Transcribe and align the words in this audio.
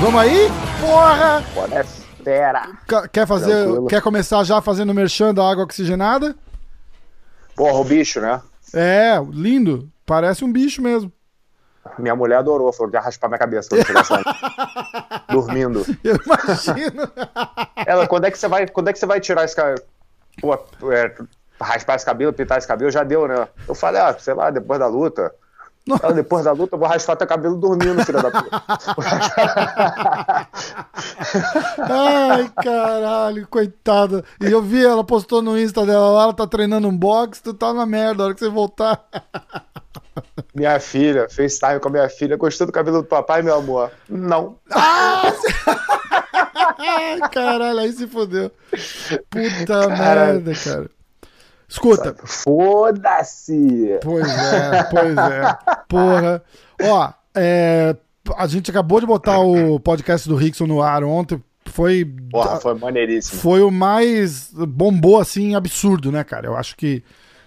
Vamos 0.00 0.20
aí? 0.20 0.48
Porra! 0.80 1.42
Pode 1.54 1.74
fera. 2.22 2.68
Ca- 2.86 3.08
Quer 3.08 3.26
fazer, 3.26 3.64
Tranquilo. 3.64 3.86
quer 3.86 4.02
começar 4.02 4.44
já 4.44 4.60
fazendo 4.60 4.94
merchan 4.94 5.34
da 5.34 5.48
água 5.48 5.64
oxigenada? 5.64 6.36
Porra, 7.56 7.78
o 7.78 7.84
bicho, 7.84 8.20
né? 8.20 8.40
É, 8.72 9.18
lindo. 9.32 9.88
Parece 10.06 10.44
um 10.44 10.52
bicho 10.52 10.80
mesmo. 10.82 11.10
Minha 11.98 12.14
mulher 12.14 12.36
adorou, 12.36 12.72
falou 12.72 12.90
que 12.90 12.96
ia 12.96 13.00
raspar 13.00 13.28
minha 13.28 13.38
cabeça 13.38 13.68
quando 13.68 13.86
chegasse 13.86 14.12
lá. 14.12 14.22
Dormindo. 15.30 15.84
Eu 16.04 16.16
imagino. 16.24 17.10
Ela, 17.86 18.06
quando 18.06 18.26
é 18.26 18.30
que 18.30 18.38
você 18.38 18.48
vai, 18.48 18.66
quando 18.66 18.88
é 18.88 18.92
que 18.92 18.98
você 18.98 19.06
vai 19.06 19.20
tirar 19.20 19.44
esse 19.44 19.56
cabelo? 19.56 19.82
Pô, 20.40 20.54
é, 20.92 21.14
raspar 21.60 21.96
esse 21.96 22.04
cabelo, 22.04 22.32
pintar 22.32 22.58
esse 22.58 22.68
cabelo, 22.68 22.90
já 22.90 23.02
deu, 23.02 23.26
né? 23.26 23.48
Eu 23.66 23.74
falei, 23.74 24.00
ah, 24.00 24.16
sei 24.18 24.34
lá, 24.34 24.50
depois 24.50 24.78
da 24.78 24.86
luta. 24.86 25.32
Depois 26.14 26.44
da 26.44 26.52
luta, 26.52 26.76
eu 26.76 26.78
vou 26.78 26.88
raspar 26.88 27.16
teu 27.16 27.26
cabelo 27.26 27.56
dormindo, 27.56 28.04
filha 28.04 28.22
da 28.22 28.30
puta. 28.30 28.62
Ai, 31.80 32.50
caralho, 32.62 33.46
coitada. 33.48 34.24
E 34.40 34.50
eu 34.50 34.62
vi, 34.62 34.84
ela 34.84 35.04
postou 35.04 35.40
no 35.40 35.58
Insta 35.58 35.86
dela 35.86 36.10
lá, 36.10 36.22
ela 36.24 36.34
tá 36.34 36.46
treinando 36.46 36.88
um 36.88 36.96
box, 36.96 37.40
tu 37.40 37.54
tá 37.54 37.72
na 37.72 37.86
merda, 37.86 38.22
a 38.22 38.26
hora 38.26 38.34
que 38.34 38.40
você 38.40 38.48
voltar. 38.50 39.02
minha 40.54 40.78
filha, 40.80 41.28
FaceTime 41.28 41.80
com 41.80 41.88
a 41.88 41.92
minha 41.92 42.08
filha, 42.08 42.36
gostou 42.36 42.66
do 42.66 42.72
cabelo 42.72 43.02
do 43.02 43.08
papai, 43.08 43.42
meu 43.42 43.56
amor? 43.56 43.90
Não. 44.08 44.56
Ai, 46.78 47.18
caralho, 47.30 47.78
aí 47.80 47.92
se 47.92 48.06
fodeu. 48.06 48.50
Puta 49.30 49.88
merda, 49.88 50.52
cara. 50.54 50.97
Escuta, 51.68 52.16
Foda-se! 52.24 53.98
Pois 54.02 54.26
é, 54.26 54.82
pois 54.84 55.16
é. 55.18 55.58
Porra. 55.86 56.42
Ó, 56.82 57.12
é, 57.34 57.94
a 58.36 58.46
gente 58.46 58.70
acabou 58.70 59.00
de 59.00 59.06
botar 59.06 59.38
o 59.40 59.78
podcast 59.78 60.26
do 60.28 60.34
Rickson 60.36 60.66
no 60.66 60.80
ar 60.82 61.04
ontem. 61.04 61.42
Foi, 61.66 62.04
Porra, 62.30 62.58
foi 62.58 62.74
maneiríssimo. 62.74 63.40
foi 63.40 63.60
o 63.60 63.70
mais 63.70 64.50
bombou 64.52 65.20
assim, 65.20 65.54
absurdo, 65.54 66.10
né, 66.10 66.24
cara? 66.24 66.46
Eu 66.46 66.56
acho 66.56 66.74
que 66.74 67.04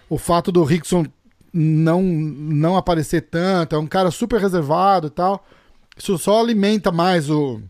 o 0.08 0.16
fato 0.16 0.52
do 0.52 0.62
Rickson 0.62 1.04
não, 1.52 2.00
não 2.00 2.76
aparecer 2.76 3.22
tanto, 3.22 3.74
é 3.74 3.78
um 3.78 3.86
cara 3.86 4.10
super 4.12 4.40
reservado 4.40 5.08
e 5.08 5.10
tal. 5.10 5.44
Isso 5.96 6.16
só 6.18 6.40
alimenta 6.40 6.92
mais 6.92 7.28
o, 7.28 7.60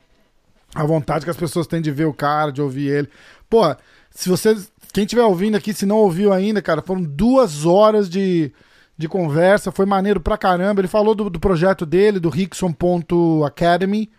a 0.74 0.84
vontade 0.84 1.24
que 1.24 1.30
as 1.30 1.36
pessoas 1.36 1.66
têm 1.66 1.80
de 1.80 1.90
ver 1.90 2.04
o 2.04 2.14
cara, 2.14 2.52
de 2.52 2.60
ouvir 2.60 2.88
ele. 2.88 3.08
Pô, 3.48 3.74
se 4.10 4.28
você. 4.28 4.54
Quem 4.92 5.04
estiver 5.04 5.22
ouvindo 5.22 5.56
aqui, 5.56 5.72
se 5.72 5.86
não 5.86 5.96
ouviu 5.96 6.32
ainda, 6.32 6.60
cara, 6.60 6.82
foram 6.82 7.02
duas 7.02 7.64
horas 7.64 8.10
de, 8.10 8.52
de 8.96 9.08
conversa, 9.08 9.72
foi 9.72 9.86
maneiro 9.86 10.20
pra 10.20 10.36
caramba. 10.36 10.80
Ele 10.80 10.88
falou 10.88 11.14
do, 11.14 11.30
do 11.30 11.40
projeto 11.40 11.86
dele, 11.86 12.20
do 12.20 12.28
Rickson.academy, 12.28 14.10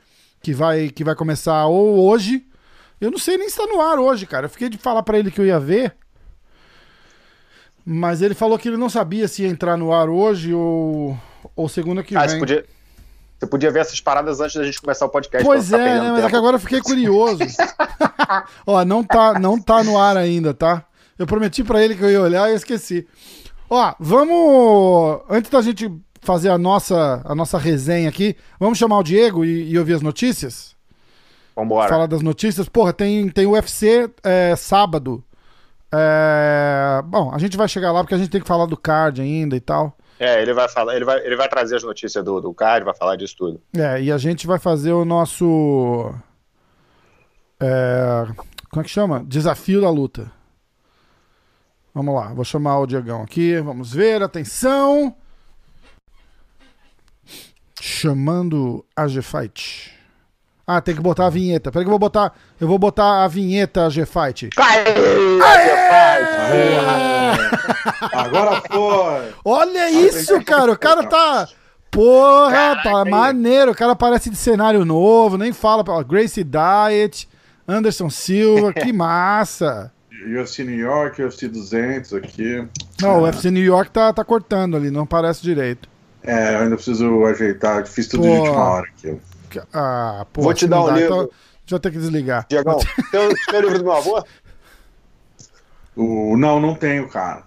que 0.41 0.53
vai, 0.53 0.89
que 0.89 1.03
vai 1.03 1.13
começar 1.15 1.67
ou 1.67 1.99
hoje. 2.09 2.45
Eu 2.99 3.11
não 3.11 3.19
sei 3.19 3.37
nem 3.37 3.49
se 3.49 3.57
tá 3.57 3.67
no 3.67 3.81
ar 3.81 3.99
hoje, 3.99 4.25
cara. 4.25 4.45
Eu 4.47 4.49
fiquei 4.49 4.67
de 4.69 4.77
falar 4.77 5.03
pra 5.03 5.19
ele 5.19 5.29
que 5.29 5.39
eu 5.39 5.45
ia 5.45 5.59
ver. 5.59 5.95
Mas 7.85 8.21
ele 8.21 8.33
falou 8.33 8.57
que 8.57 8.67
ele 8.69 8.77
não 8.77 8.89
sabia 8.89 9.27
se 9.27 9.43
ia 9.43 9.49
entrar 9.49 9.77
no 9.77 9.91
ar 9.93 10.09
hoje 10.09 10.53
ou, 10.53 11.17
ou 11.55 11.67
segunda 11.69 12.01
que 12.01 12.15
Ah, 12.15 12.21
vem. 12.21 12.29
você 12.29 12.39
podia, 12.39 12.65
você 13.37 13.45
podia 13.45 13.71
ver 13.71 13.79
essas 13.81 13.99
paradas 13.99 14.39
antes 14.39 14.55
da 14.55 14.63
gente 14.63 14.79
começar 14.81 15.05
o 15.05 15.09
podcast. 15.09 15.45
Pois 15.45 15.71
é, 15.73 15.99
né? 15.99 16.11
Mas 16.13 16.23
é 16.23 16.29
que 16.29 16.35
agora 16.35 16.55
eu 16.55 16.61
fiquei 16.61 16.79
curioso. 16.81 17.39
Ó, 18.65 18.83
não 18.85 19.03
tá, 19.03 19.39
não 19.39 19.59
tá 19.61 19.83
no 19.83 19.97
ar 19.97 20.17
ainda, 20.17 20.53
tá? 20.53 20.85
Eu 21.17 21.27
prometi 21.27 21.63
pra 21.63 21.83
ele 21.83 21.95
que 21.95 22.03
eu 22.03 22.09
ia 22.09 22.21
olhar 22.21 22.47
e 22.47 22.51
eu 22.51 22.57
esqueci. 22.57 23.07
Ó, 23.69 23.93
vamos. 23.99 25.21
Antes 25.29 25.49
da 25.49 25.61
gente 25.61 25.91
fazer 26.21 26.49
a 26.49 26.57
nossa, 26.57 27.21
a 27.25 27.35
nossa 27.35 27.57
resenha 27.57 28.09
aqui, 28.09 28.35
vamos 28.59 28.77
chamar 28.77 28.99
o 28.99 29.03
Diego 29.03 29.43
e, 29.43 29.71
e 29.71 29.77
ouvir 29.77 29.93
as 29.93 30.01
notícias? 30.01 30.75
Vambora. 31.55 31.89
Falar 31.89 32.07
das 32.07 32.21
notícias. 32.21 32.67
Porra, 32.67 32.93
tem, 32.93 33.29
tem 33.29 33.45
UFC 33.45 34.09
é, 34.23 34.55
sábado. 34.55 35.23
É, 35.91 37.01
Bom, 37.05 37.31
a 37.33 37.37
gente 37.37 37.55
vai 37.55 37.67
chegar 37.67 37.91
lá 37.91 38.01
porque 38.01 38.15
a 38.15 38.17
gente 38.17 38.29
tem 38.29 38.41
que 38.41 38.47
falar 38.47 38.65
do 38.65 38.75
card 38.75 39.21
ainda 39.21 39.55
e 39.55 39.59
tal. 39.59 39.95
É, 40.19 40.41
ele 40.41 40.53
vai 40.53 40.69
falar, 40.69 40.95
ele 40.95 41.05
vai, 41.05 41.19
ele 41.19 41.35
vai 41.35 41.49
trazer 41.49 41.75
as 41.75 41.83
notícias 41.83 42.23
do, 42.23 42.39
do 42.39 42.53
card, 42.53 42.85
vai 42.85 42.95
falar 42.95 43.15
disso 43.15 43.35
tudo. 43.37 43.61
É, 43.75 44.01
e 44.01 44.11
a 44.11 44.17
gente 44.17 44.47
vai 44.47 44.57
fazer 44.57 44.93
o 44.93 45.05
nosso. 45.05 46.13
É, 47.63 48.27
como 48.69 48.81
é 48.81 48.83
que 48.83 48.89
chama? 48.89 49.23
Desafio 49.25 49.81
da 49.81 49.89
luta. 49.89 50.31
Vamos 51.93 52.15
lá, 52.15 52.33
vou 52.33 52.43
chamar 52.43 52.79
o 52.79 52.87
Diegão 52.87 53.21
aqui. 53.21 53.59
Vamos 53.61 53.93
ver, 53.93 54.21
atenção. 54.23 55.15
Chamando 57.79 58.83
a 58.95 59.07
G-Fight. 59.07 59.93
Ah, 60.65 60.81
tem 60.81 60.95
que 60.95 61.01
botar 61.01 61.27
a 61.27 61.29
vinheta. 61.29 61.71
Peraí 61.71 61.83
que 61.83 61.87
eu 61.87 61.91
vou 61.91 61.99
botar. 61.99 62.33
Eu 62.59 62.67
vou 62.67 62.79
botar 62.79 63.23
a 63.23 63.27
vinheta 63.27 63.89
G-Fight. 63.89 64.49
Agora 68.13 68.61
foi! 68.61 69.33
Olha 69.43 69.89
isso, 69.91 70.41
cara. 70.43 70.71
O 70.71 70.77
cara 70.77 71.03
tá. 71.03 71.47
Porra, 71.91 72.81
tá 72.81 73.05
maneiro. 73.05 73.71
O 73.71 73.75
cara 73.75 73.95
parece 73.95 74.29
de 74.29 74.35
cenário 74.37 74.83
novo, 74.83 75.37
nem 75.37 75.53
fala. 75.53 75.83
ó, 75.87 76.03
Gracie 76.03 76.43
Diet, 76.43 77.27
Anderson 77.67 78.09
Silva, 78.09 78.73
que 78.73 78.91
massa. 78.93 79.91
UFC 80.25 80.63
New 80.63 80.77
York, 80.77 81.21
UFC 81.21 81.47
200 81.49 82.13
aqui. 82.13 82.65
Não, 83.01 83.19
o 83.19 83.23
UFC 83.23 83.51
New 83.51 83.63
York 83.63 83.91
tá, 83.91 84.13
tá 84.13 84.23
cortando 84.23 84.77
ali, 84.77 84.89
não 84.89 85.05
parece 85.05 85.41
direito. 85.41 85.89
É, 86.23 86.55
eu 86.55 86.59
ainda 86.59 86.75
preciso 86.75 87.25
ajeitar, 87.25 87.85
fiz 87.85 88.07
tudo 88.07 88.23
de 88.23 88.29
Pô. 88.29 88.35
última 88.35 88.63
hora 88.63 88.87
aqui. 88.87 89.19
Ah, 89.73 90.25
pô, 90.31 90.41
Vou 90.43 90.53
te 90.53 90.65
dar 90.67 90.77
não 90.77 90.83
um 90.83 90.87
dá, 90.87 90.93
livro. 90.93 91.05
Então, 91.13 91.19
a 91.19 91.23
gente 91.61 91.71
vai 91.71 91.79
ter 91.79 91.91
que 91.91 91.97
desligar. 91.97 92.45
Diegão, 92.49 92.79
tem, 93.11 93.27
o- 93.27 93.33
tem 93.51 93.59
o 93.59 93.61
livro 93.61 93.77
do 93.79 93.83
meu 93.83 93.93
avô? 93.93 94.23
O, 95.95 96.37
não, 96.37 96.59
não 96.59 96.73
tenho, 96.75 97.07
cara. 97.07 97.43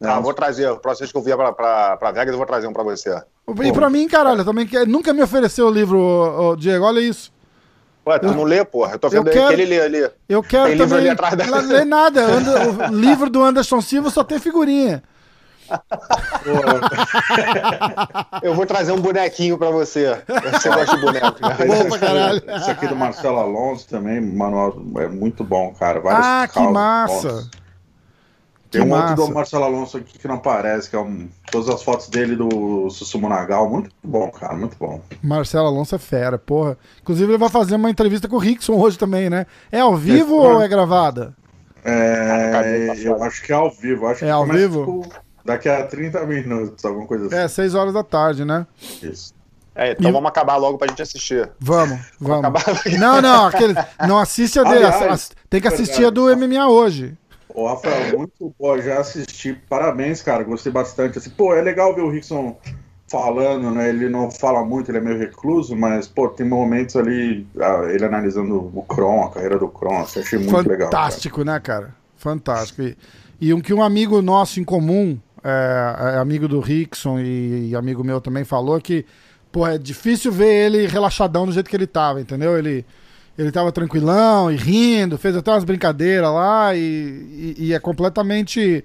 Tá, 0.00 0.14
Não, 0.16 0.22
vou 0.22 0.34
trazer. 0.34 0.68
O 0.70 0.78
próximo 0.78 1.08
que 1.08 1.16
eu 1.16 1.22
vier 1.22 1.36
pra, 1.36 1.52
pra, 1.52 1.96
pra 1.96 2.10
Vegas, 2.12 2.32
eu 2.32 2.36
vou 2.38 2.46
trazer 2.46 2.66
um 2.66 2.72
pra 2.72 2.82
você. 2.82 3.22
E 3.64 3.72
pra 3.72 3.88
mim, 3.88 4.06
caralho, 4.06 4.44
também 4.44 4.66
que 4.66 4.84
nunca 4.84 5.12
me 5.14 5.22
ofereceu 5.22 5.66
o 5.66 5.70
livro, 5.70 6.54
Diego, 6.58 6.84
olha 6.84 7.00
isso. 7.00 7.32
Ué, 8.08 8.18
tu 8.18 8.26
não 8.32 8.44
lê, 8.44 8.64
porra? 8.64 8.92
Eu 8.92 8.98
tô 8.98 9.08
vendo 9.08 9.28
eu 9.28 9.32
quero- 9.32 9.48
que 9.48 9.52
ele 9.54 9.66
lê 9.66 9.80
ali. 9.80 10.10
Eu 10.28 10.42
quero 10.42 10.64
Tem 10.66 10.72
livro 10.74 10.88
também. 10.88 10.98
ali 11.00 11.08
atrás 11.10 11.36
da- 11.36 11.46
Não 11.46 11.60
lê 11.68 11.84
nada. 11.84 12.22
O 12.90 12.94
livro 12.94 13.28
do 13.28 13.42
Anderson 13.42 13.80
Silva 13.80 14.10
só 14.10 14.24
tem 14.24 14.38
figurinha. 14.38 15.02
Eu 18.42 18.54
vou 18.54 18.64
trazer 18.66 18.92
um 18.92 19.00
bonequinho 19.00 19.58
pra 19.58 19.70
você. 19.70 20.18
Você 20.52 20.68
gosta 20.70 20.96
de 20.96 21.02
boneco, 21.02 21.36
né? 21.46 21.56
Bom 21.66 21.88
pra 21.90 21.98
caralho. 21.98 22.42
Esse 22.56 22.70
aqui 22.70 22.86
do 22.86 22.96
Marcelo 22.96 23.38
Alonso 23.38 23.86
também, 23.88 24.20
manual, 24.20 24.74
é 24.98 25.08
muito 25.08 25.44
bom, 25.44 25.74
cara. 25.78 26.00
Vários 26.00 26.26
Ah, 26.26 26.48
que 26.50 26.60
massa. 26.60 27.28
bons. 27.28 27.50
Que 28.70 28.78
Tem 28.78 28.82
um 28.82 28.90
massa. 28.90 29.10
outro 29.12 29.26
do 29.28 29.34
Marcelo 29.34 29.64
Alonso 29.64 29.96
aqui 29.96 30.18
que 30.18 30.28
não 30.28 30.34
aparece, 30.34 30.90
que 30.90 30.94
é 30.96 30.98
um, 30.98 31.26
todas 31.50 31.70
as 31.70 31.82
fotos 31.82 32.08
dele 32.08 32.36
do 32.36 32.90
Sussumonagal. 32.90 33.68
Muito 33.70 33.90
bom, 34.04 34.30
cara, 34.30 34.54
muito 34.54 34.76
bom. 34.78 35.00
Marcelo 35.22 35.68
Alonso 35.68 35.94
é 35.94 35.98
fera, 35.98 36.36
porra. 36.38 36.76
Inclusive, 37.00 37.30
ele 37.32 37.38
vai 37.38 37.48
fazer 37.48 37.76
uma 37.76 37.88
entrevista 37.90 38.28
com 38.28 38.36
o 38.36 38.38
Rickson 38.38 38.74
hoje 38.74 38.98
também, 38.98 39.30
né? 39.30 39.46
É 39.72 39.80
ao 39.80 39.96
vivo 39.96 40.34
É, 40.44 40.48
ou 40.48 40.60
é 40.62 40.68
gravada? 40.68 41.34
É, 41.84 42.94
eu 42.98 43.22
acho 43.22 43.42
que 43.42 43.52
é 43.52 43.54
ao 43.54 43.70
vivo. 43.70 44.06
Acho 44.06 44.24
É 44.24 44.28
que 44.28 44.32
ao 44.32 44.46
vivo? 44.46 45.02
tipo, 45.02 45.14
daqui 45.44 45.68
a 45.68 45.86
30 45.86 46.26
minutos, 46.26 46.84
alguma 46.84 47.06
coisa 47.06 47.26
assim. 47.26 47.36
É, 47.36 47.48
seis 47.48 47.74
horas 47.74 47.94
da 47.94 48.02
tarde, 48.02 48.44
né? 48.44 48.66
Isso. 49.02 49.32
É, 49.74 49.92
então 49.92 50.10
E- 50.10 50.12
vamos 50.12 50.28
acabar 50.28 50.56
logo 50.56 50.76
pra 50.76 50.88
gente 50.88 51.00
assistir. 51.00 51.48
Vamos, 51.60 51.98
vamos. 52.20 52.40
acabar. 52.44 52.64
Não, 52.98 53.22
não, 53.22 53.46
aquele, 53.46 53.74
não 54.06 54.18
assiste 54.18 54.58
a 54.58 54.64
dele. 54.64 54.84
Aliás, 54.84 55.30
tem 55.48 55.60
que 55.60 55.68
assistir 55.68 56.04
a 56.04 56.10
do. 56.10 56.24
MMA 56.36 56.68
hoje. 56.68 57.16
Ô, 57.58 57.66
Rafael, 57.66 58.16
muito 58.16 58.54
bom, 58.56 58.80
já 58.80 59.00
assisti. 59.00 59.52
Parabéns, 59.68 60.22
cara, 60.22 60.44
gostei 60.44 60.70
bastante. 60.70 61.18
Assim, 61.18 61.30
pô, 61.30 61.52
é 61.52 61.60
legal 61.60 61.92
ver 61.92 62.02
o 62.02 62.08
Rickson 62.08 62.56
falando, 63.10 63.72
né? 63.72 63.88
Ele 63.88 64.08
não 64.08 64.30
fala 64.30 64.64
muito, 64.64 64.92
ele 64.92 64.98
é 64.98 65.00
meio 65.00 65.18
recluso, 65.18 65.74
mas, 65.74 66.06
pô, 66.06 66.28
tem 66.28 66.46
momentos 66.46 66.94
ali, 66.94 67.44
ah, 67.60 67.88
ele 67.90 68.04
analisando 68.04 68.70
o 68.72 68.82
Kron, 68.84 69.24
a 69.24 69.30
carreira 69.32 69.58
do 69.58 69.66
Kron, 69.66 70.02
assim, 70.02 70.20
achei 70.20 70.38
muito 70.38 70.68
legal. 70.68 70.88
cara. 70.88 71.02
Fantástico, 71.02 71.42
né, 71.42 71.58
cara? 71.58 71.96
Fantástico. 72.16 72.82
E, 72.82 72.96
e 73.40 73.52
um 73.52 73.60
que 73.60 73.74
um 73.74 73.82
amigo 73.82 74.22
nosso 74.22 74.60
em 74.60 74.64
comum, 74.64 75.18
é, 75.42 76.14
é 76.14 76.18
amigo 76.18 76.46
do 76.46 76.60
Rickson 76.60 77.18
e, 77.18 77.70
e 77.70 77.74
amigo 77.74 78.04
meu 78.04 78.20
também 78.20 78.44
falou 78.44 78.80
que, 78.80 79.04
pô, 79.50 79.66
é 79.66 79.76
difícil 79.76 80.30
ver 80.30 80.66
ele 80.66 80.86
relaxadão 80.86 81.44
do 81.44 81.50
jeito 81.50 81.68
que 81.68 81.74
ele 81.74 81.88
tava, 81.88 82.20
entendeu? 82.20 82.56
Ele, 82.56 82.86
ele 83.38 83.52
tava 83.52 83.70
tranquilão 83.72 84.50
e 84.50 84.56
rindo, 84.56 85.16
fez 85.16 85.36
até 85.36 85.50
umas 85.50 85.64
brincadeiras 85.64 86.30
lá 86.30 86.74
e, 86.74 86.80
e- 86.80 87.54
e 87.68 87.74
é 87.74 87.78
completamente 87.78 88.84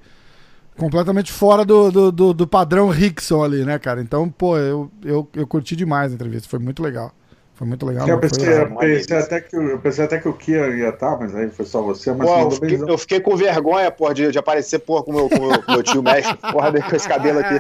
completamente 0.78 1.32
fora 1.32 1.66
do, 1.66 1.92
do, 1.92 2.12
do- 2.12 2.34
do 2.34 2.48
padrão 2.48 2.90
Rickson 2.90 3.44
ali, 3.44 3.64
né, 3.66 3.78
cara? 3.78 4.02
Então, 4.02 4.30
pô, 4.30 4.58
eu, 4.58 4.90
eu, 5.04 5.28
eu 5.36 5.46
curti 5.48 5.76
demais 5.76 6.12
a 6.12 6.16
entrevista, 6.16 6.48
foi 6.50 6.60
muito 6.60 6.82
legal. 6.82 7.12
Foi 7.56 7.68
muito 7.68 7.86
legal. 7.86 8.10
Eu 8.10 8.20
pensei, 8.20 8.52
eu 8.52 8.76
pensei 8.76 9.18
até 9.18 9.40
que, 9.40 9.56
eu 9.56 9.78
pensei 9.80 10.06
até 10.06 10.18
que 10.18 10.28
o 10.28 10.34
Kia 10.34 10.70
ia 10.70 10.90
estar, 10.90 11.16
mas 11.20 11.36
aí 11.36 11.52
foi 11.52 11.66
só 11.66 11.84
você. 11.84 12.12
Mas 12.12 12.28
Pô, 12.28 12.40
eu 12.40 12.52
fiquei, 12.52 12.82
eu 12.90 12.98
fiquei 12.98 13.20
com 13.20 13.36
vergonha, 13.38 13.92
porra, 13.92 14.14
de, 14.16 14.32
de 14.32 14.40
aparecer, 14.40 14.80
porra, 14.80 15.04
com 15.04 15.12
o 15.12 15.14
meu, 15.14 15.30
com 15.30 15.40
meu, 15.40 15.64
meu 15.68 15.84
tio 15.84 16.02
mestre, 16.02 16.36
porra, 16.52 16.72
com 16.82 16.96
esse 16.96 17.08
cabelo 17.08 17.40
aqui. 17.40 17.54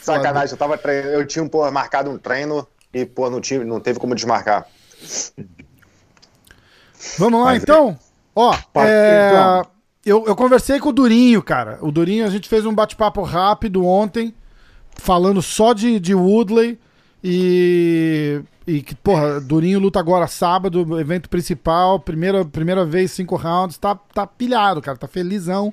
Sacanagem, 0.00 0.52
eu 0.52 0.58
tava 0.58 0.78
treinando, 0.78 1.14
eu 1.14 1.26
tinha, 1.26 1.44
porra, 1.48 1.70
marcado 1.72 2.08
um 2.10 2.16
treino 2.18 2.64
e, 2.92 3.04
pô, 3.06 3.30
não, 3.30 3.40
tive, 3.40 3.64
não 3.64 3.80
teve 3.80 3.98
como 3.98 4.14
desmarcar. 4.14 4.66
Vamos 7.18 7.40
lá, 7.40 7.46
Mas 7.46 7.60
é- 7.60 7.62
então? 7.62 7.98
Ó, 8.34 8.56
Pode- 8.72 8.88
é, 8.90 9.28
então. 9.30 9.70
eu, 10.04 10.24
eu 10.26 10.36
conversei 10.36 10.78
com 10.78 10.90
o 10.90 10.92
Durinho, 10.92 11.42
cara. 11.42 11.78
O 11.82 11.90
Durinho, 11.90 12.24
a 12.26 12.30
gente 12.30 12.48
fez 12.48 12.64
um 12.66 12.74
bate-papo 12.74 13.22
rápido 13.22 13.84
ontem, 13.84 14.34
falando 14.96 15.42
só 15.42 15.72
de, 15.72 15.98
de 15.98 16.14
Woodley. 16.14 16.78
E, 17.22 18.40
e 18.66 18.80
que, 18.82 18.94
porra, 18.94 19.40
Durinho 19.40 19.78
luta 19.78 19.98
agora 19.98 20.26
sábado, 20.26 20.98
evento 20.98 21.28
principal, 21.28 22.00
primeira, 22.00 22.44
primeira 22.44 22.84
vez, 22.84 23.10
cinco 23.10 23.36
rounds. 23.36 23.76
Tá, 23.78 23.94
tá 23.94 24.26
pilhado, 24.26 24.80
cara, 24.80 24.96
tá 24.96 25.06
felizão. 25.08 25.72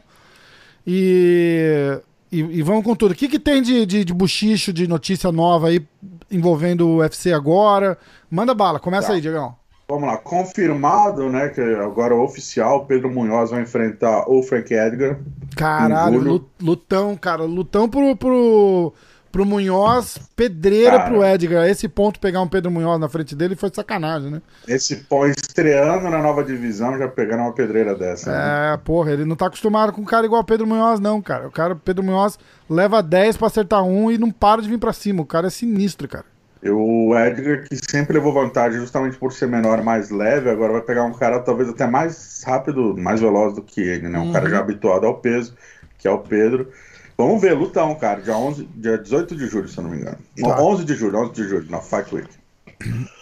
E, 0.86 2.00
e, 2.32 2.40
e 2.40 2.62
vamos 2.64 2.84
com 2.84 2.96
tudo. 2.96 3.12
O 3.12 3.16
que, 3.16 3.28
que 3.30 3.40
tem 3.40 3.62
de, 3.62 3.86
de, 3.86 4.04
de 4.04 4.14
buchicho, 4.14 4.74
de 4.74 4.88
notícia 4.88 5.32
nova 5.32 5.68
aí 5.68 5.86
envolvendo 6.32 6.88
o 6.88 6.98
UFC 6.98 7.32
agora? 7.34 7.98
Manda 8.30 8.54
bala, 8.54 8.80
começa 8.80 9.08
Tá. 9.08 9.14
aí, 9.14 9.22
Diegão. 9.22 9.56
Vamos 9.90 10.10
lá, 10.10 10.18
confirmado, 10.18 11.30
né? 11.30 11.48
Que 11.48 11.62
agora 11.62 12.14
é 12.14 12.18
oficial, 12.18 12.86
Pedro 12.86 13.10
Munhoz 13.10 13.52
vai 13.52 13.62
enfrentar 13.62 14.30
o 14.30 14.44
Frank 14.44 14.74
Edgar. 14.74 15.18
Caralho, 15.56 16.46
lutão, 16.62 17.16
cara. 17.16 17.44
Lutão 17.44 17.88
pro, 17.88 18.14
pro, 18.18 18.94
pro 19.32 19.46
Munhoz, 19.46 20.20
pedreira 20.36 20.98
Cara. 20.98 21.10
pro 21.10 21.24
Edgar. 21.24 21.68
Esse 21.70 21.88
ponto, 21.88 22.20
pegar 22.20 22.42
um 22.42 22.48
Pedro 22.50 22.70
Munhoz 22.70 23.00
na 23.00 23.08
frente 23.08 23.34
dele 23.34 23.56
foi 23.56 23.70
sacanagem, 23.74 24.30
né? 24.30 24.42
Esse 24.68 24.98
pó 24.98 25.26
estreando 25.58 26.08
na 26.10 26.22
nova 26.22 26.44
divisão, 26.44 26.98
já 27.00 27.08
pegando 27.08 27.42
uma 27.42 27.52
pedreira 27.52 27.96
dessa. 27.96 28.32
né? 28.32 28.74
É, 28.74 28.78
porra, 28.78 29.12
ele 29.12 29.26
não 29.26 29.36
tá 29.36 29.48
acostumado 29.48 29.92
com 29.92 30.02
um 30.02 30.06
cara 30.06 30.26
igual 30.26 30.42
o 30.42 30.46
Pedro 30.46 30.68
Munhoz, 30.68 31.00
não, 31.00 31.20
cara. 31.20 31.48
O 31.48 31.52
cara, 31.52 31.76
Pedro 31.76 32.04
Munhoz, 32.04 32.38
leva 32.70 33.02
10 33.02 33.38
pra 33.38 33.48
acertar 33.48 33.84
um 33.84 34.12
e 34.12 34.18
não 34.20 34.30
para 34.30 34.62
de 34.62 34.70
vir 34.70 34.78
pra 34.78 34.94
cima. 34.94 35.24
O 35.24 35.26
cara 35.26 35.48
é 35.48 35.50
sinistro, 35.50 36.08
cara. 36.08 36.26
E 36.62 36.70
O 36.70 37.18
Edgar, 37.18 37.64
que 37.68 37.76
sempre 37.76 38.14
levou 38.14 38.34
vantagem 38.34 38.80
justamente 38.80 39.18
por 39.18 39.34
ser 39.34 39.48
menor, 39.48 39.82
mais 39.84 40.12
leve, 40.12 40.50
agora 40.50 40.74
vai 40.74 40.82
pegar 40.82 41.04
um 41.04 41.14
cara 41.14 41.40
talvez 41.40 41.70
até 41.70 41.88
mais 41.88 42.44
rápido, 42.46 42.96
mais 42.96 43.20
veloz 43.20 43.56
do 43.56 43.64
que 43.64 43.82
ele, 43.82 44.08
né? 44.08 44.20
Um 44.20 44.32
cara 44.32 44.48
já 44.50 44.60
habituado 44.60 45.06
ao 45.08 45.16
peso, 45.16 45.56
que 45.98 46.08
é 46.08 46.12
o 46.12 46.20
Pedro. 46.20 46.70
Vamos 47.18 47.42
ver, 47.42 47.54
lutão, 47.54 47.96
cara, 47.96 48.22
dia, 48.22 48.38
11, 48.38 48.70
dia 48.76 48.98
18 48.98 49.36
de 49.36 49.48
julho, 49.48 49.68
se 49.68 49.78
eu 49.78 49.84
não 49.84 49.90
me 49.92 49.98
engano. 49.98 50.18
Tá. 50.40 50.62
11 50.62 50.86
de 50.86 50.94
julho, 50.94 51.18
11 51.18 51.32
de 51.34 51.44
julho, 51.48 51.66
na 51.72 51.80
Fight 51.80 52.14
Week. 52.14 52.30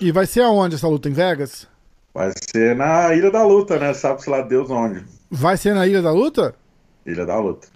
E 0.01 0.11
vai 0.11 0.25
ser 0.25 0.41
aonde 0.41 0.75
essa 0.75 0.87
luta? 0.87 1.07
Em 1.07 1.13
Vegas? 1.13 1.65
Vai 2.15 2.31
ser 2.49 2.75
na 2.77 3.13
Ilha 3.13 3.29
da 3.29 3.43
Luta, 3.43 3.77
né? 3.77 3.93
Sabe-se 3.93 4.29
lá 4.29 4.41
Deus 4.41 4.71
onde. 4.71 5.03
Vai 5.29 5.57
ser 5.57 5.75
na 5.75 5.85
Ilha 5.85 6.01
da 6.01 6.11
Luta? 6.11 6.55
Ilha 7.05 7.25
da 7.25 7.37
Luta. 7.37 7.67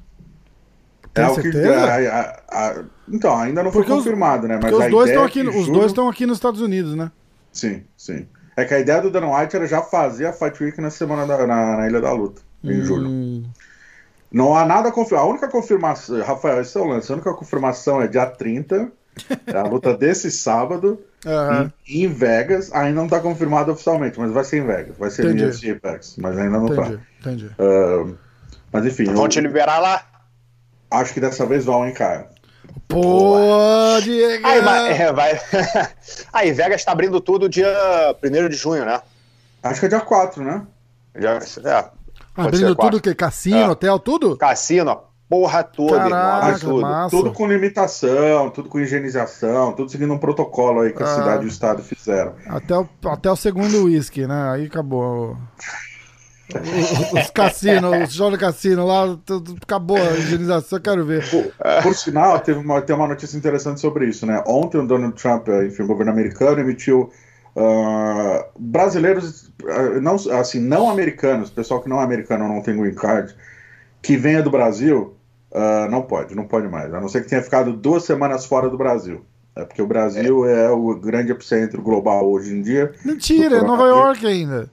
Tem 1.13 1.25
o 1.25 1.35
que- 1.35 1.41
certeza? 1.41 1.75
a- 1.75 2.19
a- 2.21 2.69
a- 2.69 2.83
então, 3.11 3.35
ainda 3.37 3.61
não 3.61 3.69
foi 3.71 3.81
Porque 3.81 3.91
os- 3.91 3.97
confirmado, 3.99 4.47
né? 4.47 4.57
Mas 4.63 4.71
os 4.73 4.89
dois 4.89 5.09
é 5.11 5.17
aqui, 5.17 5.41
os 5.41 5.53
julho- 5.53 5.73
dois 5.73 5.87
estão 5.87 6.07
aqui 6.07 6.25
nos 6.25 6.37
Estados 6.37 6.61
Unidos, 6.61 6.95
né? 6.95 7.11
Sim, 7.51 7.83
sim. 7.97 8.25
É 8.55 8.63
que 8.63 8.73
a 8.73 8.79
ideia 8.79 9.01
do 9.01 9.09
Dana 9.11 9.27
White 9.37 9.55
era 9.57 9.67
já 9.67 9.81
fazer 9.81 10.27
a 10.27 10.33
Fight 10.33 10.63
Week 10.63 10.79
na 10.79 10.89
semana 10.89 11.25
da, 11.27 11.45
na, 11.45 11.77
na 11.77 11.87
Ilha 11.89 11.99
da 11.99 12.13
Luta, 12.13 12.41
em 12.63 12.81
julho. 12.81 13.07
Hum, 13.09 13.43
Não 14.31 14.55
há 14.55 14.63
nada 14.63 14.91
confirmado. 14.91 15.27
A 15.27 15.31
única 15.31 15.47
confirmação, 15.49 16.21
Rafael, 16.21 16.61
esse 16.61 16.77
é 16.77 16.81
o 16.81 16.85
lance. 16.85 17.11
A 17.11 17.15
única 17.15 17.33
confirmação 17.33 17.99
é 18.01 18.07
dia 18.07 18.25
30, 18.27 18.91
é 19.47 19.57
a 19.57 19.63
luta 19.63 19.95
desse 19.95 20.31
sábado, 20.31 20.99
aham, 21.25 21.71
em, 21.87 22.03
em 22.03 22.07
Vegas. 22.07 22.71
Ainda 22.73 22.95
não 22.95 23.05
está 23.05 23.19
confirmado 23.19 23.71
oficialmente, 23.71 24.19
mas 24.19 24.31
vai 24.31 24.43
ser 24.43 24.57
em 24.57 24.65
Vegas. 24.65 24.97
Vai 24.97 25.09
ser 25.09 25.25
Entendi. 25.25 25.45
UFC 25.45 25.71
Apex, 25.71 26.15
mas 26.17 26.37
ainda 26.37 26.57
não 26.57 26.65
entendi, 26.67 26.97
tá. 26.97 27.03
entendi. 27.21 27.51
Mas 28.71 28.85
enfim, 28.85 29.05
Vão 29.05 29.23
eu 29.23 29.29
te 29.29 29.41
liberar 29.41 29.79
lá? 29.79 30.05
acho 30.91 31.13
que 31.13 31.19
dessa 31.19 31.45
vez 31.45 31.65
vão, 31.65 31.87
hein, 31.87 31.93
cara. 31.93 32.29
Pô, 32.87 33.37
Diego! 34.01 34.45
Aí, 34.47 34.61
vai, 34.61 35.01
é, 35.01 35.13
vai. 35.13 35.39
Aí, 36.33 36.51
Vegas 36.51 36.83
tá 36.83 36.91
abrindo 36.91 37.19
tudo 37.21 37.47
dia 37.47 37.67
1 38.23 38.49
de 38.49 38.55
junho, 38.55 38.85
né? 38.85 39.01
Acho 39.61 39.79
que 39.79 39.85
é 39.85 39.89
dia 39.89 40.01
4, 40.01 40.43
né? 40.43 40.63
Já, 41.15 41.35
é, 41.35 41.89
Abrindo 42.35 42.75
tudo 42.75 42.97
o 42.97 43.01
quê? 43.01 43.13
Cassino, 43.13 43.57
É. 43.57 43.69
hotel, 43.69 43.99
tudo? 43.99 44.37
Cassino, 44.37 45.01
porra 45.29 45.63
toda, 45.63 45.97
Caraca. 46.09 46.47
Absurdo. 46.47 46.81
massa. 46.81 47.15
Tudo 47.15 47.31
com 47.31 47.47
limitação, 47.47 48.49
tudo 48.49 48.67
com 48.67 48.79
higienização, 48.79 49.73
tudo 49.73 49.91
seguindo 49.91 50.11
um 50.13 50.17
protocolo 50.17 50.81
aí 50.81 50.91
que 50.91 51.03
a 51.03 51.05
Ah. 51.05 51.15
cidade 51.15 51.43
e 51.43 51.45
o 51.45 51.49
estado 51.49 51.83
fizeram. 51.83 52.33
Até 52.47 52.75
o, 52.75 52.89
até 53.05 53.31
o 53.31 53.35
segundo 53.35 53.85
uísque, 53.85 54.25
né? 54.25 54.51
Aí 54.51 54.65
acabou. 54.65 55.37
Os, 56.51 57.13
os 57.13 57.29
cassinos, 57.29 58.07
os 58.07 58.13
shows 58.15 58.31
de 58.33 58.39
cassino 58.39 58.83
lá, 58.83 59.15
tudo, 59.23 59.55
acabou 59.61 59.97
a 59.97 60.13
higienização, 60.17 60.79
eu 60.79 60.81
quero 60.81 61.05
ver. 61.05 61.23
Por 61.83 61.93
sinal, 61.93 62.39
teve 62.39 62.59
uma, 62.59 62.81
tem 62.81 62.95
uma 62.95 63.07
notícia 63.07 63.37
interessante 63.37 63.79
sobre 63.79 64.07
isso, 64.07 64.25
né? 64.25 64.43
Ontem 64.47 64.79
o 64.79 64.87
Donald 64.87 65.13
Trump, 65.21 65.47
enfim, 65.67 65.83
o 65.83 65.87
governo 65.87 66.11
americano 66.11 66.59
emitiu 66.59 67.11
ah, 67.55 68.47
brasileiros, 68.57 69.51
ah, 69.63 69.99
não, 70.01 70.15
assim, 70.15 70.59
não 70.59 70.89
americanos, 70.89 71.51
pessoal 71.51 71.81
que 71.83 71.89
não 71.89 72.01
é 72.01 72.03
americano 72.03 72.47
não 72.47 72.63
tem 72.63 72.75
green 72.75 72.95
card, 72.95 73.35
que 74.01 74.17
venha 74.17 74.41
do 74.41 74.49
Brasil, 74.49 75.15
ah, 75.53 75.87
não 75.89 76.01
pode, 76.03 76.35
não 76.35 76.45
pode 76.45 76.67
mais. 76.67 76.93
A 76.93 76.99
não 76.99 77.07
ser 77.09 77.21
que 77.23 77.29
tenha 77.29 77.41
ficado 77.41 77.73
duas 77.73 78.03
semanas 78.03 78.45
fora 78.45 78.69
do 78.69 78.77
Brasil. 78.77 79.25
É 79.55 79.65
porque 79.65 79.81
o 79.81 79.87
Brasil 79.87 80.45
é, 80.45 80.69
o 80.69 80.95
grande 80.95 81.31
epicentro 81.31 81.81
global 81.81 82.29
hoje 82.29 82.53
em 82.55 82.61
dia. 82.61 82.93
Mentira, 83.03 83.57
é 83.57 83.61
Nova 83.61 83.87
York 83.87 84.25
ainda. 84.25 84.69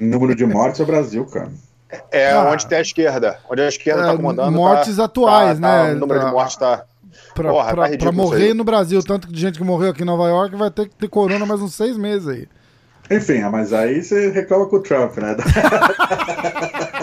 Número 0.00 0.34
de 0.34 0.46
mortes 0.46 0.80
é 0.80 0.82
o 0.82 0.86
Brasil, 0.86 1.24
cara. 1.26 1.50
É 2.10 2.32
Ah. 2.32 2.50
onde 2.50 2.66
tem 2.66 2.78
a 2.78 2.80
esquerda. 2.80 3.38
Onde 3.48 3.62
a 3.62 3.68
esquerda 3.68 4.02
É, 4.02 4.06
tá 4.06 4.16
comandando. 4.16 4.52
mortes 4.52 4.96
tá- 4.96 5.04
atuais, 5.04 5.60
tá- 5.60 5.68
tá- 5.68 5.84
né? 5.84 5.92
O 5.92 5.96
número 5.96 6.20
Tá- 6.20 6.26
de 6.26 6.32
mortes 6.32 6.56
tá. 6.56 6.84
Pra, 7.34 7.50
Porra, 7.50 7.66
tá 7.68 7.74
pra, 7.74 7.84
ridículo 7.86 8.12
pra 8.12 8.22
morrer 8.22 8.54
no 8.54 8.64
Brasil, 8.64 9.02
tanto 9.02 9.30
de 9.30 9.40
gente 9.40 9.58
que 9.58 9.64
morreu 9.64 9.90
aqui 9.90 10.02
em 10.02 10.06
Nova 10.06 10.28
York, 10.28 10.56
vai 10.56 10.70
ter 10.70 10.88
que 10.88 10.94
ter 10.96 11.08
corona 11.08 11.44
mais 11.46 11.60
uns 11.60 11.74
seis 11.74 11.96
meses 11.96 12.26
aí. 12.26 12.48
Enfim, 13.10 13.40
mas 13.52 13.72
aí 13.72 14.02
você 14.02 14.30
reclama 14.30 14.66
com 14.66 14.76
o 14.76 14.80
Trump, 14.80 15.16
né? 15.18 15.36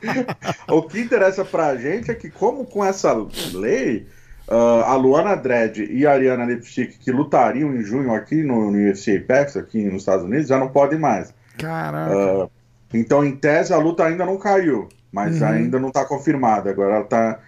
o 0.68 0.82
que 0.82 1.00
interessa 1.00 1.44
pra 1.44 1.76
gente 1.76 2.10
é 2.10 2.14
que, 2.14 2.30
como 2.30 2.64
com 2.64 2.84
essa 2.84 3.12
lei, 3.54 4.06
ah, 4.48 4.92
a 4.92 4.94
Luana 4.96 5.34
Dredd 5.36 5.78
e 5.90 6.06
a 6.06 6.12
Ariana 6.12 6.44
Lipstick, 6.44 6.98
que 6.98 7.10
lutariam 7.12 7.74
em 7.74 7.82
junho 7.82 8.12
aqui 8.14 8.42
no, 8.42 8.70
no 8.70 8.78
UFC 8.78 9.16
Apex, 9.18 9.56
aqui 9.56 9.84
nos 9.84 10.02
Estados 10.02 10.24
Unidos, 10.24 10.48
já 10.48 10.58
não 10.58 10.68
podem 10.68 10.98
mais. 10.98 11.34
Caraca. 11.58 12.14
Ah, 12.14 12.48
então, 12.94 13.24
em 13.24 13.34
tese, 13.36 13.72
a 13.72 13.78
luta 13.78 14.04
ainda 14.04 14.26
não 14.26 14.36
caiu, 14.36 14.88
mas 15.10 15.40
Uhum. 15.40 15.46
ainda 15.46 15.78
não 15.78 15.88
está 15.88 16.04
confirmada. 16.04 16.70
Agora 16.70 16.94
ela 16.96 17.04
está 17.04 17.38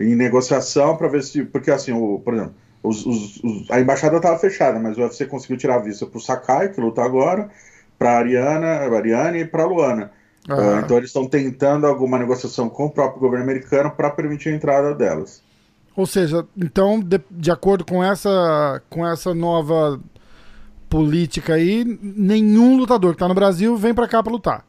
em 0.00 0.14
negociação 0.14 0.96
para 0.96 1.08
ver 1.08 1.22
se. 1.22 1.44
Porque, 1.44 1.70
assim, 1.70 1.92
o, 1.92 2.20
por 2.24 2.34
exemplo, 2.34 2.54
os- 2.82 3.06
os- 3.06 3.40
os- 3.42 3.70
a 3.70 3.80
embaixada 3.80 4.16
estava 4.16 4.38
fechada, 4.38 4.78
mas 4.78 4.98
o 4.98 5.00
UFC 5.02 5.24
conseguiu 5.26 5.56
tirar 5.56 5.76
a 5.76 5.78
vista 5.78 6.04
para 6.06 6.18
o 6.18 6.20
Sakai, 6.20 6.68
que 6.70 6.80
luta 6.80 7.02
agora, 7.02 7.48
para 7.98 8.10
a 8.12 8.18
Ariana, 8.18 8.66
a 8.66 8.96
Ariane 8.96 9.40
e 9.40 9.44
para 9.46 9.62
a 9.62 9.66
Luana. 9.66 10.10
Ah, 10.48 10.78
Ah, 10.78 10.82
então, 10.84 10.96
eles 10.96 11.10
estão 11.10 11.26
tentando 11.28 11.86
alguma 11.86 12.18
negociação 12.18 12.68
com 12.68 12.86
o 12.86 12.90
próprio 12.90 13.20
governo 13.20 13.44
americano 13.44 13.90
para 13.90 14.10
permitir 14.10 14.48
a 14.48 14.56
entrada 14.56 14.94
delas. 14.94 15.42
Ou 15.96 16.06
seja, 16.06 16.46
então, 16.56 16.98
de, 17.00 17.20
de 17.30 17.50
acordo 17.50 17.84
com 17.84 18.02
essa, 18.02 18.80
com 18.88 19.06
essa 19.06 19.34
nova 19.34 20.00
política 20.88 21.54
aí, 21.54 21.84
nenhum 22.02 22.76
lutador 22.76 23.12
que 23.12 23.18
tá 23.18 23.28
no 23.28 23.34
Brasil 23.34 23.76
vem 23.76 23.94
pra 23.94 24.08
cá 24.08 24.22
pra 24.22 24.32
lutar. 24.32 24.64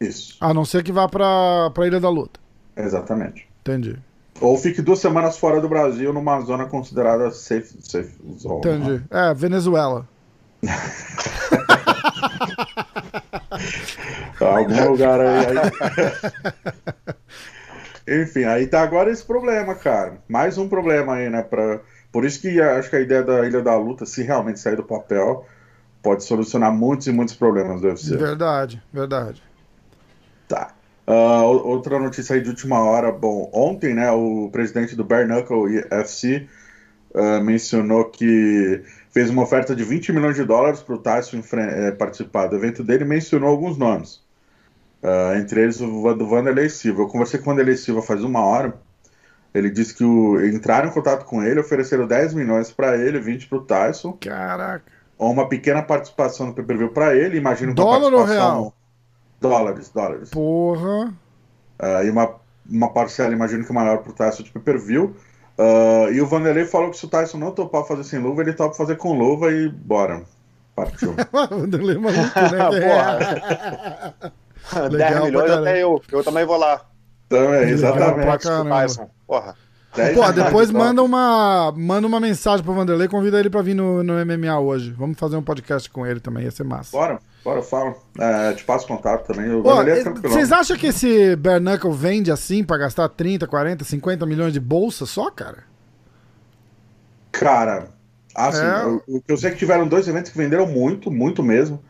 Isso, 0.00 0.36
A 0.40 0.52
não 0.52 0.64
ser 0.64 0.82
que 0.82 0.92
vá 0.92 1.08
pra, 1.08 1.70
pra 1.72 1.86
Ilha 1.86 1.98
da 1.98 2.10
Luta. 2.10 2.38
exatamente. 2.76 3.48
Entendi. 3.62 3.96
Ou 4.40 4.58
fique 4.58 4.82
duas 4.82 4.98
semanas 4.98 5.38
fora 5.38 5.60
do 5.60 5.68
Brasil, 5.68 6.12
numa 6.12 6.38
zona 6.42 6.66
considerada 6.66 7.30
safe, 7.30 7.74
safe 7.80 8.12
zone. 8.38 8.58
Entendi. 8.58 9.02
É, 9.10 9.32
Venezuela. 9.32 10.06
Algum 14.40 14.88
lugar 14.90 15.20
aí. 15.20 15.46
aí. 15.46 15.56
Enfim, 18.22 18.44
aí 18.44 18.66
tá 18.66 18.82
agora 18.82 19.10
esse 19.10 19.24
problema, 19.24 19.74
cara. 19.74 20.18
Mais 20.28 20.58
um 20.58 20.68
problema 20.68 21.14
aí, 21.14 21.28
né? 21.28 21.42
Pra... 21.42 21.80
Por 22.12 22.24
isso 22.24 22.40
que 22.40 22.60
acho 22.60 22.88
que 22.88 22.96
a 22.96 23.00
ideia 23.00 23.22
da 23.22 23.46
Ilha 23.46 23.60
da 23.60 23.76
Luta, 23.76 24.06
se 24.06 24.22
realmente 24.22 24.60
sair 24.60 24.76
do 24.76 24.84
papel, 24.84 25.44
pode 26.02 26.24
solucionar 26.24 26.72
muitos 26.72 27.06
e 27.08 27.12
muitos 27.12 27.34
problemas 27.34 27.80
do 27.80 27.88
UFC. 27.88 28.16
Verdade, 28.16 28.80
verdade. 28.92 29.42
Tá. 30.48 30.72
O- 31.06 31.68
outra 31.68 31.98
notícia 31.98 32.34
aí 32.34 32.40
de 32.40 32.48
última 32.48 32.80
hora. 32.80 33.10
Bom, 33.10 33.50
ontem, 33.52 33.94
né, 33.94 34.10
o 34.12 34.48
presidente 34.52 34.94
do 34.94 35.04
Bare 35.04 35.26
Knuckle 35.26 35.84
FC 35.90 36.46
ah, 37.14 37.40
mencionou 37.40 38.04
que 38.06 38.82
fez 39.16 39.30
uma 39.30 39.44
oferta 39.44 39.74
de 39.74 39.82
20 39.82 40.12
milhões 40.12 40.36
de 40.36 40.44
dólares 40.44 40.82
para 40.82 40.94
o 40.94 40.98
Tyson 40.98 41.40
eh, 41.54 41.90
participar 41.92 42.48
do 42.48 42.56
evento 42.56 42.84
dele 42.84 43.02
e 43.02 43.06
mencionou 43.06 43.48
alguns 43.48 43.78
nomes. 43.78 44.20
Ah, 45.02 45.38
entre 45.38 45.62
eles 45.62 45.80
o 45.80 46.12
do 46.12 46.26
Vanderlei 46.26 46.68
Silva. 46.68 47.00
Eu 47.00 47.08
conversei 47.08 47.40
com 47.40 47.48
o 47.48 47.54
Vanderlei 47.54 47.78
Silva 47.78 48.02
faz 48.02 48.22
uma 48.22 48.40
hora. 48.40 48.74
Ele 49.54 49.70
disse 49.70 49.94
que 49.94 50.04
o, 50.04 50.38
entraram 50.46 50.90
em 50.90 50.92
contato 50.92 51.24
com 51.24 51.42
ele, 51.42 51.58
ofereceram 51.58 52.06
10 52.06 52.34
milhões 52.34 52.70
para 52.70 52.94
ele, 52.98 53.18
20 53.18 53.46
pro 53.46 53.62
Tyson. 53.62 54.12
Caraca. 54.20 54.84
Ou 55.16 55.32
uma 55.32 55.48
pequena 55.48 55.82
participação 55.82 56.48
no 56.48 56.52
pay-per-view 56.52 56.90
para 56.90 57.16
ele, 57.16 57.38
imagino 57.38 57.70
que 57.72 57.76
Dólar 57.76 58.12
ou 58.12 58.22
real? 58.22 58.74
Dólares, 59.40 59.88
dólares. 59.88 60.28
Porra. 60.28 61.06
Uh, 61.80 62.04
e 62.04 62.10
uma, 62.10 62.34
uma 62.68 62.92
parcela, 62.92 63.32
imagino 63.32 63.64
que 63.64 63.72
maior 63.72 63.96
pro 64.02 64.12
Tyson 64.12 64.42
de 64.42 64.52
pay-per-view. 64.52 65.16
Uh, 65.58 66.12
e 66.12 66.20
o 66.20 66.26
Vanderlei 66.26 66.66
falou 66.66 66.90
que 66.90 66.98
se 66.98 67.06
o 67.06 67.08
Tyson 67.08 67.38
não 67.38 67.50
topar 67.50 67.84
fazer 67.84 68.04
sem 68.04 68.18
luva, 68.18 68.42
ele 68.42 68.52
topa 68.52 68.74
fazer 68.74 68.96
com 68.96 69.16
luva 69.16 69.50
e 69.50 69.68
bora. 69.68 70.22
Partiu. 70.74 71.14
Vanderlei 71.50 71.96
é 71.96 71.98
maluco, 71.98 72.40
né? 72.40 72.58
Porra. 74.70 74.88
10 74.90 75.24
milhões 75.24 75.50
até 75.50 75.82
eu. 75.82 76.02
Eu 76.12 76.22
também 76.22 76.44
vou 76.44 76.58
lá. 76.58 76.82
Também, 77.28 77.70
exatamente. 77.70 78.42
Tyson. 78.68 79.10
Porra. 79.26 79.54
Pô, 80.14 80.30
depois 80.30 80.70
manda 80.70 81.02
uma, 81.02 81.72
manda 81.74 82.06
uma 82.06 82.20
mensagem 82.20 82.62
pro 82.62 82.74
Vanderlei, 82.74 83.08
convida 83.08 83.40
ele 83.40 83.48
pra 83.48 83.62
vir 83.62 83.74
no, 83.74 84.02
no 84.02 84.12
MMA 84.26 84.60
hoje. 84.60 84.90
Vamos 84.90 85.18
fazer 85.18 85.36
um 85.36 85.42
podcast 85.42 85.88
com 85.88 86.06
ele 86.06 86.20
também, 86.20 86.44
ia 86.44 86.50
ser 86.50 86.64
massa. 86.64 86.90
Bora, 86.92 87.18
bora, 87.46 87.62
fala. 87.62 87.94
É, 88.18 88.52
te 88.54 88.64
passo 88.64 88.88
contato 88.88 89.26
também. 89.26 89.48
O 89.48 89.62
é 89.82 90.02
Vocês 90.22 90.50
acham 90.50 90.76
que 90.76 90.88
esse 90.88 91.36
Bare 91.36 91.62
Knuckle 91.62 91.92
vende 91.92 92.32
assim 92.32 92.64
pra 92.64 92.76
gastar 92.76 93.08
30, 93.08 93.46
40, 93.46 93.84
50 93.84 94.26
milhões 94.26 94.52
de 94.52 94.58
bolsa 94.58 95.06
só, 95.06 95.30
cara? 95.30 95.58
Cara, 97.30 97.88
assim, 98.34 98.64
é... 98.64 98.84
eu, 98.84 99.22
eu 99.28 99.36
sei 99.36 99.52
que 99.52 99.58
tiveram 99.58 99.86
dois 99.86 100.08
eventos 100.08 100.32
que 100.32 100.38
venderam 100.38 100.66
muito, 100.66 101.10
muito 101.10 101.42
mesmo. 101.42 101.80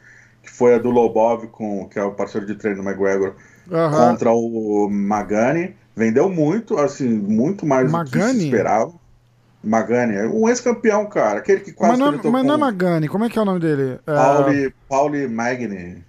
Que 0.42 0.52
foi 0.52 0.74
a 0.74 0.78
do 0.78 0.90
Lobov, 0.90 1.46
com, 1.48 1.88
que 1.88 1.98
é 1.98 2.04
o 2.04 2.12
parceiro 2.12 2.46
de 2.46 2.54
treino 2.54 2.80
do 2.80 2.88
McGregor, 2.88 3.34
uhum. 3.68 3.90
contra 3.90 4.30
o 4.30 4.88
Magani. 4.88 5.74
Vendeu 5.96 6.28
muito, 6.28 6.78
assim, 6.78 7.08
muito 7.08 7.66
mais 7.66 7.90
Magani? 7.90 8.10
do 8.10 8.34
que 8.34 8.40
se 8.40 8.44
esperava. 8.44 8.92
Magani, 9.66 10.14
é 10.14 10.26
um 10.26 10.48
ex-campeão, 10.48 11.06
cara. 11.06 11.40
Aquele 11.40 11.60
que 11.60 11.72
quase 11.72 11.98
Mas, 11.98 12.22
não, 12.22 12.30
mas 12.30 12.44
não 12.44 12.54
é 12.54 12.56
Magani, 12.56 13.08
como 13.08 13.24
é 13.24 13.28
que 13.28 13.38
é 13.38 13.42
o 13.42 13.44
nome 13.44 13.60
dele? 13.60 13.98
É, 14.06 14.14
Pauli, 14.14 14.74
Pauli 14.88 15.28
Magni. 15.28 16.04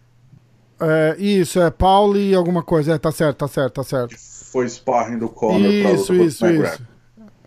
É, 0.80 1.16
isso, 1.18 1.60
é 1.60 1.72
Pauli 1.72 2.36
alguma 2.36 2.62
coisa. 2.62 2.94
É, 2.94 2.98
tá 2.98 3.12
certo, 3.12 3.38
tá 3.38 3.48
certo, 3.48 3.74
tá 3.74 3.84
certo. 3.84 4.16
Foi 4.52 4.68
sparring 4.70 5.18
do 5.18 5.28
Conor 5.28 5.60
Isso, 5.60 6.14
isso, 6.14 6.48
isso. 6.48 6.82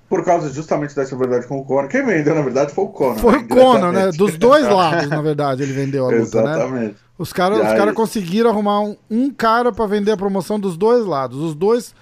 Por 0.09 0.25
causa 0.25 0.53
justamente 0.53 0.95
dessa 0.95 1.17
verdade 1.17 1.47
com 1.47 1.59
o 1.59 1.65
Conor. 1.65 1.89
Quem 1.89 2.05
vendeu, 2.05 2.35
na 2.35 2.43
verdade, 2.43 2.73
foi 2.75 2.85
o 2.85 2.89
Conor. 2.89 3.19
Foi 3.19 3.33
né? 3.33 3.39
o 3.39 3.49
Conor, 3.49 3.93
né? 3.93 4.11
Dos 4.11 4.37
dois 4.37 4.67
lados, 4.69 5.09
na 5.09 5.23
verdade, 5.23 5.63
ele 5.63 5.73
vendeu 5.73 6.07
a 6.07 6.11
luta, 6.11 6.43
né? 6.43 6.51
Exatamente. 6.51 6.87
né? 6.87 6.95
Os 7.17 7.33
caras 7.33 7.61
aí... 7.61 7.77
cara 7.77 7.93
conseguiram 7.93 8.51
arrumar 8.51 8.81
um, 8.81 8.97
um 9.09 9.31
cara 9.31 9.71
para 9.71 9.87
vender 9.87 10.11
a 10.11 10.17
promoção 10.17 10.59
dos 10.59 10.77
dois 10.77 11.07
lados. 11.07 11.39
Os 11.39 11.55
dois 11.55 11.95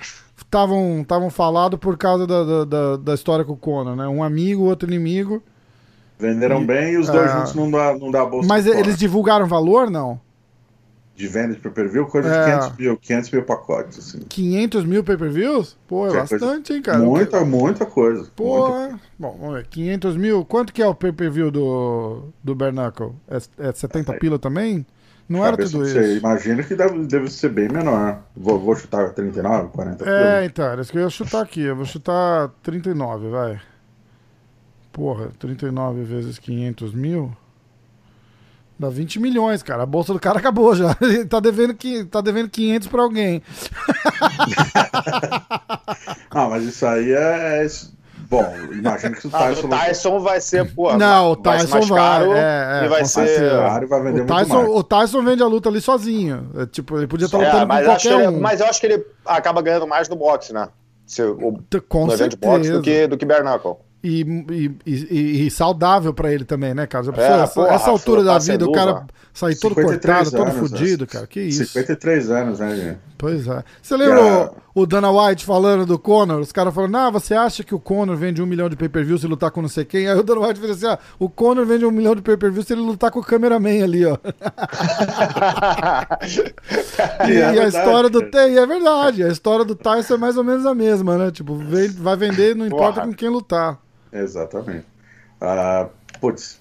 estavam 0.44 1.00
estavam 1.00 1.30
falados 1.30 1.78
por 1.78 1.96
causa 1.96 2.26
da, 2.26 2.64
da, 2.64 2.96
da, 2.96 3.14
história 3.14 3.44
com 3.44 3.52
o 3.52 3.56
Conor, 3.56 3.96
né? 3.96 4.06
Um 4.08 4.22
amigo, 4.22 4.64
outro 4.64 4.88
inimigo. 4.88 5.42
Venderam 6.18 6.62
e, 6.62 6.66
bem 6.66 6.92
e 6.94 6.98
os 6.98 7.08
dois 7.08 7.30
é... 7.30 7.34
juntos 7.34 7.54
não 7.54 7.70
dá, 7.70 7.96
não 7.96 8.10
dá 8.10 8.24
bolsa. 8.24 8.48
Mas 8.48 8.66
eles 8.66 8.98
divulgaram 8.98 9.46
valor, 9.46 9.90
não? 9.90 10.20
De 11.14 11.26
venda 11.26 11.54
de 11.54 11.60
pay-per-view, 11.60 12.06
coisa 12.06 12.28
é... 12.28 12.44
de 12.44 12.44
500 12.44 12.78
mil, 12.78 12.96
500 12.96 13.30
mil 13.30 13.42
pacotes. 13.42 13.98
Assim. 13.98 14.20
500 14.28 14.84
mil 14.84 15.04
pay-per-views? 15.04 15.76
Pô, 15.86 16.06
é, 16.06 16.12
bastante, 16.14 16.38
coisa... 16.38 16.74
hein, 16.74 16.82
cara? 16.82 16.98
Muita, 16.98 17.44
muita 17.44 17.86
coisa. 17.86 18.28
Pô, 18.36 18.68
muita... 18.68 19.00
bom, 19.18 19.36
vamos 19.40 19.54
ver. 19.56 19.66
500 19.66 20.16
mil, 20.16 20.44
quanto 20.44 20.72
que 20.72 20.80
é 20.80 20.86
o 20.86 20.94
pay-per-view 20.94 21.50
do, 21.50 22.22
do 22.42 22.54
Bernacle? 22.54 23.12
É, 23.28 23.68
é 23.68 23.72
70 23.72 24.12
é. 24.12 24.18
pila 24.18 24.38
também? 24.38 24.86
Não 25.28 25.44
era 25.44 25.56
tudo 25.56 25.84
isso. 25.84 25.98
Imagina 25.98 26.62
que 26.62 26.74
deve, 26.74 27.06
deve 27.06 27.30
ser 27.30 27.50
bem 27.50 27.68
menor. 27.68 28.22
Vou, 28.34 28.58
vou 28.58 28.74
chutar 28.74 29.12
39, 29.12 29.68
40. 29.68 30.08
É, 30.08 30.46
então, 30.46 30.64
era 30.64 30.80
isso 30.80 30.90
que 30.90 30.96
eu 30.96 31.02
ia 31.02 31.10
chutar 31.10 31.42
aqui. 31.42 31.60
Eu 31.60 31.76
vou 31.76 31.84
chutar 31.84 32.48
39, 32.62 33.28
vai. 33.28 33.60
Porra, 34.90 35.30
39 35.38 36.02
vezes 36.02 36.38
500 36.38 36.94
mil. 36.94 37.36
Dá 38.78 38.88
20 38.88 39.20
milhões, 39.20 39.62
cara. 39.62 39.82
A 39.82 39.86
bolsa 39.86 40.14
do 40.14 40.20
cara 40.20 40.38
acabou 40.38 40.74
já. 40.74 40.96
Ele 41.02 41.26
tá 41.26 41.40
devendo, 41.40 41.76
tá 42.08 42.22
devendo 42.22 42.48
500 42.48 42.88
pra 42.88 43.02
alguém. 43.02 43.42
ah, 46.30 46.48
mas 46.48 46.64
isso 46.64 46.86
aí 46.86 47.12
é, 47.12 47.64
é 47.64 47.66
Bom, 48.28 48.44
imagino 48.72 49.16
que 49.16 49.26
o 49.26 49.30
Tyson. 49.32 49.66
o 49.66 49.70
Tyson 49.70 50.20
vai 50.20 50.40
ser, 50.40 50.74
pô. 50.74 50.94
Não, 50.96 51.32
o 51.32 51.36
Tyson 51.36 51.80
vai. 51.80 51.98
Caro, 51.98 52.32
é, 52.32 52.82
é, 52.82 52.84
e 52.84 52.88
vai 52.88 53.04
ser. 53.04 53.50
Caro, 53.50 53.88
vai 53.88 54.02
vender 54.02 54.22
o, 54.22 54.26
Tyson, 54.26 54.64
o 54.66 54.82
Tyson 54.82 55.24
vende 55.24 55.42
a 55.42 55.46
luta 55.46 55.68
ali 55.70 55.80
sozinho. 55.80 56.50
É, 56.56 56.66
tipo, 56.66 56.98
ele 56.98 57.06
podia 57.06 57.24
estar 57.24 57.38
é, 57.40 57.46
lutando 57.46 57.66
com 57.66 57.84
qualquer 57.84 58.12
ele, 58.12 58.26
um. 58.28 58.40
Mas 58.40 58.60
eu 58.60 58.66
acho 58.66 58.80
que 58.80 58.86
ele 58.86 59.06
acaba 59.24 59.62
ganhando 59.62 59.86
mais 59.86 60.08
no 60.08 60.16
boxe, 60.16 60.52
né? 60.52 60.68
Se, 61.06 61.22
o, 61.22 61.58
com 61.88 62.04
no 62.04 62.16
certeza. 62.16 62.38
boxe 62.40 62.70
do 62.70 62.82
que, 62.82 63.06
do 63.06 63.16
que 63.16 63.24
bare 63.24 63.42
E, 64.04 64.20
e, 64.20 64.78
e, 64.84 65.46
e, 65.46 65.50
saudável 65.50 66.12
pra 66.12 66.30
ele 66.30 66.44
também, 66.44 66.74
né, 66.74 66.86
cara? 66.86 67.06
É, 67.16 67.42
essa, 67.42 67.54
porra, 67.54 67.74
essa 67.74 67.88
altura 67.88 68.22
da 68.22 68.38
vida, 68.38 68.66
o 68.66 68.72
cara 68.72 69.06
sair 69.38 69.56
todo 69.56 69.74
cortado, 69.74 70.30
todo 70.30 70.50
fudido, 70.52 71.06
cara. 71.06 71.26
Que 71.26 71.40
isso? 71.40 71.64
53 71.64 72.30
anos, 72.30 72.58
né, 72.58 72.76
gente? 72.76 72.98
Pois 73.18 73.46
é. 73.48 73.64
Você 73.82 73.96
lembra 73.96 74.52
o, 74.74 74.82
o, 74.82 74.86
Dana 74.86 75.10
White 75.10 75.44
falando 75.44 75.84
do 75.84 75.98
Conor? 75.98 76.40
Os 76.40 76.52
caras 76.52 76.72
falando, 76.72 76.96
ah, 76.96 77.10
você 77.10 77.34
acha 77.34 77.64
que 77.64 77.74
o 77.74 77.80
Conor 77.80 78.16
vende 78.16 78.40
um 78.40 78.46
milhão 78.46 78.68
de 78.68 78.76
pay-per-view 78.76 79.18
se 79.18 79.26
lutar 79.26 79.50
com 79.50 79.60
não 79.60 79.68
sei 79.68 79.84
quem? 79.84 80.08
Aí 80.08 80.16
o 80.16 80.22
Dana 80.22 80.46
White 80.46 80.60
fez 80.60 80.70
assim, 80.70 80.86
ah, 80.86 81.00
o 81.18 81.28
Conor 81.28 81.66
vende 81.66 81.84
um 81.84 81.90
milhão 81.90 82.14
de 82.14 82.22
pay-per-view 82.22 82.62
se 82.62 82.72
ele 82.72 82.80
lutar 82.80 83.10
com 83.10 83.18
o 83.18 83.24
cameraman 83.24 83.82
ali, 83.82 84.06
ó. 84.06 84.16
e, 87.28 87.32
é 87.32 87.54
e 87.54 87.58
a 87.58 87.66
história 87.66 88.08
do... 88.08 88.30
Tem, 88.30 88.56
é 88.56 88.66
verdade, 88.66 89.24
a 89.24 89.28
história 89.28 89.64
do 89.64 89.74
Tyson 89.74 90.14
é 90.14 90.18
mais 90.18 90.36
ou 90.36 90.44
menos 90.44 90.64
a 90.64 90.72
mesma, 90.72 91.18
né? 91.18 91.32
Tipo, 91.32 91.60
vai 91.96 92.16
vender, 92.16 92.54
não 92.54 92.66
importa 92.66 93.00
Porra. 93.00 93.08
com 93.08 93.14
quem 93.14 93.28
lutar. 93.28 93.80
Exatamente. 94.12 94.86
Uh, 95.42 95.88
putz, 96.20 96.57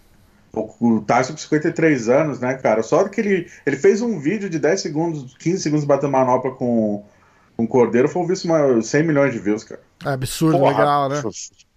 o 0.80 1.02
Tyson 1.02 1.34
com 1.34 1.38
53 1.38 2.10
anos, 2.10 2.40
né, 2.40 2.54
cara? 2.56 2.84
Só 2.84 3.08
que 3.08 3.22
ele, 3.22 3.48
ele 3.66 3.78
fez 3.78 4.02
um 4.02 4.20
vídeo 4.20 4.50
de 4.50 4.60
10 4.60 4.82
segundos, 4.82 5.36
15 5.38 5.62
segundos 5.62 5.86
batendo 5.86 6.12
manopla 6.12 6.52
com, 6.52 7.04
o 7.58 7.68
Cordeiro, 7.68 8.08
foi 8.08 8.26
visto 8.28 8.46
uma 8.46 8.82
100 8.82 9.04
milhões 9.04 9.34
de 9.34 9.40
views, 9.40 9.64
cara. 9.64 9.82
É 10.06 10.10
absurdo, 10.10 10.60
Porra, 10.60 10.72
legal, 10.72 11.10
né? 11.10 11.22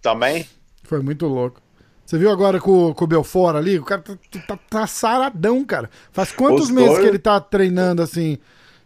Também? 0.01 0.47
Foi 0.83 1.01
muito 1.01 1.25
louco. 1.25 1.59
Você 2.05 2.17
viu 2.17 2.29
agora 2.29 2.59
com, 2.59 2.93
com 2.93 3.03
o 3.03 3.07
Belfort 3.07 3.55
ali? 3.55 3.79
O 3.79 3.85
cara 3.85 4.01
tá, 4.01 4.13
tá, 4.47 4.59
tá 4.69 4.87
saradão, 4.87 5.63
cara. 5.63 5.89
Faz 6.11 6.31
quantos 6.31 6.65
Os 6.65 6.69
meses 6.71 6.89
dois... 6.89 7.01
que 7.01 7.07
ele 7.07 7.19
tá 7.19 7.39
treinando 7.39 8.01
assim? 8.01 8.37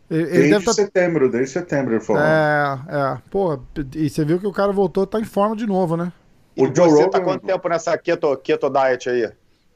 Ele 0.10 0.50
desde 0.50 0.66
tá... 0.66 0.74
setembro, 0.74 1.30
desde 1.30 1.54
setembro 1.54 1.96
ele 1.96 2.04
falou. 2.04 2.22
É, 2.22 2.80
é. 2.88 3.18
Pô, 3.30 3.60
e 3.96 4.10
você 4.10 4.24
viu 4.24 4.40
que 4.40 4.48
o 4.48 4.52
cara 4.52 4.72
voltou, 4.72 5.08
tá 5.08 5.20
em 5.20 5.26
forma 5.26 5.56
de 5.56 5.66
novo, 5.66 5.98
né? 5.98 6.14
O 6.56 6.66
Joe 6.68 6.90
você 6.90 7.04
Rogan... 7.04 7.10
tá 7.10 7.20
quanto 7.20 7.46
tempo 7.46 7.68
nessa 7.68 7.98
keto, 7.98 8.38
keto 8.38 8.70
diet 8.70 9.10
aí? 9.10 9.32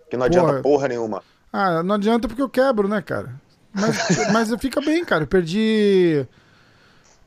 Que 0.10 0.18
não 0.18 0.26
adianta 0.26 0.48
porra, 0.48 0.62
porra 0.62 0.88
nenhuma. 0.88 1.24
Ah, 1.52 1.84
não 1.84 1.96
adianta 1.96 2.28
porque 2.28 2.42
eu 2.42 2.50
quebro, 2.50 2.88
né, 2.88 3.02
cara? 3.02 3.34
Mas, 3.74 4.32
mas 4.32 4.56
fica 4.60 4.82
bem, 4.82 5.04
cara. 5.06 5.24
Eu 5.24 5.28
perdi. 5.28 6.26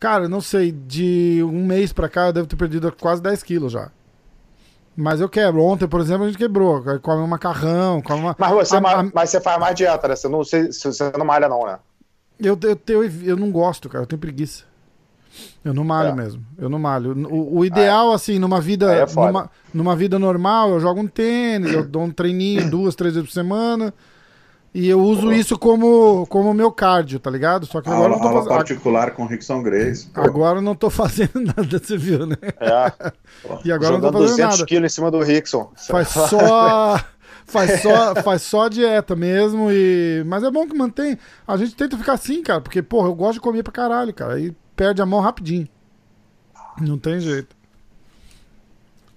Cara, 0.00 0.28
não 0.28 0.40
sei, 0.40 0.72
de 0.72 1.40
um 1.44 1.64
mês 1.64 1.92
pra 1.92 2.08
cá 2.08 2.26
eu 2.26 2.32
devo 2.32 2.46
ter 2.46 2.56
perdido 2.56 2.92
quase 3.00 3.22
10 3.22 3.42
quilos 3.44 3.72
já. 3.72 3.90
Mas 4.96 5.20
eu 5.20 5.28
quebro. 5.28 5.62
Ontem, 5.62 5.86
por 5.86 6.00
exemplo, 6.00 6.24
a 6.24 6.26
gente 6.26 6.38
quebrou. 6.38 6.82
Come 7.00 7.22
um 7.22 7.26
macarrão, 7.26 8.02
come 8.02 8.20
uma. 8.20 8.36
Mas 8.38 8.52
você, 8.52 8.76
a, 8.76 8.78
a... 8.78 9.02
mas 9.14 9.30
você 9.30 9.40
faz 9.40 9.58
mais 9.58 9.74
dieta, 9.74 10.08
né? 10.08 10.16
Você 10.16 10.28
não, 10.28 10.38
você, 10.38 10.72
você 10.72 11.12
não 11.16 11.24
malha, 11.24 11.48
não, 11.48 11.64
né? 11.64 11.78
Eu, 12.38 12.58
eu, 12.62 12.78
eu, 12.88 13.22
eu 13.22 13.36
não 13.36 13.50
gosto, 13.50 13.88
cara. 13.88 14.02
Eu 14.02 14.06
tenho 14.06 14.20
preguiça. 14.20 14.64
Eu 15.64 15.72
não 15.72 15.84
malho 15.84 16.10
é. 16.10 16.14
mesmo. 16.14 16.44
Eu 16.58 16.68
não 16.68 16.78
malho. 16.78 17.12
O, 17.28 17.58
o 17.58 17.64
ideal, 17.64 18.10
ah, 18.10 18.12
é. 18.12 18.14
assim, 18.14 18.38
numa 18.38 18.60
vida, 18.60 18.92
é 18.92 19.06
numa, 19.14 19.50
numa 19.72 19.96
vida 19.96 20.18
normal, 20.18 20.70
eu 20.70 20.80
jogo 20.80 21.00
um 21.00 21.06
tênis, 21.06 21.72
eu 21.72 21.84
dou 21.84 22.02
um 22.02 22.10
treininho 22.10 22.68
duas, 22.70 22.94
três 22.94 23.14
vezes 23.14 23.28
por 23.28 23.34
semana. 23.34 23.94
E 24.74 24.88
eu 24.88 25.00
uso 25.00 25.22
Pô. 25.22 25.32
isso 25.32 25.58
como, 25.58 26.26
como 26.28 26.54
meu 26.54 26.72
cardio, 26.72 27.20
tá 27.20 27.30
ligado? 27.30 27.66
Só 27.66 27.82
que 27.82 27.90
agora 27.90 28.14
aula, 28.14 28.16
não 28.16 28.22
tô 28.22 28.32
fazendo. 28.32 28.48
particular 28.48 29.10
com 29.10 29.26
Rickson 29.26 29.62
Grace. 29.62 30.06
Pô. 30.06 30.22
Agora 30.22 30.62
não 30.62 30.74
tô 30.74 30.88
fazendo 30.88 31.40
nada, 31.44 31.78
você 31.78 31.96
viu, 31.96 32.26
né? 32.26 32.36
É. 32.58 32.92
e 33.64 33.70
agora 33.70 33.96
Jogando 33.96 34.02
não 34.02 34.12
tô 34.12 34.18
fazendo 34.18 34.36
200 34.36 34.38
nada. 34.38 34.66
quilos 34.66 34.90
em 34.90 34.94
cima 34.94 35.10
do 35.10 35.20
Rickson. 35.20 35.70
Faz 35.76 36.08
só. 36.08 36.98
faz 37.44 37.82
só, 37.82 38.14
faz 38.22 38.42
só 38.42 38.68
dieta 38.68 39.14
mesmo 39.14 39.70
e... 39.70 40.24
Mas 40.26 40.42
é 40.42 40.50
bom 40.50 40.66
que 40.66 40.74
mantém... 40.74 41.18
A 41.46 41.56
gente 41.58 41.74
tenta 41.74 41.98
ficar 41.98 42.14
assim, 42.14 42.42
cara, 42.42 42.62
porque, 42.62 42.80
porra, 42.80 43.08
eu 43.08 43.14
gosto 43.14 43.34
de 43.34 43.40
comer 43.40 43.62
pra 43.62 43.72
caralho, 43.72 44.14
cara. 44.14 44.34
Aí 44.34 44.54
perde 44.82 45.00
a 45.00 45.06
mão 45.06 45.20
rapidinho. 45.20 45.68
Não 46.80 46.98
tem 46.98 47.20
jeito. 47.20 47.54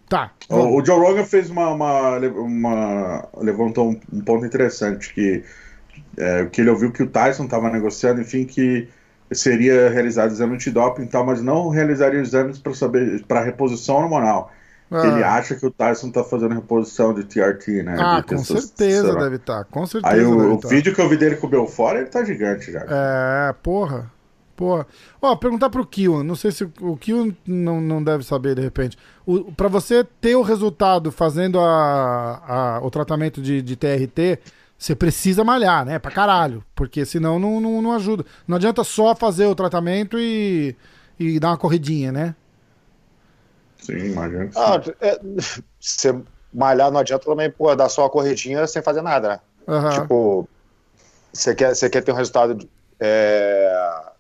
Tá. 0.07 0.31
O, 0.48 0.79
o 0.79 0.86
Joe 0.86 1.00
Rogan 1.00 1.25
fez 1.25 1.50
uma, 1.50 1.69
uma, 1.69 2.19
uma 2.19 3.27
levantou 3.36 3.89
um, 3.89 4.00
um, 4.13 4.22
ponto 4.22 4.45
interessante 4.45 5.12
que 5.12 5.43
é, 6.15 6.45
que 6.45 6.62
ele 6.62 6.69
ouviu 6.69 6.91
que 6.91 7.01
o 7.01 7.07
Tyson 7.07 7.45
estava 7.45 7.72
negociando, 7.72 8.22
enfim, 8.22 8.45
que 8.45 8.88
seria 9.31 9.89
realizado 9.89 10.31
exame 10.31 10.53
antidoping 10.53 11.01
e 11.01 11.07
tal, 11.07 11.25
mas 11.25 11.41
não 11.41 11.69
realizaria 11.69 12.19
exames 12.19 12.60
para 12.60 12.75
saber 12.75 13.25
para 13.25 13.43
reposição 13.43 13.95
hormonal. 13.95 14.51
Ah. 14.91 15.07
Ele 15.07 15.24
acha 15.24 15.55
que 15.55 15.65
o 15.65 15.72
Tyson 15.72 16.10
está 16.10 16.24
fazendo 16.24 16.53
reposição 16.53 17.12
de 17.12 17.24
TRT, 17.24 17.81
né? 17.81 17.95
Ah, 18.00 18.19
de 18.19 18.27
com 18.27 18.38
certeza 18.38 19.15
deve 19.15 19.38
estar, 19.38 19.63
tá, 19.63 19.65
com 19.72 19.84
certeza. 19.88 20.13
Aí 20.13 20.24
o, 20.24 20.53
o 20.53 20.57
tá. 20.60 20.67
vídeo 20.67 20.93
que 20.93 21.01
eu 21.01 21.10
vi 21.10 21.17
dele 21.17 21.38
com 21.38 21.48
o 21.48 21.50
Belfort, 21.50 21.95
ele 21.95 22.05
tá 22.05 22.24
gigante 22.24 22.72
já. 22.72 22.86
É, 22.88 23.53
porra. 23.63 24.13
Pô, 24.55 24.85
ó, 25.21 25.35
perguntar 25.35 25.69
pro 25.69 25.85
Kiwan, 25.85 26.24
não 26.24 26.35
sei 26.35 26.50
se 26.50 26.63
o 26.79 26.95
Kiwan 26.95 27.35
não, 27.45 27.81
não 27.81 28.01
deve 28.01 28.24
saber 28.24 28.55
de 28.55 28.62
repente. 28.62 28.97
O, 29.25 29.51
pra 29.51 29.67
você 29.67 30.03
ter 30.03 30.35
o 30.35 30.41
resultado 30.41 31.12
fazendo 31.12 31.59
a, 31.59 32.41
a, 32.47 32.79
o 32.81 32.89
tratamento 32.89 33.41
de, 33.41 33.62
de 33.62 33.75
TRT, 33.75 34.39
você 34.77 34.95
precisa 34.95 35.43
malhar, 35.43 35.85
né? 35.85 36.00
Pra 36.00 36.09
caralho. 36.09 36.63
Porque 36.74 37.05
senão 37.05 37.38
não, 37.38 37.59
não, 37.59 37.81
não 37.81 37.91
ajuda. 37.91 38.25
Não 38.47 38.55
adianta 38.55 38.83
só 38.83 39.13
fazer 39.13 39.45
o 39.45 39.55
tratamento 39.55 40.17
e, 40.17 40.74
e 41.19 41.38
dar 41.38 41.50
uma 41.50 41.57
corridinha, 41.57 42.12
né? 42.12 42.35
Sim, 43.77 44.12
imagina. 44.12 44.50
Ah, 44.55 44.81
é, 45.01 45.19
você 45.79 46.15
malhar 46.53 46.89
não 46.91 47.00
adianta 47.00 47.25
também, 47.25 47.51
pô, 47.51 47.75
dar 47.75 47.89
só 47.89 48.03
uma 48.03 48.09
corridinha 48.09 48.65
sem 48.67 48.81
fazer 48.81 49.01
nada, 49.01 49.27
né? 49.27 49.39
Aham. 49.67 50.01
Tipo, 50.01 50.50
você 51.33 51.53
quer, 51.53 51.75
você 51.75 51.89
quer 51.89 52.01
ter 52.01 52.12
um 52.13 52.15
resultado 52.15 52.55
de, 52.55 52.69
é, 53.00 54.13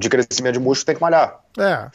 de 0.00 0.08
crescimento 0.08 0.54
de 0.54 0.58
músculo, 0.58 0.86
tem 0.86 0.94
que 0.94 1.00
malhar. 1.00 1.40
É. 1.58 1.88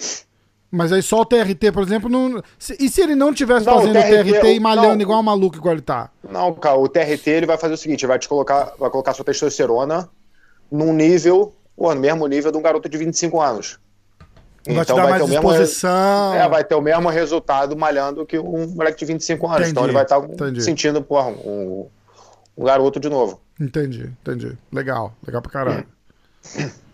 Mas 0.72 0.92
aí 0.92 1.02
só 1.02 1.22
o 1.22 1.26
TRT, 1.26 1.72
por 1.72 1.84
exemplo, 1.84 2.10
não. 2.10 2.44
e 2.80 2.90
se 2.90 3.02
ele 3.02 3.16
não 3.16 3.34
tivesse 3.34 3.66
Não, 3.66 3.78
o 3.78 3.80
fazendo 3.80 3.98
o 3.98 4.02
TRT, 4.02 4.34
TRT 4.34 4.54
e 4.54 4.60
malhando 4.60 4.96
não. 4.96 5.02
igual 5.02 5.20
um 5.20 5.24
maluco 5.24 5.58
igual 5.58 5.74
ele 5.74 5.82
tá? 5.82 6.10
Não, 6.30 6.54
cara, 6.54 6.78
o 6.78 6.88
TRT 6.88 7.30
ele 7.30 7.46
vai 7.46 7.58
fazer 7.58 7.74
o 7.74 7.78
seguinte, 7.78 8.06
vai 8.06 8.20
te 8.20 8.28
colocar, 8.28 8.74
vai 8.78 8.90
colocar 8.90 9.14
sua 9.14 9.26
testosterona 9.26 10.10
num 10.72 10.94
nível, 10.94 11.54
pô, 11.76 11.94
no 11.94 12.02
mesmo 12.02 12.28
nível 12.28 12.52
de 12.52 12.58
um 12.58 12.62
garoto 12.62 12.88
de 12.90 12.98
25 12.98 13.42
anos. 13.42 13.80
Vai 14.68 14.84
te 14.84 14.94
dar 14.94 15.08
mais 15.08 15.22
o 15.22 15.28
mesmo, 15.28 15.52
é, 15.54 16.50
vai 16.50 16.64
ter 16.64 16.74
o 16.74 16.82
mesmo 16.82 17.08
resultado 17.10 17.78
malhando 17.78 18.26
que 18.26 18.38
um 18.40 18.68
moleque 18.68 18.98
de 18.98 19.06
25 19.06 19.46
anos. 19.46 19.60
Entendi, 19.60 19.72
então 19.72 19.84
ele 19.84 19.94
vai 19.94 20.04
estar 20.04 20.18
entendi. 20.18 20.62
sentindo, 20.62 21.02
porra, 21.04 21.28
um, 21.30 21.88
um 22.58 22.66
garoto 22.66 23.00
de 23.00 23.08
novo. 23.08 23.40
Entendi, 23.62 24.12
entendi. 24.22 24.58
Legal, 24.72 25.14
legal 25.26 25.42
pra 25.42 25.52
caralho. 25.52 25.88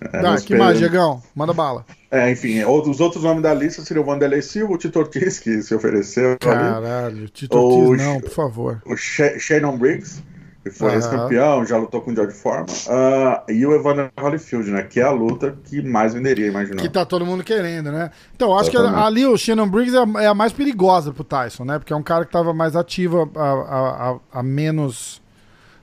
É, 0.00 0.20
Tá, 0.22 0.36
que 0.40 0.54
mais, 0.56 0.78
Diegão? 0.78 1.20
Manda 1.34 1.52
bala. 1.52 1.84
É, 2.10 2.30
enfim, 2.30 2.62
outros- 2.62 2.96
os 2.96 3.00
outros 3.00 3.24
nomes 3.24 3.42
da 3.42 3.52
lista 3.52 3.82
seriam 3.82 4.02
o 4.02 4.06
Vanderlei 4.06 4.40
Silva, 4.42 4.72
o 4.74 4.78
Tito 4.78 4.98
Ortiz, 4.98 5.38
que 5.40 5.60
se 5.62 5.74
ofereceu 5.74 6.38
Caralho, 6.38 7.28
Tito 7.28 7.56
Ou 7.58 7.88
Ortiz, 7.90 8.06
não, 8.06 8.18
Sh- 8.18 8.22
por 8.22 8.30
favor. 8.30 8.82
o 8.86 8.96
Sha- 8.96 9.38
Shannon 9.38 9.76
Briggs, 9.76 10.22
que 10.62 10.70
foi 10.70 10.88
Aham. 10.88 10.96
ex-campeão, 10.96 11.64
já 11.66 11.76
lutou 11.76 12.00
com 12.00 12.12
o 12.12 12.14
George 12.14 12.34
Foreman, 12.36 12.66
ah, 12.88 13.42
e 13.48 13.66
o 13.66 13.74
Evander 13.74 14.10
Holyfield, 14.18 14.70
né, 14.70 14.82
que 14.84 15.00
é 15.00 15.02
a 15.02 15.10
luta 15.10 15.56
que 15.64 15.82
mais 15.82 16.14
venderia, 16.14 16.46
imagina. 16.46 16.76
Que 16.80 16.88
tá 16.88 17.04
todo 17.04 17.26
mundo 17.26 17.42
querendo, 17.42 17.90
né? 17.92 18.10
Então, 18.34 18.56
acho 18.56 18.70
que 18.70 18.76
ali 18.76 19.26
o 19.26 19.36
Shannon 19.36 19.68
Briggs 19.68 19.96
é 19.96 20.00
a, 20.00 20.22
é 20.24 20.26
a 20.28 20.34
mais 20.34 20.52
perigosa 20.52 21.12
pro 21.12 21.24
Tyson, 21.24 21.64
né? 21.64 21.78
Porque 21.78 21.92
é 21.92 21.96
um 21.96 22.02
cara 22.02 22.24
que 22.24 22.30
tava 22.32 22.54
mais 22.54 22.74
ativo 22.76 23.30
há, 23.34 23.40
há- 23.40 24.10
há- 24.32 24.38
há 24.38 24.42
menos. 24.42 25.20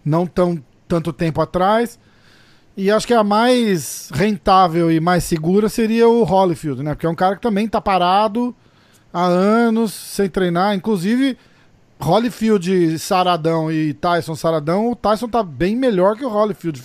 não 0.04 0.26
tão 0.28 0.62
tanto 0.88 1.12
tempo 1.12 1.42
atrás. 1.42 2.00
E 2.78 2.92
acho 2.92 3.08
que 3.08 3.14
a 3.14 3.24
mais 3.24 4.10
rentável 4.14 4.92
e 4.92 5.00
mais 5.00 5.24
segura 5.24 5.70
seria 5.70 6.08
o 6.10 6.24
Holyfield, 6.24 6.84
né? 6.84 6.94
Porque 6.94 7.06
é 7.06 7.10
um 7.10 7.16
cara 7.16 7.36
que 7.36 7.42
também 7.42 7.68
tá 7.68 7.80
parado 7.80 8.54
há 9.14 9.24
anos, 9.26 9.94
sem 9.94 10.30
treinar. 10.30 10.76
Inclusive, 10.76 11.38
Holyfield 12.02 13.00
saradão 13.00 13.72
e 13.72 13.94
Tyson 13.94 14.36
saradão, 14.36 14.92
o 14.92 14.96
Tyson 14.96 15.30
tá 15.30 15.42
bem 15.42 15.74
melhor 15.76 16.18
que 16.18 16.26
o 16.26 16.30
Holyfield, 16.30 16.84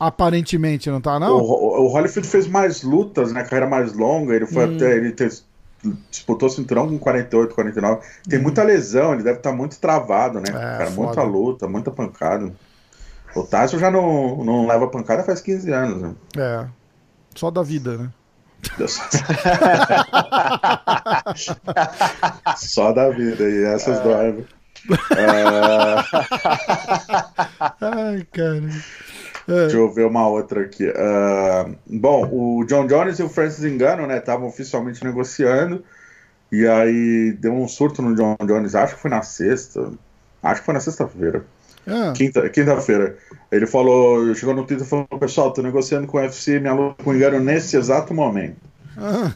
aparentemente, 0.00 0.90
não 0.90 1.00
tá, 1.00 1.20
não? 1.20 1.36
o, 1.36 1.84
o 1.84 1.88
Holyfield 1.88 2.26
fez 2.28 2.46
mais 2.46 2.82
lutas, 2.82 3.32
né, 3.32 3.42
carreira 3.44 3.66
mais 3.68 3.92
longa, 3.92 4.34
ele 4.34 4.46
foi 4.46 4.66
Hum. 4.66 4.76
até, 4.76 4.96
ele 4.96 5.12
te- 5.12 5.42
disputou 6.10 6.48
cinturão 6.48 6.88
com 6.88 6.98
48, 6.98 7.54
49, 7.54 8.00
tem 8.28 8.38
muita 8.40 8.62
lesão, 8.62 9.12
ele 9.12 9.22
deve 9.22 9.36
estar 9.38 9.52
muito 9.52 9.78
travado, 9.78 10.40
né, 10.40 10.46
Hum. 10.50 10.56
É, 10.56 10.60
cara, 10.78 10.90
foda. 10.90 11.02
muita 11.06 11.22
luta, 11.22 11.68
muita 11.68 11.90
pancada. 11.90 12.52
O 13.36 13.42
Tyson 13.44 13.78
já 13.78 13.90
não, 13.90 14.42
não 14.42 14.66
leva 14.66 14.88
pancada 14.88 15.22
faz 15.22 15.42
15 15.42 15.70
anos, 15.70 16.00
né. 16.00 16.14
É. 16.38 16.66
Só 17.34 17.50
da 17.50 17.62
vida, 17.62 17.98
né? 17.98 18.10
Deus. 18.78 18.98
Só 22.56 22.92
da 22.92 23.10
vida, 23.10 23.44
e 23.44 23.64
essas 23.64 24.00
doem. 24.00 24.46
Ah, 25.10 26.04
Ai, 27.80 28.26
cara. 28.32 28.68
Deixa 29.46 29.76
eu 29.76 29.92
ver 29.92 30.06
uma 30.06 30.26
outra 30.26 30.62
aqui. 30.62 30.90
Ah, 30.96 31.68
bom, 31.86 32.28
o 32.32 32.64
John 32.64 32.86
Jones 32.86 33.18
e 33.18 33.22
o 33.22 33.28
Francis 33.28 33.64
Engano, 33.64 34.06
né, 34.06 34.16
estavam 34.18 34.48
oficialmente 34.48 35.04
negociando. 35.04 35.84
E 36.50 36.66
aí 36.66 37.32
deu 37.32 37.52
um 37.52 37.68
surto 37.68 38.00
no 38.00 38.14
John 38.14 38.36
Jones, 38.46 38.74
acho 38.74 38.94
que 38.94 39.02
foi 39.02 39.10
na 39.10 39.22
sexta. 39.22 39.92
Acho 40.42 40.60
que 40.60 40.64
foi 40.64 40.74
na 40.74 40.80
sexta-feira. 40.80 41.44
Ah, 41.86 42.12
Quinta- 42.14 42.48
Quinta-feira. 42.48 43.16
Ele 43.50 43.66
falou, 43.66 44.34
chegou 44.34 44.54
no 44.54 44.64
Twitter 44.64 44.86
e 44.86 44.90
falou: 44.90 45.06
Pessoal, 45.20 45.52
tô 45.52 45.62
negociando 45.62 46.06
com 46.06 46.18
o 46.18 46.20
UFC 46.20 46.58
minha 46.58 46.72
luta 46.74 47.02
com 47.02 47.10
o 47.10 47.14
Engano 47.14 47.38
nesse 47.40 47.76
exato 47.76 48.12
momento. 48.12 48.56
ah, 48.98 49.32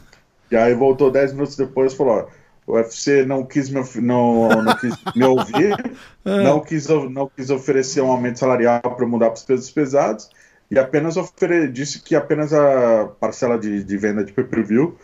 E 0.51 0.55
aí 0.55 0.73
voltou 0.73 1.09
10 1.09 1.33
minutos 1.33 1.55
depois 1.55 1.93
e 1.93 1.97
falou: 1.97 2.29
o 2.67 2.73
UFC 2.73 3.25
não 3.25 3.43
quis 3.45 3.69
me, 3.69 3.81
não, 4.01 4.49
não 4.61 4.75
quis 4.77 4.93
me 5.15 5.23
ouvir, 5.23 5.75
não, 6.23 6.59
quis, 6.59 6.87
não 7.09 7.29
quis 7.35 7.49
oferecer 7.49 8.01
um 8.01 8.11
aumento 8.11 8.39
salarial 8.39 8.81
para 8.81 9.05
mudar 9.07 9.27
para 9.27 9.37
os 9.37 9.43
pesos 9.43 9.71
pesados, 9.71 10.29
e 10.69 10.77
apenas 10.77 11.17
ofere, 11.17 11.67
disse 11.67 11.99
que 12.01 12.15
apenas 12.15 12.53
a 12.53 13.09
parcela 13.19 13.57
de, 13.57 13.83
de 13.83 13.97
venda 13.97 14.23
de 14.23 14.31
pay-per-view 14.31 14.95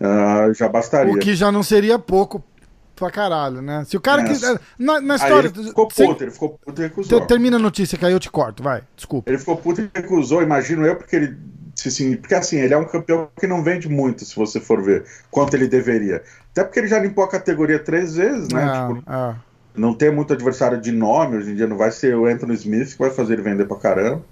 ah, 0.00 0.50
já 0.54 0.68
bastaria. 0.68 1.14
O 1.14 1.18
que 1.18 1.34
já 1.34 1.50
não 1.50 1.62
seria 1.62 1.98
pouco 1.98 2.42
pra 2.98 3.10
caralho, 3.10 3.60
né? 3.62 3.84
Se 3.86 3.96
o 3.96 4.00
cara 4.00 4.22
que. 4.24 4.32
Na, 4.78 5.00
na 5.00 5.16
história. 5.16 5.48
ele 5.54 5.64
ficou 5.68 5.88
puto, 5.88 6.24
ele 6.24 6.30
ficou 6.30 6.58
puto 6.64 6.80
e 6.80 6.84
recusou. 6.84 7.20
te- 7.20 7.26
termina 7.26 7.56
a 7.56 7.60
notícia 7.60 7.96
que 7.98 8.04
aí 8.04 8.12
eu 8.12 8.20
te 8.20 8.30
corto, 8.30 8.62
vai. 8.62 8.82
Desculpa. 8.96 9.30
Ele 9.30 9.38
ficou 9.38 9.56
puto 9.56 9.80
e 9.80 9.90
recusou, 9.94 10.42
imagino 10.42 10.84
eu, 10.86 10.96
porque 10.96 11.16
ele. 11.16 11.36
Assim, 11.86 12.16
porque 12.16 12.34
assim, 12.34 12.56
ele 12.58 12.74
é 12.74 12.76
um 12.76 12.84
campeão 12.84 13.28
que 13.38 13.46
não 13.46 13.62
vende 13.62 13.88
muito, 13.88 14.24
se 14.24 14.34
você 14.34 14.58
for 14.58 14.82
ver 14.82 15.04
quanto 15.30 15.54
ele 15.54 15.68
deveria. 15.68 16.22
Até 16.50 16.64
porque 16.64 16.80
ele 16.80 16.88
já 16.88 16.98
limpou 16.98 17.22
a 17.22 17.28
categoria 17.28 17.78
três 17.78 18.16
vezes, 18.16 18.48
né? 18.48 18.64
Ah, 18.64 18.88
Tipo, 18.88 19.02
ah. 19.06 19.34
não 19.76 19.94
tem 19.94 20.10
muito 20.10 20.32
adversário 20.32 20.80
de 20.80 20.90
nome 20.90 21.36
hoje 21.36 21.52
em 21.52 21.54
dia, 21.54 21.68
não 21.68 21.76
vai 21.76 21.92
ser 21.92 22.16
o 22.16 22.26
Anthony 22.26 22.54
Smith 22.54 22.94
que 22.94 22.98
vai 22.98 23.10
fazer 23.10 23.34
ele 23.34 23.42
vender 23.42 23.64
pra 23.66 23.76
caramba. 23.76 24.22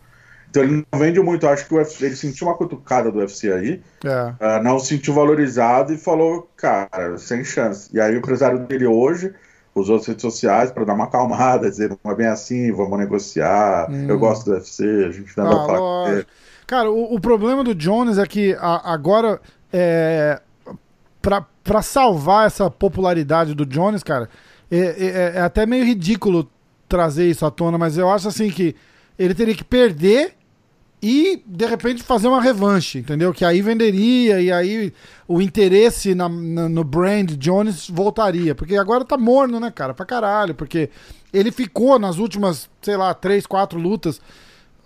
Então 0.56 0.64
ele 0.64 0.86
não 0.90 0.98
vende 0.98 1.20
muito, 1.20 1.44
eu 1.44 1.50
acho 1.50 1.66
que 1.66 1.74
o 1.74 1.76
UFC, 1.76 2.06
ele 2.06 2.16
sentiu 2.16 2.46
uma 2.46 2.56
cutucada 2.56 3.10
do 3.12 3.18
UFC 3.18 3.52
aí, 3.52 3.82
É. 4.04 4.32
ah, 4.40 4.60
não 4.62 4.78
se 4.78 4.86
sentiu 4.88 5.12
valorizado 5.12 5.92
e 5.92 5.98
falou, 5.98 6.48
cara, 6.56 7.18
sem 7.18 7.44
chance. 7.44 7.90
E 7.92 8.00
aí 8.00 8.14
o 8.14 8.18
empresário 8.18 8.60
dele 8.60 8.86
hoje 8.86 9.34
usou 9.74 9.96
as 9.96 10.06
redes 10.06 10.22
sociais 10.22 10.70
para 10.70 10.84
dar 10.84 10.94
uma 10.94 11.04
acalmada, 11.04 11.68
dizer, 11.70 11.90
não 12.02 12.10
é 12.10 12.14
bem 12.14 12.26
assim, 12.26 12.72
vamos 12.72 12.98
negociar, 12.98 13.86
eu 14.08 14.18
gosto 14.18 14.46
do 14.46 14.52
UFC, 14.52 14.84
a 15.06 15.10
gente 15.10 15.36
não 15.36 15.44
Hum. 15.44 15.50
Ah, 15.52 15.66
vai. 16.06 16.26
Cara, 16.66 16.90
o, 16.90 17.14
o 17.14 17.20
problema 17.20 17.62
do 17.62 17.74
Jones 17.74 18.16
é 18.16 18.24
que 18.26 18.56
a- 18.58 18.92
agora, 18.92 19.38
é, 19.70 20.40
pra 21.62 21.82
salvar 21.82 22.46
essa 22.46 22.70
popularidade 22.70 23.54
do 23.54 23.66
Jones, 23.66 24.02
cara, 24.02 24.28
é, 24.70 24.78
é- 24.78 25.32
é 25.36 25.40
até 25.40 25.66
meio 25.66 25.84
ridículo 25.84 26.48
trazer 26.88 27.26
isso 27.28 27.44
à 27.44 27.50
tona, 27.50 27.76
mas 27.76 27.98
eu 27.98 28.08
acho 28.08 28.28
assim 28.28 28.48
que 28.50 28.74
ele 29.18 29.34
teria 29.34 29.54
que 29.54 29.64
perder 29.64 30.35
e, 31.02 31.42
de 31.46 31.66
repente, 31.66 32.02
fazer 32.02 32.26
uma 32.28 32.40
revanche, 32.40 32.98
entendeu? 32.98 33.32
Que 33.32 33.44
aí 33.44 33.60
venderia 33.62 34.40
e 34.40 34.50
aí 34.50 34.92
o 35.28 35.40
interesse 35.40 36.14
na- 36.14 36.28
na- 36.28 36.68
no 36.68 36.82
brand 36.82 37.30
Jones 37.36 37.88
voltaria. 37.88 38.54
Porque 38.54 38.76
agora 38.76 39.04
tá 39.04 39.16
morno, 39.18 39.60
né, 39.60 39.70
cara? 39.70 39.92
Pra 39.94 40.06
caralho. 40.06 40.54
Porque 40.54 40.88
ele 41.32 41.52
ficou 41.52 41.98
nas 41.98 42.18
últimas, 42.18 42.68
sei 42.82 42.96
lá, 42.96 43.12
três, 43.14 43.46
quatro 43.46 43.78
lutas 43.78 44.20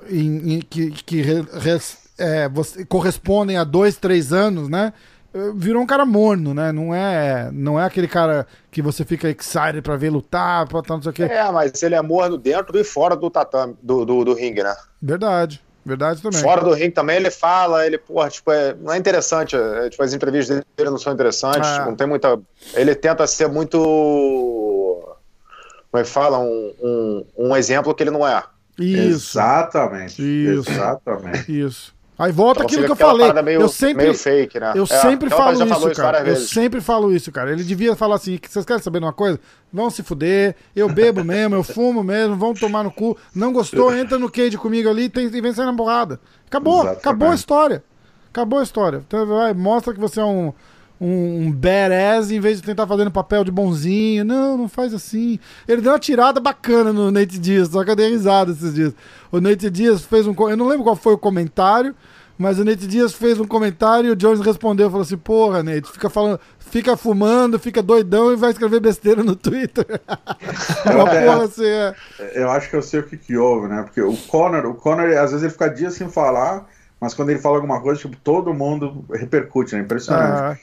em- 0.08 0.54
em- 0.54 0.60
que, 0.60 0.90
que 0.90 1.22
re- 1.22 1.46
res- 1.60 1.98
é, 2.18 2.48
você- 2.48 2.84
correspondem 2.84 3.56
a 3.56 3.64
dois, 3.64 3.96
três 3.96 4.32
anos, 4.32 4.68
né? 4.68 4.92
Virou 5.54 5.80
um 5.80 5.86
cara 5.86 6.04
morno, 6.04 6.52
né? 6.52 6.72
Não 6.72 6.92
é, 6.92 7.50
não 7.52 7.78
é 7.78 7.84
aquele 7.84 8.08
cara 8.08 8.48
que 8.68 8.82
você 8.82 9.04
fica 9.04 9.28
excited 9.30 9.80
pra 9.80 9.96
ver 9.96 10.10
lutar, 10.10 10.66
pra 10.66 10.82
tal, 10.82 10.96
não 10.96 11.02
sei 11.04 11.10
o 11.10 11.14
quê. 11.14 11.22
É, 11.22 11.48
mas 11.52 11.80
ele 11.84 11.94
é 11.94 12.02
morno 12.02 12.36
dentro 12.36 12.76
e 12.76 12.82
fora 12.82 13.14
do 13.14 13.30
tatame, 13.30 13.76
do, 13.80 14.04
do, 14.04 14.24
do 14.24 14.34
ringue, 14.34 14.64
né? 14.64 14.74
Verdade, 15.00 15.62
verdade 15.84 16.20
também. 16.22 16.40
Fora 16.40 16.62
do 16.62 16.72
ringue 16.72 16.92
também 16.92 17.16
ele 17.16 17.30
fala, 17.30 17.86
ele, 17.86 17.98
porra, 17.98 18.28
tipo, 18.28 18.50
é, 18.52 18.74
não 18.74 18.92
é 18.92 18.98
interessante. 18.98 19.56
é, 19.56 19.88
tipo, 19.90 20.02
as 20.02 20.12
entrevistas 20.12 20.62
dele 20.76 20.90
não 20.90 20.98
são 20.98 21.12
interessantes, 21.12 21.68
Ah. 21.68 21.84
não 21.86 21.94
tem 21.96 22.06
muita. 22.06 22.38
Ele 22.74 22.94
tenta 22.94 23.26
ser 23.26 23.48
muito. 23.48 23.78
Como 25.90 26.00
é 26.00 26.04
que 26.04 26.08
fala? 26.10 26.38
Um, 26.38 26.74
um, 26.80 27.26
um 27.36 27.56
exemplo 27.56 27.94
que 27.94 28.02
ele 28.02 28.10
não 28.10 28.26
é. 28.26 28.42
Isso, 28.78 29.38
Exatamente. 29.38 30.22
Isso. 30.22 30.70
Exatamente. 30.70 31.60
isso. 31.60 31.94
Aí 32.20 32.32
volta 32.32 32.62
Então 32.62 32.66
aquilo 32.66 32.84
que 32.84 32.92
eu 32.92 32.96
falei. 32.96 33.32
Meio, 33.42 33.62
eu 33.62 33.68
sempre, 33.68 34.02
meio 34.02 34.14
fake, 34.14 34.60
né? 34.60 34.72
eu 34.74 34.82
É, 34.82 34.86
sempre 34.86 35.30
falo 35.30 35.52
isso, 35.64 35.90
cara. 35.92 36.18
Eu 36.18 36.24
vezes. 36.26 36.50
sempre 36.50 36.80
falo 36.82 37.12
isso, 37.16 37.32
cara. 37.32 37.50
Ele 37.50 37.64
devia 37.64 37.96
falar 37.96 38.16
assim: 38.16 38.38
vocês 38.46 38.62
querem 38.62 38.82
saber 38.82 38.98
de 38.98 39.06
uma 39.06 39.12
coisa? 39.14 39.40
Vão 39.72 39.88
se 39.88 40.02
fuder, 40.02 40.54
eu 40.76 40.86
bebo 40.92 41.24
mesmo, 41.24 41.54
eu 41.54 41.62
fumo 41.64 42.04
mesmo, 42.04 42.36
vão 42.36 42.52
tomar 42.52 42.84
no 42.84 42.90
cu. 42.90 43.16
Não 43.34 43.54
gostou, 43.54 43.96
entra 43.96 44.18
no 44.18 44.30
cage 44.30 44.58
comigo 44.58 44.90
ali 44.90 45.08
tem, 45.08 45.28
e 45.28 45.40
vem 45.40 45.54
sair 45.54 45.64
na 45.64 45.72
borrada. 45.72 46.20
Acabou, 46.46 46.80
Exatamente. 46.80 46.98
acabou 46.98 47.28
a 47.30 47.34
história. 47.34 47.84
Acabou 48.30 48.58
a 48.58 48.62
história. 48.62 49.02
Então, 49.06 49.26
vai, 49.26 49.54
mostra 49.54 49.94
que 49.94 49.98
você 49.98 50.20
é 50.20 50.24
um, 50.24 50.52
um, 51.00 51.46
um 51.46 51.50
badass 51.50 52.30
em 52.30 52.38
vez 52.38 52.60
de 52.60 52.66
tentar 52.66 52.86
fazer 52.86 53.04
no 53.04 53.10
papel 53.10 53.44
de 53.44 53.50
bonzinho. 53.50 54.26
Não, 54.26 54.58
não 54.58 54.68
faz 54.68 54.92
assim. 54.92 55.38
Ele 55.66 55.80
deu 55.80 55.92
uma 55.92 55.98
tirada 55.98 56.38
bacana 56.38 56.92
no 56.92 57.10
Nate 57.10 57.38
Diaz, 57.38 57.68
só 57.68 57.82
que 57.82 57.90
eu 57.90 57.96
dei 57.96 58.10
risada 58.10 58.52
esses 58.52 58.74
dias. 58.74 58.92
O 59.30 59.40
Nate 59.40 59.70
Diaz 59.70 60.02
fez 60.04 60.26
um. 60.26 60.34
Eu 60.48 60.56
não 60.56 60.66
lembro 60.68 60.84
qual 60.84 60.96
foi 60.96 61.12
o 61.14 61.18
comentário, 61.18 61.94
Mas 62.40 62.58
o 62.58 62.64
Nate 62.64 62.86
Dias 62.86 63.12
fez 63.12 63.38
um 63.38 63.44
comentário 63.44 64.08
e 64.08 64.10
o 64.12 64.16
Jones 64.16 64.40
respondeu, 64.40 64.88
falou 64.88 65.02
assim, 65.02 65.18
porra, 65.18 65.62
Nate, 65.62 65.92
fica 65.92 66.08
falando, 66.08 66.40
fica 66.58 66.96
fumando, 66.96 67.58
fica 67.58 67.82
doidão 67.82 68.32
e 68.32 68.36
vai 68.36 68.50
escrever 68.50 68.80
besteira 68.80 69.22
no 69.22 69.36
Twitter. 69.36 69.84
Uma 70.86 71.04
porra 71.04 71.44
assim, 71.44 71.66
é. 71.66 71.94
Eu 72.34 72.50
acho 72.50 72.70
que 72.70 72.76
eu 72.76 72.80
sei 72.80 73.00
o 73.00 73.02
que 73.02 73.18
que 73.18 73.36
houve, 73.36 73.68
né? 73.68 73.82
Porque 73.82 74.00
o 74.00 74.16
Conor, 74.16 74.64
o 74.64 74.74
Conor, 74.74 75.08
às 75.18 75.32
vezes 75.32 75.42
ele 75.42 75.52
fica 75.52 75.68
dias 75.68 75.92
sem 75.92 76.08
falar, 76.08 76.66
mas 76.98 77.12
quando 77.12 77.28
ele 77.28 77.40
fala 77.40 77.56
alguma 77.56 77.78
coisa, 77.82 78.00
tipo, 78.00 78.16
todo 78.16 78.54
mundo 78.54 79.04
repercute, 79.12 79.74
né? 79.74 79.82
Impressionante. 79.82 80.40
Ah, 80.40 80.56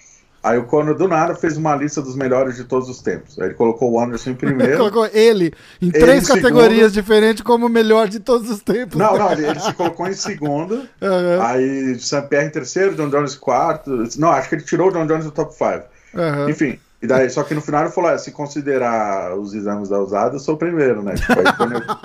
Aí 0.44 0.58
o 0.58 0.64
Conor 0.66 0.96
do 0.96 1.08
nada 1.08 1.36
fez 1.36 1.58
uma 1.58 1.76
lista 1.76 2.02
dos 2.02 2.16
melhores 2.16 2.56
de 2.56 2.64
todos 2.64 2.88
os 2.88 3.02
tempos. 3.02 3.38
Aí 3.40 3.48
ele 3.48 3.54
colocou 3.56 3.92
o 3.92 4.00
Anderson 4.00 4.30
em 4.32 4.36
primeiro. 4.36 4.78
colocou 4.78 5.06
ele 5.14 5.54
em 5.82 5.88
Ele 5.88 6.00
três 6.00 6.28
categorias 6.28 6.94
diferentes 6.94 7.44
como 7.44 7.66
o 7.66 7.70
melhor 7.70 8.08
de 8.08 8.20
todos 8.20 8.50
os 8.50 8.62
tempos. 8.62 8.98
Não, 8.98 9.18
não, 9.18 9.32
ele, 9.32 9.46
ele 9.46 9.60
se 9.60 9.74
colocou 9.74 10.08
em 10.08 10.14
segundo. 10.14 10.88
Aham, 11.02 11.44
Aí 11.44 12.00
Sam 12.00 12.22
Pierre 12.24 12.48
em 12.48 12.52
terceiro, 12.52 12.96
John 12.96 13.10
Jones 13.10 13.36
em 13.36 13.40
quarto. 13.40 14.08
Não, 14.18 14.30
acho 14.30 14.48
que 14.50 14.56
ele 14.56 14.64
tirou 14.64 14.90
o 14.90 14.92
John 14.92 15.06
Jones 15.08 15.26
do 15.26 15.32
top 15.32 15.54
5. 15.54 15.84
aham. 16.16 16.50
Enfim, 16.50 16.80
e 17.02 17.06
daí, 17.06 17.30
só 17.30 17.44
que 17.44 17.54
no 17.54 17.62
final 17.62 17.82
ele 17.84 17.92
falou: 17.92 18.10
é, 18.10 18.18
se 18.18 18.32
considerar 18.32 19.38
os 19.38 19.54
exames 19.54 19.90
da 19.90 20.00
usada, 20.00 20.36
eu 20.36 20.40
sou 20.40 20.56
o 20.56 20.58
primeiro, 20.58 21.04
né? 21.04 21.14
Tipo, 21.16 21.34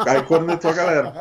aí, 0.08 0.22
cornetou 0.24 0.70
a 0.70 0.74
galera. 0.74 1.12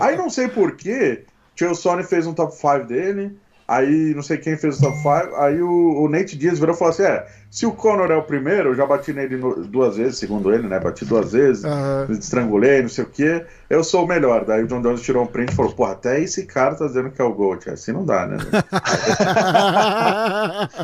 Aí 0.00 0.16
não 0.16 0.30
sei 0.30 0.48
porquê, 0.48 1.24
Tio 1.54 1.74
Sony 1.74 2.04
fez 2.04 2.26
um 2.26 2.34
top 2.34 2.54
5 2.54 2.84
dele. 2.86 3.36
Aí 3.68 4.14
não 4.14 4.22
sei 4.22 4.38
quem 4.38 4.56
fez 4.56 4.78
o 4.78 4.80
top 4.80 4.96
5. 4.96 5.36
Aí 5.36 5.60
o, 5.60 6.00
o 6.02 6.08
Nate 6.08 6.38
Diaz 6.38 6.58
virou 6.58 6.74
e 6.74 6.78
falou 6.78 6.90
assim: 6.90 7.02
é, 7.02 7.26
se 7.50 7.66
o 7.66 7.72
Conor 7.72 8.10
é 8.10 8.16
o 8.16 8.22
primeiro, 8.22 8.70
eu 8.70 8.74
já 8.74 8.86
bati 8.86 9.12
nele 9.12 9.36
no- 9.36 9.62
duas 9.66 9.98
vezes, 9.98 10.16
segundo 10.18 10.50
ele, 10.54 10.66
né? 10.66 10.80
Bati 10.80 11.04
duas 11.04 11.32
vezes, 11.32 11.66
Aham. 11.66 12.06
estrangulei, 12.10 12.80
não 12.80 12.88
sei 12.88 13.04
o 13.04 13.08
quê. 13.08 13.44
Eu 13.68 13.84
sou 13.84 14.04
o 14.04 14.08
melhor. 14.08 14.46
Daí 14.46 14.64
o 14.64 14.66
John 14.66 14.80
Jones 14.80 15.02
tirou 15.02 15.22
um 15.22 15.26
print 15.26 15.52
e 15.52 15.54
falou: 15.54 15.72
pô, 15.72 15.84
até 15.84 16.18
esse 16.18 16.46
cara 16.46 16.76
tá 16.76 16.86
dizendo 16.86 17.10
que 17.10 17.20
é 17.20 17.24
o 17.24 17.34
Gold. 17.34 17.68
Assim 17.68 17.92
não 17.92 18.06
dá, 18.06 18.26
né? 18.26 18.38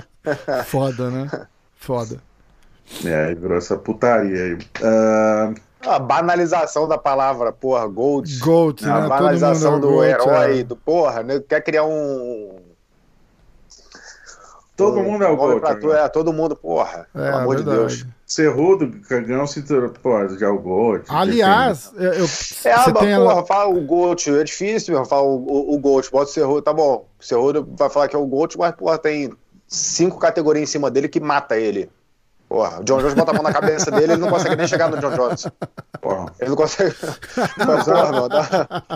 Foda, 0.67 1.11
né? 1.11 1.29
Foda. 1.77 2.19
É, 3.05 3.27
aí 3.29 3.35
virou 3.35 3.57
essa 3.57 3.77
putaria 3.77 4.43
aí. 4.45 4.59
Ah, 4.83 5.53
A 5.87 5.99
banalização 5.99 6.87
da 6.87 6.99
palavra, 6.99 7.51
porra, 7.53 7.87
Gold. 7.87 8.39
Goat, 8.41 8.85
a 8.85 9.01
né? 9.01 9.09
banalização 9.09 9.81
do 9.81 10.03
é 10.05 10.15
o 10.17 10.19
Goat, 10.19 10.29
herói, 10.29 10.61
é. 10.61 10.65
do 10.65 10.77
porra, 10.77 11.23
né? 11.23 11.41
Quer 11.49 11.63
criar 11.63 11.85
um. 11.85 12.57
Todo 14.77 15.01
mundo 15.03 15.25
é 15.25 15.29
o 15.29 15.37
Gold. 15.37 15.61
pra 15.61 15.75
tu, 15.77 15.93
é, 15.93 16.09
todo 16.09 16.33
mundo, 16.33 16.57
porra. 16.57 17.07
É, 17.15 17.31
pelo 17.31 17.37
amor 17.39 17.57
de. 17.57 17.63
Deus. 17.63 18.07
Cerrudo 18.27 18.91
ganhou 19.09 19.47
cinturão, 19.47 19.91
pô, 20.03 20.27
já 20.29 20.47
é 20.47 20.49
o 20.49 20.59
Gold. 20.59 21.05
Aliás, 21.09 21.93
eu, 21.95 22.13
eu- 22.15 22.25
É, 22.25 22.27
você 22.27 22.69
mas, 22.69 22.93
tem 22.99 23.17
porra, 23.17 23.45
fala 23.45 23.69
o 23.69 23.81
Gold, 23.83 24.31
é 24.39 24.43
difícil 24.45 24.95
mesmo 24.95 25.05
falar 25.07 25.23
o, 25.23 25.37
o, 25.37 25.75
o 25.75 25.79
Gold, 25.79 26.11
bota 26.11 26.31
o 26.31 26.33
Cerrudo, 26.33 26.63
tá 26.63 26.73
bom. 26.73 27.07
O 27.21 27.25
Cerrudo 27.25 27.69
vai 27.77 27.91
falar 27.91 28.09
que 28.09 28.17
é 28.17 28.19
o 28.19 28.27
Gold, 28.27 28.57
mas, 28.59 28.75
porra, 28.75 28.99
tem 28.99 29.31
cinco 29.69 30.19
categorias 30.19 30.69
em 30.69 30.73
cima 30.73 30.91
dele 30.91 31.09
que 31.09 31.21
mata 31.21 31.57
ele. 31.59 31.91
Porra, 32.49 32.81
o 32.81 32.85
John 32.85 32.99
Jones 32.99 33.15
bota 33.15 33.31
a 33.31 33.35
mão 33.35 33.43
na 33.43 33.53
cabeça 33.53 33.91
dele, 33.91 34.13
ele 34.13 34.17
não 34.21 34.29
consegue 34.29 34.55
nem 34.55 34.67
chegar 34.69 34.89
no 34.89 34.99
John 34.99 35.11
Jones. 35.17 35.49
Porra. 36.01 36.27
Ele 36.39 36.51
não 36.51 36.57
consegue. 36.57 36.95
Mas, 37.67 37.85
porra, 37.85 38.13
meu, 38.13 38.29
dá... 38.29 38.43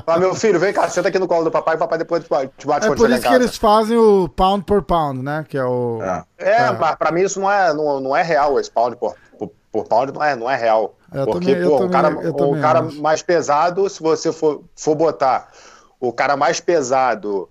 Fala, 0.04 0.18
meu 0.20 0.34
filho, 0.34 0.60
vem 0.60 0.72
cá, 0.72 0.88
senta 0.88 1.08
aqui 1.08 1.18
no 1.18 1.26
colo 1.26 1.44
do 1.44 1.50
papai, 1.50 1.74
o 1.74 1.78
papai 1.78 1.98
depois 1.98 2.22
te 2.22 2.28
bate 2.28 2.52
É 2.86 2.88
quando 2.88 2.98
por 2.98 3.08
chegar 3.08 3.16
em 3.16 3.18
isso 3.18 3.28
que 3.28 3.34
eles 3.34 3.56
fazem 3.56 3.96
o 3.96 4.28
pound 4.28 4.64
por 4.64 4.82
pound, 4.82 5.22
né? 5.22 5.44
Que 5.48 5.56
é 5.58 5.64
o. 5.64 5.98
É. 6.02 6.24
É, 6.38 6.50
É. 6.66 6.70
mas 6.72 6.94
pra 6.96 7.10
mim 7.10 7.22
isso 7.22 7.40
não 7.40 7.50
é, 7.50 7.72
não, 7.72 8.00
não 8.00 8.16
é 8.16 8.22
real, 8.22 8.60
esse 8.60 8.70
pound 8.70 8.96
por, 8.96 9.14
por, 9.38 9.50
por 9.72 9.84
pound 9.86 10.12
não 10.12 10.22
é, 10.22 10.36
não 10.36 10.48
é 10.50 10.54
real. 10.56 10.94
Eu 11.12 11.24
Porque, 11.24 11.54
também- 11.54 11.68
pô, 11.68 11.84
o 11.84 11.90
cara, 11.90 12.08
o 12.10 12.60
cara 12.60 12.80
acho. 12.80 13.00
mais 13.02 13.22
pesado, 13.22 13.88
se 13.88 14.02
você 14.02 14.30
for, 14.30 14.62
for 14.76 14.94
botar 14.94 15.48
o 15.98 16.12
cara 16.12 16.36
mais 16.36 16.60
pesado 16.60 17.48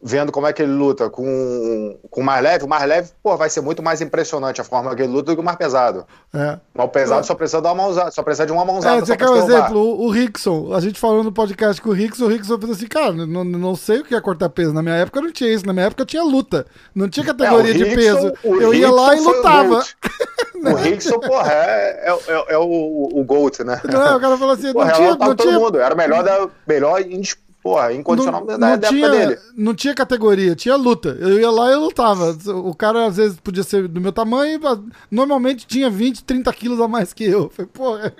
vendo 0.00 0.30
como 0.30 0.46
é 0.46 0.52
que 0.52 0.62
ele 0.62 0.72
luta 0.72 1.10
com 1.10 1.98
com 2.10 2.20
o 2.20 2.24
mais 2.24 2.42
leve, 2.42 2.64
o 2.64 2.68
mais 2.68 2.84
leve, 2.86 3.10
pô, 3.22 3.36
vai 3.36 3.50
ser 3.50 3.60
muito 3.60 3.82
mais 3.82 4.00
impressionante 4.00 4.60
a 4.60 4.64
forma 4.64 4.94
que 4.94 5.02
ele 5.02 5.12
luta 5.12 5.32
do 5.32 5.34
que 5.36 5.40
o 5.40 5.44
mais 5.44 5.56
pesado. 5.56 6.06
É. 6.32 6.58
O 6.76 6.88
pesado 6.88 7.26
só 7.26 7.34
precisa 7.34 7.60
dar 7.60 7.72
uma 7.72 7.82
mãozada, 7.84 8.10
só 8.10 8.22
precisa 8.22 8.46
de 8.46 8.52
uma 8.52 8.64
mãozada 8.64 8.96
É, 8.96 9.00
você 9.00 9.16
quer 9.16 9.28
um 9.28 9.36
exemplo? 9.36 9.78
O, 9.78 10.06
o 10.06 10.10
Rickson, 10.10 10.72
a 10.72 10.80
gente 10.80 11.00
falou 11.00 11.24
no 11.24 11.32
podcast 11.32 11.82
com 11.82 11.90
o 11.90 11.92
Rickson, 11.92 12.26
o 12.26 12.28
Rickson 12.28 12.58
fez 12.58 12.70
assim, 12.72 12.86
cara, 12.86 13.12
não, 13.12 13.44
não 13.44 13.74
sei 13.74 13.98
o 14.00 14.04
que 14.04 14.14
é 14.14 14.20
cortar 14.20 14.48
peso. 14.50 14.72
Na 14.72 14.82
minha 14.82 14.94
época 14.94 15.20
não 15.20 15.32
tinha 15.32 15.52
isso, 15.52 15.66
na 15.66 15.72
minha 15.72 15.86
época 15.86 16.04
tinha 16.06 16.22
luta. 16.22 16.64
Não 16.94 17.08
tinha 17.08 17.26
categoria 17.26 17.72
É, 17.72 17.74
de 17.74 17.84
peso. 17.96 18.32
Eu 18.44 18.72
ia 18.72 18.90
lá 18.90 19.16
e 19.16 19.20
lutava. 19.20 19.68
Gold. 19.68 19.96
O 20.60 20.74
Rickson, 20.74 21.20
porra, 21.20 21.52
é, 21.52 22.10
é, 22.10 22.18
é, 22.26 22.54
é 22.54 22.58
o, 22.58 23.08
o 23.12 23.22
GOAT, 23.24 23.60
né? 23.62 23.80
Não 23.84 24.02
é? 24.02 24.16
O 24.16 24.20
cara 24.20 24.36
falou 24.36 24.54
assim, 24.54 24.72
Porra, 24.72 24.86
não 24.86 24.90
ela 24.90 24.96
tinha, 24.96 25.10
não 25.10 25.36
todo 25.36 25.42
tinha, 25.48 25.56
mundo. 25.60 25.78
Era 25.78 25.94
melhor, 25.94 26.24
da, 26.24 26.48
melhor 26.66 27.00
indis- 27.00 27.36
porra, 27.68 27.92
incondicional 27.92 28.40
não, 28.40 28.46
da, 28.46 28.58
não 28.58 28.78
da 28.78 28.88
tinha, 28.88 29.06
época 29.06 29.26
dele. 29.26 29.40
não 29.56 29.74
tinha 29.74 29.94
categoria, 29.94 30.54
tinha 30.54 30.76
luta. 30.76 31.16
Eu 31.20 31.38
ia 31.40 31.50
lá 31.50 31.70
e 31.70 31.72
eu 31.74 31.80
lutava. 31.80 32.36
O 32.54 32.74
cara 32.74 33.06
às 33.06 33.16
vezes 33.16 33.38
podia 33.40 33.62
ser 33.62 33.86
do 33.88 34.00
meu 34.00 34.12
tamanho, 34.12 34.58
mas 34.62 34.78
normalmente 35.10 35.66
tinha 35.66 35.88
20, 35.90 36.24
30 36.24 36.52
quilos 36.52 36.80
a 36.80 36.88
mais 36.88 37.12
que 37.12 37.24
eu. 37.24 37.42
Eu 37.44 37.50
Falei, 37.50 37.70
pô, 37.72 37.98
é- 37.98 38.12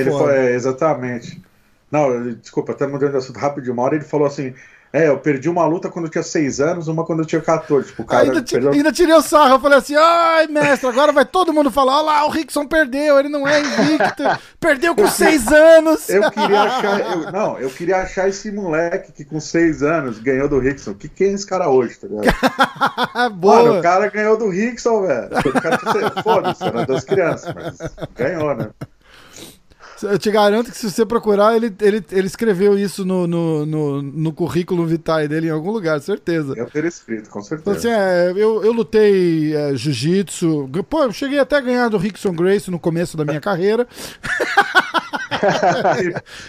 Ele 0.00 0.10
foi, 0.10 0.34
é, 0.34 0.54
exatamente. 0.54 1.40
Não, 1.90 2.32
desculpa, 2.34 2.72
até 2.72 2.86
mudando 2.86 3.12
de 3.12 3.16
assunto 3.16 3.38
rápido 3.38 3.64
de 3.64 3.70
uma 3.70 3.82
hora, 3.82 3.94
ele 3.96 4.04
falou 4.04 4.26
assim: 4.26 4.52
É, 4.92 5.08
eu 5.08 5.18
perdi 5.18 5.48
uma 5.50 5.66
luta 5.66 5.90
quando 5.90 6.06
eu 6.06 6.10
tinha 6.10 6.22
6 6.24 6.60
anos, 6.60 6.88
uma 6.88 7.04
quando 7.04 7.18
eu 7.20 7.26
tinha 7.26 7.40
14. 7.42 7.88
Tipo, 7.88 8.04
cara 8.04 8.22
ainda, 8.24 8.42
perdeu- 8.42 8.72
ainda 8.72 8.90
tirei 8.90 9.14
o 9.14 9.20
sarro. 9.20 9.54
Eu 9.56 9.60
falei 9.60 9.78
assim, 9.78 9.94
ai, 9.96 10.46
mestre, 10.46 10.88
agora 10.88 11.12
vai 11.12 11.26
todo 11.26 11.52
mundo 11.52 11.70
falar, 11.70 11.96
olha 11.98 12.06
lá, 12.06 12.26
o 12.26 12.30
Rickson 12.30 12.66
perdeu, 12.66 13.18
ele 13.18 13.28
não 13.28 13.46
é 13.46 13.60
invicto, 13.60 14.22
perdeu 14.58 14.94
com 14.94 15.06
6 15.06 15.46
anos. 15.52 16.08
Eu 16.08 16.30
queria 16.30 16.62
achar. 16.62 17.00
eu- 17.00 17.30
não, 17.32 17.58
eu 17.58 17.68
queria 17.70 17.98
achar 17.98 18.28
esse 18.28 18.50
moleque 18.50 19.12
que 19.12 19.24
com 19.24 19.38
6 19.40 19.82
anos 19.82 20.18
ganhou 20.18 20.48
do 20.48 20.58
Rickson. 20.58 20.94
Que 20.94 21.08
quem 21.08 21.28
é 21.28 21.32
esse 21.32 21.46
cara 21.46 21.68
hoje, 21.68 21.98
tá 21.98 22.06
ligado? 22.08 22.34
Mano, 23.14 23.30
Boa. 23.36 23.78
o 23.78 23.82
cara 23.82 24.08
ganhou 24.08 24.36
do 24.38 24.48
Rickson, 24.48 25.02
velho. 25.06 25.28
O 25.44 25.60
cara 25.60 25.78
Foda-se, 26.22 26.64
era 26.64 26.86
das 26.86 27.04
crianças, 27.04 27.54
mas 27.54 27.78
ganhou, 28.14 28.54
né? 28.54 28.68
Eu 30.02 30.18
te 30.18 30.30
garanto 30.30 30.70
que 30.70 30.76
se 30.78 30.90
você 30.90 31.04
procurar, 31.04 31.56
ele, 31.56 31.74
ele, 31.80 32.04
ele 32.12 32.26
escreveu 32.26 32.78
isso 32.78 33.04
no, 33.04 33.26
no, 33.26 33.66
no, 33.66 34.02
no 34.02 34.32
currículo 34.32 34.86
vitae 34.86 35.26
dele 35.26 35.48
em 35.48 35.50
algum 35.50 35.70
lugar, 35.72 36.00
certeza. 36.00 36.54
Eu 36.56 36.66
teria 36.70 36.88
escrito, 36.88 37.28
com 37.30 37.42
certeza. 37.42 37.76
assim, 37.76 37.88
é, 37.88 38.30
eu, 38.30 38.62
eu 38.64 38.72
lutei 38.72 39.54
é, 39.56 39.74
jiu-jitsu. 39.74 40.68
Pô, 40.88 41.04
eu 41.04 41.12
cheguei 41.12 41.38
até 41.38 41.56
a 41.56 41.60
ganhar 41.60 41.88
do 41.88 41.98
Rickson 41.98 42.32
Grace 42.32 42.70
no 42.70 42.78
começo 42.78 43.16
da 43.16 43.24
minha 43.24 43.40
carreira. 43.40 43.86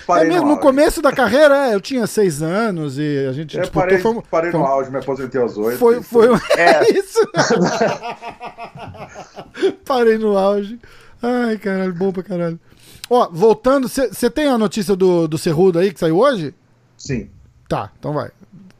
É 0.10 0.24
mesmo, 0.26 0.48
no 0.48 0.56
no 0.56 0.60
começo 0.60 1.00
da 1.00 1.12
carreira, 1.12 1.68
é, 1.70 1.76
eu 1.76 1.82
tinha 1.82 2.08
seis 2.08 2.42
anos 2.42 2.98
e 2.98 3.28
a 3.30 3.34
gente 3.34 3.56
Eu 3.56 3.62
disputou. 3.62 3.84
parei, 3.84 4.00
foi, 4.00 4.22
parei 4.32 4.50
foi, 4.52 4.60
no 4.60 4.66
auge, 4.66 4.90
me 4.90 4.98
aposentei 4.98 5.40
aos 5.40 5.56
8. 5.58 5.78
foi, 5.78 6.02
foi 6.02 6.34
um- 6.34 6.40
É. 6.58 6.90
isso. 6.98 7.20
Parei 9.86 10.18
no 10.18 10.38
auge. 10.38 10.80
Ai, 11.22 11.58
caralho, 11.58 11.94
bom 11.94 12.12
pra 12.12 12.24
caralho. 12.24 12.60
Ó, 13.10 13.28
voltando, 13.32 13.88
você 13.88 14.30
tem 14.30 14.48
a 14.48 14.58
notícia 14.58 14.96
do, 14.96 15.28
do 15.28 15.38
Cerrudo 15.38 15.80
aí 15.80 15.92
que 15.92 16.00
saiu 16.00 16.18
hoje? 16.18 16.54
Sim. 16.98 17.30
Tá, 17.68 17.92
então 17.98 18.14
vai. 18.14 18.30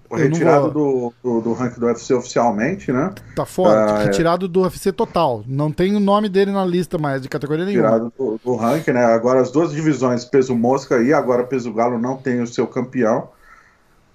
Foi 0.08 0.24
retirado 0.24 0.72
vou- 0.72 1.14
do, 1.24 1.40
do, 1.40 1.42
do 1.42 1.54
ranking 1.54 1.80
do 1.80 1.86
UFC 1.86 2.14
oficialmente, 2.16 2.92
né? 2.92 3.14
Tá 3.36 3.46
fora, 3.46 3.98
Ah, 3.98 4.02
é. 4.02 4.06
retirado 4.06 4.48
do 4.48 4.62
UFC 4.62 4.92
total. 4.92 5.44
Não 5.46 5.72
tem 5.72 5.96
o 5.96 6.00
nome 6.00 6.28
dele 6.28 6.52
na 6.52 6.66
lista 6.66 6.98
mais, 6.98 7.22
de 7.22 7.30
categoria 7.30 7.64
nenhuma. 7.64 7.88
Tirado 7.88 8.14
do, 8.18 8.40
do 8.44 8.56
ranking, 8.56 8.92
né? 8.92 9.06
Agora 9.06 9.40
as 9.40 9.52
duas 9.52 9.72
divisões, 9.72 10.26
peso 10.26 10.56
mosca 10.56 11.00
e 11.02 11.14
agora 11.14 11.44
peso 11.44 11.72
galo, 11.72 12.00
não 12.00 12.18
tem 12.18 12.42
o 12.42 12.48
seu 12.48 12.66
campeão. 12.66 13.30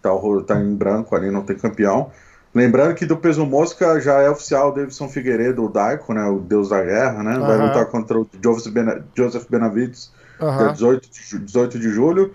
Tá, 0.03 0.13
o 0.13 0.43
tá 0.43 0.61
em 0.61 0.75
branco 0.75 1.15
ali, 1.15 1.31
não 1.31 1.43
tem 1.43 1.57
campeão. 1.57 2.11
Lembrando 2.55 2.95
que 2.95 3.05
do 3.05 3.17
peso 3.17 3.45
mosca 3.45 4.01
já 4.01 4.21
é 4.21 4.31
oficial 4.31 4.69
o 4.69 4.73
Davidson 4.73 5.09
Figueiredo, 5.09 5.65
o 5.65 5.69
Daico, 5.69 6.15
né? 6.15 6.25
O 6.27 6.39
deus 6.39 6.69
da 6.69 6.83
guerra, 6.83 7.23
né? 7.23 7.39
Vai 7.39 7.59
lutar 7.59 7.87
contra 7.87 8.19
o 8.19 8.29
Joseph, 8.43 8.73
Bena- 8.73 9.05
Joseph 9.17 9.47
Benavides 9.51 10.13
dia 10.39 10.49
Aham. 10.49 10.73
18 10.73 11.11
de, 11.11 11.23
ju- 11.23 11.39
18 11.41 11.79
de 11.79 11.89
julho. 11.91 12.35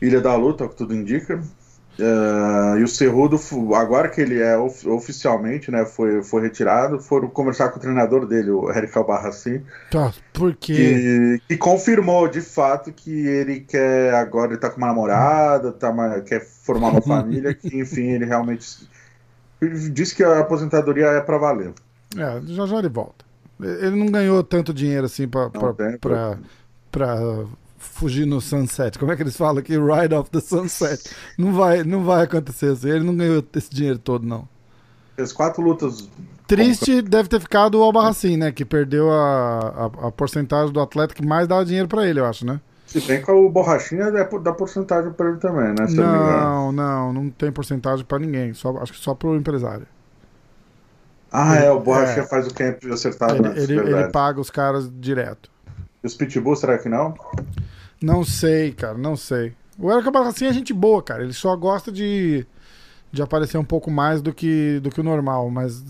Ilha 0.00 0.20
da 0.20 0.34
Luta, 0.34 0.64
o 0.64 0.68
que 0.68 0.76
tudo 0.76 0.94
indica. 0.94 1.40
Eh, 1.98 2.78
e 2.80 2.82
o 2.82 2.88
Cerrudo, 2.88 3.38
agora 3.74 4.08
que 4.08 4.20
ele 4.20 4.40
é 4.40 4.56
of- 4.56 4.88
oficialmente, 4.88 5.70
né, 5.70 5.84
foi, 5.84 6.22
foi 6.22 6.40
retirado, 6.42 6.98
foram 6.98 7.28
conversar 7.28 7.68
com 7.68 7.76
o 7.78 7.80
treinador 7.82 8.26
dele, 8.26 8.50
o 8.50 8.70
Eric 8.70 8.96
Albarracin, 8.96 9.62
Tá, 9.90 10.10
porque. 10.32 10.72
que, 10.74 11.40
que 11.48 11.56
confirmou 11.58 12.26
de 12.28 12.40
fato 12.40 12.90
que 12.92 13.26
ele 13.26 13.60
quer 13.60 14.14
agora 14.14 14.52
ele 14.52 14.60
tá 14.60 14.70
com 14.70 14.78
uma 14.78 14.86
namorada, 14.86 15.70
tá 15.70 15.92
quer 16.22 16.40
formar 16.62 16.88
uma 16.88 17.02
família, 17.02 17.52
que 17.54 17.78
enfim, 17.78 18.08
ele 18.08 18.24
realmente 18.24 18.88
disse 19.68 20.14
que 20.14 20.24
a 20.24 20.40
aposentadoria 20.40 21.06
é 21.06 21.20
para 21.20 21.38
valer. 21.38 21.72
É, 22.16 22.40
já 22.46 22.66
já 22.66 22.78
ele 22.78 22.88
volta. 22.88 23.24
Ele 23.60 23.96
não 23.96 24.06
ganhou 24.06 24.42
tanto 24.42 24.74
dinheiro 24.74 25.06
assim 25.06 25.28
pra 25.28 25.50
fugir 27.78 28.26
no 28.26 28.40
sunset. 28.40 28.98
Como 28.98 29.12
é 29.12 29.16
que 29.16 29.22
eles 29.22 29.36
falam 29.36 29.58
aqui? 29.58 29.74
Ride 29.78 30.14
off 30.14 30.30
the 30.30 30.40
sunset. 30.40 31.10
Não 31.38 31.52
vai, 31.52 31.84
não 31.84 32.04
vai 32.04 32.24
acontecer 32.24 32.72
assim. 32.72 32.90
Ele 32.90 33.04
não 33.04 33.16
ganhou 33.16 33.44
esse 33.54 33.70
dinheiro 33.70 33.98
todo, 33.98 34.26
não. 34.26 34.48
Fez 35.16 35.32
quatro 35.32 35.62
lutas. 35.62 36.08
Triste 36.46 37.02
deve 37.02 37.28
ter 37.28 37.40
ficado 37.40 37.78
o 37.78 37.82
Albarracin, 37.82 38.36
né? 38.36 38.52
Que 38.52 38.64
perdeu 38.64 39.10
a, 39.10 39.90
a, 40.02 40.08
a 40.08 40.12
porcentagem 40.12 40.72
do 40.72 40.80
atleta 40.80 41.14
que 41.14 41.24
mais 41.24 41.46
dava 41.46 41.64
dinheiro 41.64 41.88
pra 41.88 42.06
ele, 42.06 42.20
eu 42.20 42.26
acho, 42.26 42.44
né? 42.44 42.60
Se 42.92 43.00
bem 43.00 43.22
que 43.22 43.30
o 43.30 43.48
borrachinha 43.48 44.10
dá 44.10 44.52
porcentagem 44.52 45.12
para 45.12 45.30
ele 45.30 45.38
também, 45.38 45.68
né? 45.68 45.86
não, 45.94 46.70
não, 46.70 47.12
não 47.12 47.30
tem 47.30 47.50
porcentagem 47.50 48.04
para 48.04 48.18
ninguém. 48.18 48.52
Só, 48.52 48.76
acho 48.76 48.92
que 48.92 48.98
só 48.98 49.14
pro 49.14 49.34
empresário. 49.34 49.86
Ah, 51.32 51.56
ele, 51.56 51.64
é, 51.64 51.70
o 51.70 51.80
borrachinha 51.80 52.24
é, 52.24 52.26
faz 52.26 52.46
o 52.46 52.54
camp 52.54 52.84
acertado. 52.92 53.36
Ele, 53.36 53.62
ele, 53.62 53.92
ele, 53.94 54.08
paga 54.10 54.38
os 54.38 54.50
caras 54.50 54.90
direto. 55.00 55.50
E 56.04 56.06
os 56.06 56.14
pitbull, 56.14 56.54
será 56.54 56.76
que 56.76 56.90
não? 56.90 57.14
Não 58.02 58.22
sei, 58.22 58.72
cara, 58.72 58.98
não 58.98 59.16
sei. 59.16 59.54
O 59.78 59.90
Eric 59.90 60.10
Barracinha 60.10 60.50
é 60.50 60.52
gente 60.52 60.74
boa, 60.74 61.02
cara. 61.02 61.22
Ele 61.22 61.32
só 61.32 61.56
gosta 61.56 61.90
de 61.90 62.46
de 63.12 63.20
aparecer 63.20 63.58
um 63.58 63.64
pouco 63.64 63.90
mais 63.90 64.22
do 64.22 64.32
que, 64.32 64.80
do 64.80 64.90
que 64.90 65.00
o 65.00 65.04
normal, 65.04 65.50
mas 65.50 65.84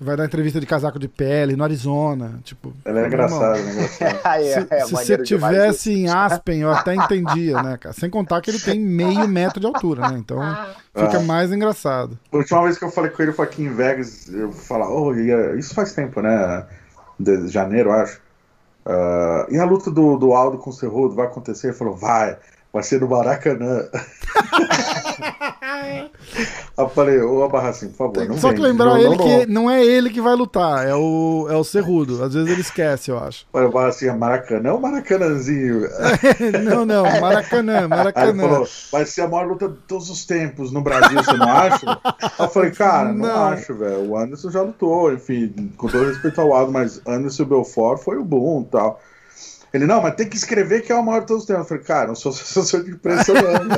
vai 0.00 0.16
dar 0.16 0.24
entrevista 0.24 0.60
de 0.60 0.66
casaco 0.66 0.96
de 0.96 1.08
pele 1.08 1.56
no 1.56 1.64
Arizona, 1.64 2.38
tipo... 2.44 2.72
Ele 2.86 3.00
é 3.00 3.06
engraçado, 3.08 3.58
né? 3.58 3.72
Engraçado. 3.72 4.42
se, 4.68 4.74
é, 4.74 4.84
se 4.84 4.92
você 4.92 5.18
tivesse 5.18 5.92
em 5.92 6.08
Aspen, 6.08 6.60
eu 6.60 6.70
até 6.70 6.94
entendia, 6.94 7.60
né, 7.60 7.76
cara? 7.76 7.92
Sem 7.92 8.08
contar 8.08 8.40
que 8.40 8.50
ele 8.50 8.60
tem 8.60 8.78
meio 8.78 9.26
metro 9.26 9.58
de 9.58 9.66
altura, 9.66 10.08
né? 10.08 10.18
Então 10.18 10.38
fica 10.94 11.18
ah. 11.18 11.22
mais 11.22 11.50
engraçado. 11.50 12.16
A 12.32 12.36
última 12.36 12.62
vez 12.62 12.78
que 12.78 12.84
eu 12.84 12.92
falei 12.92 13.10
com 13.10 13.22
ele 13.22 13.32
foi 13.32 13.44
aqui 13.44 13.62
em 13.62 13.74
Vegas, 13.74 14.32
eu 14.32 14.52
falar, 14.52 14.88
oh, 14.88 15.12
isso 15.56 15.74
faz 15.74 15.92
tempo, 15.92 16.22
né? 16.22 16.64
De 17.18 17.48
janeiro, 17.48 17.90
acho. 17.90 18.20
Uh, 18.86 19.52
e 19.52 19.58
a 19.58 19.64
luta 19.64 19.90
do, 19.90 20.16
do 20.16 20.32
Aldo 20.32 20.58
com 20.58 20.70
o 20.70 20.72
Cerrudo 20.72 21.16
vai 21.16 21.26
acontecer? 21.26 21.68
Ele 21.68 21.76
falou, 21.76 21.96
vai, 21.96 22.38
vai 22.72 22.82
ser 22.82 23.00
no 23.00 23.08
Maracanã. 23.08 23.88
Eu 26.76 26.88
falei, 26.88 27.20
ô 27.20 27.42
Abarracim, 27.42 27.88
por 27.88 27.96
favor, 27.96 28.28
não 28.28 28.38
Só 28.38 28.52
que 28.52 28.60
lembrar 28.60 28.90
não, 28.90 28.98
ele 28.98 29.16
não, 29.16 29.16
que 29.16 29.46
não 29.46 29.70
é 29.70 29.84
ele 29.84 30.10
que 30.10 30.20
vai 30.20 30.34
lutar, 30.36 30.86
é 30.86 30.94
o, 30.94 31.48
é 31.50 31.56
o 31.56 31.64
Cerrudo. 31.64 32.22
Às 32.22 32.34
vezes 32.34 32.48
ele 32.48 32.60
esquece, 32.60 33.10
eu 33.10 33.18
acho. 33.18 33.46
Olha, 33.52 33.66
o 33.66 33.68
Abarracim 33.68 34.06
é 34.06 34.12
Maracanã 34.12 34.74
ou 34.74 34.80
Maracanãzinho? 34.80 35.88
não, 36.62 36.86
não, 36.86 37.02
Maracanã, 37.20 37.88
Maracanã. 37.88 38.26
Aí 38.26 38.30
ele 38.30 38.40
falou, 38.40 38.68
vai 38.92 39.04
ser 39.04 39.22
a 39.22 39.28
maior 39.28 39.48
luta 39.48 39.68
de 39.68 39.76
todos 39.88 40.08
os 40.08 40.24
tempos 40.24 40.70
no 40.70 40.80
Brasil, 40.80 41.22
você 41.22 41.36
não 41.36 41.50
acha? 41.50 42.00
eu 42.38 42.48
falei, 42.48 42.70
cara, 42.70 43.12
não, 43.12 43.26
não 43.26 43.46
acho, 43.46 43.74
velho. 43.74 44.10
O 44.10 44.16
Anderson 44.16 44.50
já 44.50 44.62
lutou, 44.62 45.12
enfim, 45.12 45.72
com 45.76 45.88
todo 45.88 46.06
respeito 46.06 46.40
ao 46.40 46.48
lado, 46.48 46.70
mas 46.70 47.00
Anderson 47.06 47.44
Belfort 47.44 48.00
foi 48.00 48.18
o 48.18 48.24
bom 48.24 48.62
e 48.62 48.70
tal. 48.70 49.00
Ele, 49.72 49.86
não, 49.86 50.00
mas 50.00 50.14
tem 50.14 50.28
que 50.28 50.36
escrever 50.36 50.82
que 50.82 50.90
é 50.90 50.94
o 50.94 51.04
maior 51.04 51.20
de 51.20 51.26
todos 51.26 51.42
os 51.42 51.46
tempos. 51.46 51.62
Eu 51.62 51.68
falei, 51.68 51.84
cara, 51.84 52.08
não 52.08 52.14
sou 52.14 52.32
assessor 52.32 52.82
de 52.82 52.92
imprensa, 52.92 53.32
não, 53.34 53.64
né? 53.64 53.76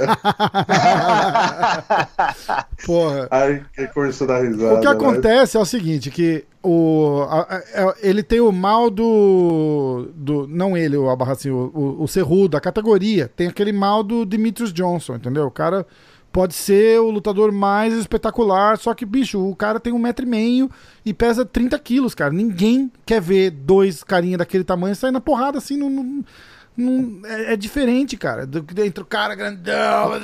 Porra. 2.87 3.29
Aí 3.31 3.63
começou 3.93 4.25
a 4.27 4.29
dar 4.29 4.43
risada. 4.43 4.75
O 4.75 4.81
que 4.81 4.87
acontece 4.87 5.57
é 5.57 5.61
o 5.61 5.65
seguinte, 5.65 6.11
que 6.11 6.45
o, 6.63 7.27
a, 7.29 7.41
a, 7.41 7.57
é, 7.57 7.95
ele 8.03 8.23
tem 8.23 8.41
o 8.41 8.53
mal 8.53 8.91
do. 8.91 10.11
do 10.15 10.47
não 10.47 10.77
ele, 10.77 10.97
o 10.97 11.11
Abarracinho, 11.11 11.73
o, 11.75 11.79
o, 11.79 12.03
o 12.05 12.09
Cerrudo, 12.09 12.57
a 12.57 12.61
categoria. 12.61 13.29
Tem 13.35 13.49
aquele 13.49 13.73
mal 13.73 14.03
do 14.03 14.25
Demetrius 14.25 14.73
Johnson, 14.73 15.17
entendeu? 15.17 15.47
O 15.47 15.51
cara 15.51 15.87
pode 16.33 16.55
ser 16.55 17.01
o 17.01 17.11
lutador 17.11 17.53
mais 17.53 17.93
espetacular, 17.95 18.79
só 18.79 18.95
que, 18.95 19.05
bicho, 19.05 19.41
o 19.45 19.55
cara 19.55 19.81
tem 19.81 19.93
um 19.93 19.99
metro 19.99 20.25
e 20.25 20.29
meio 20.29 20.71
e 21.05 21.13
pesa 21.13 21.45
30 21.45 21.79
quilos, 21.79 22.15
cara. 22.15 22.33
Ninguém 22.33 22.91
quer 23.05 23.21
ver 23.21 23.51
dois 23.51 24.05
carinha 24.05 24.39
daquele 24.39 24.65
tamanho 24.65 24.95
saindo 24.95 25.15
na 25.15 25.21
porrada 25.21 25.59
assim, 25.59 25.77
não, 25.77 26.25
não, 26.77 27.21
é, 27.27 27.55
é, 27.55 27.57
diferente, 27.57 28.17
cara. 28.17 28.47
Dentro 28.47 29.03
o 29.05 29.07
cara 29.07 29.35
grandão. 29.35 30.13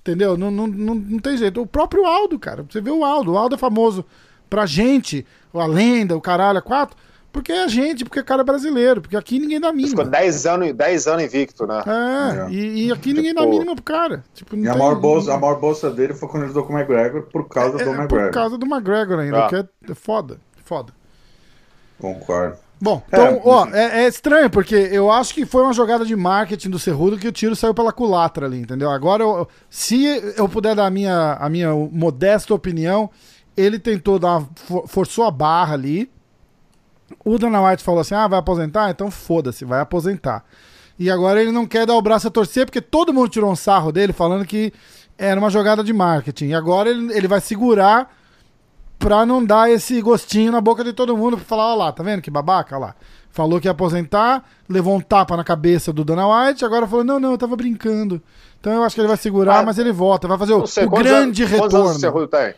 Entendeu? 0.00 0.36
Não, 0.36 0.50
não, 0.50 0.66
não, 0.66 0.94
não 0.94 1.18
tem 1.18 1.36
jeito. 1.36 1.60
O 1.60 1.66
próprio 1.66 2.04
Aldo, 2.06 2.38
cara. 2.38 2.64
Você 2.68 2.80
vê 2.80 2.90
o 2.90 3.04
Aldo. 3.04 3.32
O 3.32 3.38
Aldo 3.38 3.54
é 3.54 3.58
famoso 3.58 4.04
pra 4.48 4.66
gente, 4.66 5.26
a 5.52 5.66
lenda, 5.66 6.16
o 6.16 6.20
caralho, 6.20 6.58
a 6.58 6.62
quatro 6.62 6.96
porque 7.32 7.52
é 7.52 7.64
a 7.64 7.68
gente, 7.68 8.04
porque 8.04 8.18
é 8.18 8.22
cara 8.22 8.42
brasileiro, 8.42 9.00
porque 9.00 9.16
aqui 9.16 9.38
ninguém 9.38 9.60
dá 9.60 9.72
mínima. 9.72 10.04
Ficou 10.04 10.04
10 10.06 10.46
anos, 10.46 10.72
10 10.72 11.06
anos 11.06 11.24
invicto, 11.24 11.66
né? 11.66 11.82
É, 11.86 12.46
é. 12.46 12.50
E, 12.50 12.86
e, 12.86 12.92
aqui 12.92 13.12
ninguém 13.12 13.34
tipo, 13.34 13.40
dá 13.40 13.46
mínima 13.46 13.74
pro 13.74 13.84
cara. 13.84 14.24
Tipo, 14.34 14.56
e 14.56 14.68
a, 14.68 14.74
maior 14.74 14.96
bolsa, 14.96 15.34
a 15.34 15.38
maior 15.38 15.60
bolsa 15.60 15.90
dele 15.90 16.14
foi 16.14 16.28
quando 16.28 16.44
ele 16.44 16.52
lutou 16.52 16.64
com 16.64 16.72
o 16.72 16.78
McGregor 16.78 17.22
por 17.22 17.48
causa 17.48 17.80
é, 17.80 17.84
do 17.84 17.90
é, 17.90 17.94
McGregor. 17.94 18.26
Por 18.26 18.34
causa 18.34 18.58
do 18.58 18.66
McGregor 18.66 19.18
ainda, 19.18 19.46
ah. 19.46 19.48
que 19.48 19.56
é 19.56 19.94
foda. 19.94 20.38
Foda. 20.64 20.92
Concordo. 21.98 22.56
Bom, 22.80 23.02
então, 23.08 23.26
é, 23.26 23.42
ó, 23.44 23.66
é, 23.72 24.04
é, 24.04 24.08
estranho, 24.08 24.48
porque 24.48 24.74
eu 24.74 25.10
acho 25.10 25.34
que 25.34 25.44
foi 25.44 25.62
uma 25.62 25.72
jogada 25.72 26.04
de 26.04 26.14
marketing 26.14 26.70
do 26.70 26.78
Cerrudo 26.78 27.18
que 27.18 27.26
o 27.26 27.32
tiro 27.32 27.56
saiu 27.56 27.74
pela 27.74 27.92
culatra 27.92 28.46
ali, 28.46 28.60
entendeu? 28.60 28.88
Agora, 28.90 29.24
eu, 29.24 29.48
se 29.68 30.04
eu 30.36 30.48
puder 30.48 30.76
dar 30.76 30.86
a 30.86 30.90
minha, 30.90 31.32
a 31.40 31.48
minha 31.48 31.74
modesta 31.74 32.54
opinião, 32.54 33.10
ele 33.56 33.80
tentou 33.80 34.18
dar, 34.18 34.44
forçou 34.86 35.24
a 35.24 35.30
barra 35.30 35.74
ali, 35.74 36.08
o 37.24 37.38
Dana 37.38 37.62
White 37.62 37.82
falou 37.82 38.00
assim: 38.00 38.14
ah, 38.14 38.26
vai 38.26 38.38
aposentar? 38.38 38.90
Então 38.90 39.10
foda-se, 39.10 39.64
vai 39.64 39.80
aposentar. 39.80 40.44
E 40.98 41.10
agora 41.10 41.40
ele 41.40 41.52
não 41.52 41.66
quer 41.66 41.86
dar 41.86 41.94
o 41.94 42.02
braço 42.02 42.26
a 42.26 42.30
torcer, 42.30 42.66
porque 42.66 42.80
todo 42.80 43.14
mundo 43.14 43.28
tirou 43.28 43.50
um 43.50 43.56
sarro 43.56 43.92
dele 43.92 44.12
falando 44.12 44.44
que 44.44 44.72
era 45.16 45.38
uma 45.38 45.50
jogada 45.50 45.84
de 45.84 45.92
marketing. 45.92 46.46
E 46.46 46.54
agora 46.54 46.90
ele, 46.90 47.12
ele 47.12 47.28
vai 47.28 47.40
segurar 47.40 48.12
pra 48.98 49.24
não 49.24 49.44
dar 49.44 49.70
esse 49.70 50.00
gostinho 50.02 50.50
na 50.50 50.60
boca 50.60 50.82
de 50.82 50.92
todo 50.92 51.16
mundo, 51.16 51.36
pra 51.36 51.46
falar, 51.46 51.72
ó 51.72 51.74
lá, 51.76 51.92
tá 51.92 52.02
vendo 52.02 52.20
que 52.20 52.30
babaca? 52.30 52.76
Ó 52.76 52.80
lá. 52.80 52.94
Falou 53.30 53.60
que 53.60 53.68
ia 53.68 53.72
aposentar, 53.72 54.44
levou 54.68 54.96
um 54.96 55.00
tapa 55.00 55.36
na 55.36 55.44
cabeça 55.44 55.92
do 55.92 56.04
Dana 56.04 56.26
White, 56.26 56.64
agora 56.64 56.86
falou, 56.86 57.04
não, 57.04 57.20
não, 57.20 57.32
eu 57.32 57.38
tava 57.38 57.54
brincando. 57.54 58.20
Então 58.58 58.72
eu 58.72 58.82
acho 58.82 58.94
que 58.96 59.00
ele 59.00 59.06
vai 59.06 59.16
segurar, 59.16 59.60
ah, 59.60 59.62
mas 59.62 59.78
ele 59.78 59.92
volta, 59.92 60.26
vai 60.26 60.36
fazer 60.36 60.54
o, 60.54 60.64
o 60.64 60.90
grande 60.90 61.42
anos, 61.44 61.52
retorno. 61.52 61.70
Quantos 61.70 62.04
anos 62.04 62.28
tem? 62.28 62.54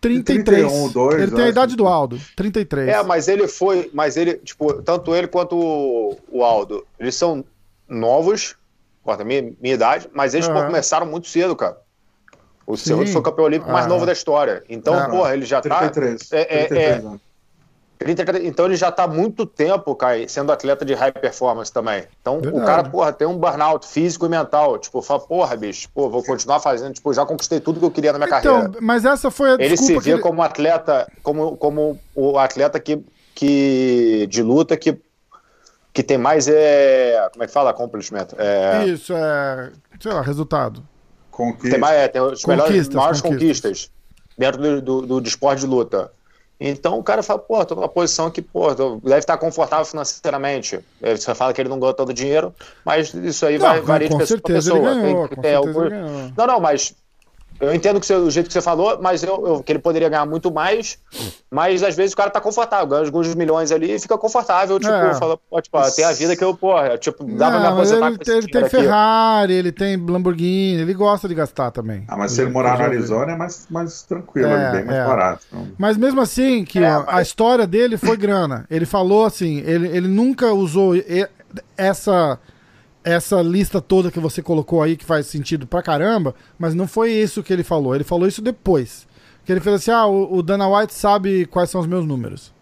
33. 0.00 0.44
31, 0.44 0.88
2, 0.88 1.22
ele 1.22 1.32
tem 1.32 1.44
a 1.44 1.48
idade 1.48 1.76
do 1.76 1.86
Aldo, 1.86 2.18
33. 2.36 2.88
É, 2.88 3.02
mas 3.02 3.28
ele 3.28 3.46
foi, 3.46 3.90
mas 3.92 4.16
ele, 4.16 4.34
tipo, 4.38 4.72
tanto 4.82 5.14
ele 5.14 5.26
quanto 5.26 5.56
o, 5.56 6.18
o 6.30 6.44
Aldo, 6.44 6.86
eles 6.98 7.14
são 7.14 7.44
novos, 7.88 8.56
quanto 9.02 9.20
a 9.20 9.24
minha, 9.24 9.52
minha 9.60 9.74
idade, 9.74 10.08
mas 10.12 10.34
eles 10.34 10.48
uhum. 10.48 10.54
pô, 10.54 10.64
começaram 10.64 11.06
muito 11.06 11.28
cedo, 11.28 11.54
cara. 11.54 11.78
O 12.66 12.76
Cerrudo 12.76 13.10
foi 13.10 13.20
o 13.20 13.22
campeão 13.22 13.44
olímpico 13.44 13.70
mais 13.70 13.86
novo 13.86 14.06
da 14.06 14.12
história. 14.12 14.64
Então, 14.68 14.98
é, 14.98 15.08
porra, 15.08 15.34
ele 15.34 15.44
já 15.44 15.60
33, 15.60 16.28
tá. 16.28 16.36
É, 16.38 16.44
33 16.66 17.04
é, 17.04 17.18
é, 18.00 18.46
então 18.46 18.66
ele 18.66 18.76
já 18.76 18.88
está 18.88 19.06
muito 19.06 19.46
tempo, 19.46 19.94
Kai, 19.94 20.28
sendo 20.28 20.50
atleta 20.50 20.84
de 20.84 20.94
high 20.94 21.12
performance 21.12 21.72
também. 21.72 22.04
Então 22.20 22.40
Verdade. 22.40 22.62
o 22.62 22.66
cara, 22.66 22.84
porra, 22.84 23.12
tem 23.12 23.26
um 23.26 23.38
burnout 23.38 23.86
físico 23.86 24.26
e 24.26 24.28
mental. 24.28 24.78
Tipo, 24.78 25.00
fala, 25.00 25.20
porra, 25.20 25.56
bicho, 25.56 25.88
pô, 25.94 26.10
vou 26.10 26.22
continuar 26.22 26.60
fazendo. 26.60 26.92
Tipo, 26.92 27.14
já 27.14 27.24
conquistei 27.24 27.60
tudo 27.60 27.78
que 27.78 27.86
eu 27.86 27.90
queria 27.90 28.12
na 28.12 28.18
minha 28.18 28.38
então, 28.38 28.60
carreira. 28.60 28.78
Mas 28.80 29.04
essa 29.04 29.30
foi 29.30 29.52
a 29.52 29.54
Ele 29.54 29.76
se 29.76 29.98
vê 29.98 30.12
ele... 30.12 30.20
como 30.20 30.42
atleta, 30.42 31.10
como, 31.22 31.56
como 31.56 31.98
o 32.14 32.38
atleta 32.38 32.80
que, 32.80 33.04
que 33.34 34.26
de 34.28 34.42
luta 34.42 34.76
que, 34.76 35.00
que 35.92 36.02
tem 36.02 36.18
mais, 36.18 36.48
é, 36.48 37.28
como 37.32 37.44
é 37.44 37.46
que 37.46 37.52
fala? 37.52 37.70
Accomplishment. 37.70 38.28
É... 38.36 38.84
Isso, 38.86 39.12
é, 39.14 39.70
sei 40.00 40.12
lá, 40.12 40.20
resultado. 40.20 40.82
Conquista. 41.30 41.70
Tem, 41.70 41.78
mais, 41.78 41.96
é, 41.96 42.08
tem 42.08 42.20
os 42.20 42.44
melhores, 42.44 42.88
maiores 42.90 43.20
conquistas, 43.20 43.88
conquistas 43.88 43.90
dentro 44.36 44.60
do, 44.60 44.82
do, 44.82 45.06
do, 45.06 45.20
do 45.20 45.28
esporte 45.28 45.60
de 45.60 45.66
luta. 45.66 46.10
Então 46.60 46.98
o 46.98 47.02
cara 47.02 47.22
fala, 47.22 47.38
pô, 47.38 47.64
tô 47.64 47.74
numa 47.74 47.88
posição 47.88 48.30
que, 48.30 48.40
pô, 48.40 48.72
deve 48.74 49.18
estar 49.18 49.36
confortável 49.36 49.84
financeiramente. 49.84 50.78
Você 51.00 51.34
fala 51.34 51.52
que 51.52 51.60
ele 51.60 51.68
não 51.68 51.78
ganhou 51.78 51.94
todo 51.94 52.10
o 52.10 52.14
dinheiro, 52.14 52.54
mas 52.84 53.12
isso 53.12 53.44
aí 53.44 53.58
não, 53.58 53.66
vai 53.66 53.80
variar 53.80 54.10
de 54.10 54.18
pessoa 54.18 54.40
pessoa. 54.40 54.94
Ganhou, 54.94 55.28
Tem, 55.28 55.38
tem 55.40 55.54
algum... 55.54 55.88
Não, 56.36 56.46
não, 56.46 56.60
mas 56.60 56.94
eu 57.64 57.74
entendo 57.74 58.00
que 58.00 58.06
você, 58.06 58.14
o 58.14 58.30
jeito 58.30 58.46
que 58.46 58.52
você 58.52 58.62
falou, 58.62 58.98
mas 59.00 59.22
eu, 59.22 59.46
eu, 59.46 59.62
que 59.62 59.72
ele 59.72 59.78
poderia 59.78 60.08
ganhar 60.08 60.26
muito 60.26 60.52
mais, 60.52 60.98
mas 61.50 61.82
às 61.82 61.94
vezes 61.94 62.12
o 62.12 62.16
cara 62.16 62.30
tá 62.30 62.40
confortável, 62.40 62.86
ganha 62.86 63.04
alguns 63.04 63.34
milhões 63.34 63.70
ali 63.72 63.94
e 63.94 63.98
fica 63.98 64.16
confortável, 64.16 64.78
tipo, 64.78 64.92
é. 64.92 65.14
fala, 65.14 65.36
pô, 65.36 65.60
tipo, 65.60 65.78
tem 65.94 66.04
a 66.04 66.12
vida 66.12 66.36
que 66.36 66.44
eu, 66.44 66.54
porra, 66.54 66.96
tipo, 66.98 67.24
dá 67.24 67.50
não, 67.50 67.60
pra 67.60 67.60
me 67.60 67.66
aposentar 67.66 68.08
ele, 68.08 68.18
ele 68.28 68.48
tem 68.48 68.68
Ferrari, 68.68 69.52
ele 69.54 69.72
tem 69.72 69.96
Lamborghini, 69.96 70.82
ele 70.82 70.94
gosta 70.94 71.28
de 71.28 71.34
gastar 71.34 71.70
também. 71.70 72.04
Ah, 72.08 72.16
mas 72.16 72.32
se 72.32 72.42
ele 72.42 72.50
morar 72.50 72.78
no 72.78 72.84
Arizona 72.84 73.32
é 73.32 73.36
mais, 73.36 73.66
mais 73.70 74.02
tranquilo, 74.02 74.48
é, 74.48 74.72
bem 74.72 74.84
mais 74.84 74.98
é. 74.98 75.04
barato. 75.04 75.46
Então... 75.48 75.68
Mas 75.78 75.96
mesmo 75.96 76.20
assim, 76.20 76.64
que 76.64 76.78
é, 76.78 76.90
mas... 76.90 77.08
a 77.08 77.22
história 77.22 77.66
dele 77.66 77.96
foi 77.96 78.16
grana. 78.16 78.66
Ele 78.70 78.86
falou 78.86 79.24
assim, 79.24 79.62
ele, 79.66 79.88
ele 79.88 80.08
nunca 80.08 80.52
usou 80.52 80.94
essa 81.76 82.38
essa 83.04 83.42
lista 83.42 83.80
toda 83.80 84.10
que 84.10 84.18
você 84.18 84.42
colocou 84.42 84.82
aí, 84.82 84.96
que 84.96 85.04
faz 85.04 85.26
sentido 85.26 85.66
pra 85.66 85.82
caramba, 85.82 86.34
mas 86.58 86.74
não 86.74 86.88
foi 86.88 87.12
isso 87.12 87.42
que 87.42 87.52
ele 87.52 87.62
falou. 87.62 87.94
Ele 87.94 88.02
falou 88.02 88.26
isso 88.26 88.40
depois. 88.40 89.06
Que 89.44 89.52
ele 89.52 89.60
fez 89.60 89.76
assim: 89.76 89.90
ah, 89.90 90.06
o, 90.06 90.36
o 90.36 90.42
Dana 90.42 90.66
White 90.66 90.94
sabe 90.94 91.44
quais 91.46 91.68
são 91.68 91.80
os 91.80 91.86
meus 91.86 92.06
números. 92.06 92.52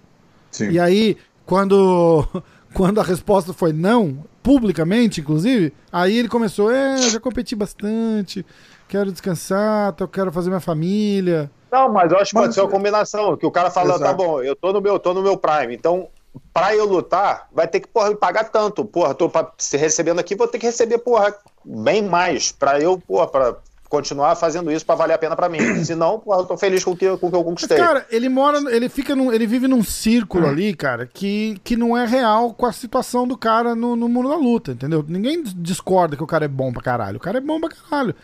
Sim. 0.50 0.70
E 0.70 0.80
aí, 0.80 1.16
quando, 1.46 2.26
quando 2.74 3.00
a 3.00 3.04
resposta 3.04 3.52
foi 3.52 3.72
não, 3.72 4.24
publicamente, 4.42 5.20
inclusive, 5.20 5.72
aí 5.92 6.18
ele 6.18 6.28
começou: 6.28 6.72
é, 6.72 6.98
já 7.08 7.20
competi 7.20 7.54
bastante, 7.54 8.44
quero 8.88 9.12
descansar, 9.12 9.94
eu 9.98 10.08
quero 10.08 10.32
fazer 10.32 10.50
minha 10.50 10.60
família. 10.60 11.48
Não, 11.70 11.90
mas 11.90 12.10
eu 12.12 12.18
acho 12.18 12.30
que 12.30 12.34
mas, 12.34 12.44
pode 12.44 12.54
ser 12.54 12.60
uma 12.60 12.68
combinação, 12.68 13.36
que 13.36 13.46
o 13.46 13.50
cara 13.50 13.70
fala, 13.70 13.90
tá 13.90 13.94
Exato. 13.96 14.10
tá 14.10 14.16
bom, 14.16 14.42
eu 14.42 14.54
tô 14.54 14.72
no 14.72 14.80
meu, 14.80 14.98
tô 14.98 15.14
no 15.14 15.22
meu 15.22 15.38
prime, 15.38 15.74
então 15.74 16.08
pra 16.52 16.74
eu 16.74 16.84
lutar, 16.86 17.48
vai 17.52 17.66
ter 17.68 17.80
que, 17.80 17.88
porra, 17.88 18.10
me 18.10 18.16
pagar 18.16 18.44
tanto. 18.44 18.84
Porra, 18.84 19.14
tô 19.14 19.28
pra, 19.28 19.50
se 19.58 19.76
recebendo 19.76 20.18
aqui, 20.18 20.34
vou 20.34 20.48
ter 20.48 20.58
que 20.58 20.66
receber, 20.66 20.98
porra, 20.98 21.34
bem 21.64 22.02
mais. 22.02 22.52
Pra 22.52 22.80
eu, 22.80 22.98
porra, 22.98 23.26
pra 23.26 23.56
continuar 23.92 24.34
fazendo 24.36 24.72
isso 24.72 24.86
pra 24.86 24.94
valer 24.94 25.12
a 25.12 25.18
pena 25.18 25.36
pra 25.36 25.50
mim. 25.50 25.58
Se 25.84 25.94
não, 25.94 26.18
porra, 26.18 26.40
eu 26.40 26.46
tô 26.46 26.56
feliz 26.56 26.82
com 26.82 26.92
o 26.92 26.96
que, 26.96 27.14
com 27.18 27.26
o 27.26 27.30
que 27.30 27.36
eu 27.36 27.44
conquistei. 27.44 27.76
Mas, 27.76 27.86
cara, 27.86 28.06
ele 28.10 28.28
mora, 28.30 28.58
ele 28.74 28.88
fica 28.88 29.14
num, 29.14 29.30
ele 29.30 29.46
vive 29.46 29.68
num 29.68 29.84
círculo 29.84 30.46
ali, 30.46 30.74
cara, 30.74 31.06
que, 31.06 31.60
que 31.62 31.76
não 31.76 31.96
é 31.96 32.06
real 32.06 32.54
com 32.54 32.64
a 32.64 32.72
situação 32.72 33.28
do 33.28 33.36
cara 33.36 33.74
no, 33.74 33.94
no 33.94 34.08
mundo 34.08 34.30
da 34.30 34.36
luta, 34.36 34.72
entendeu? 34.72 35.04
Ninguém 35.06 35.42
discorda 35.42 36.16
que 36.16 36.22
o 36.22 36.26
cara 36.26 36.46
é 36.46 36.48
bom 36.48 36.72
pra 36.72 36.82
caralho. 36.82 37.18
O 37.18 37.20
cara 37.20 37.36
é 37.36 37.40
bom 37.42 37.60
pra 37.60 37.68
caralho. 37.68 38.14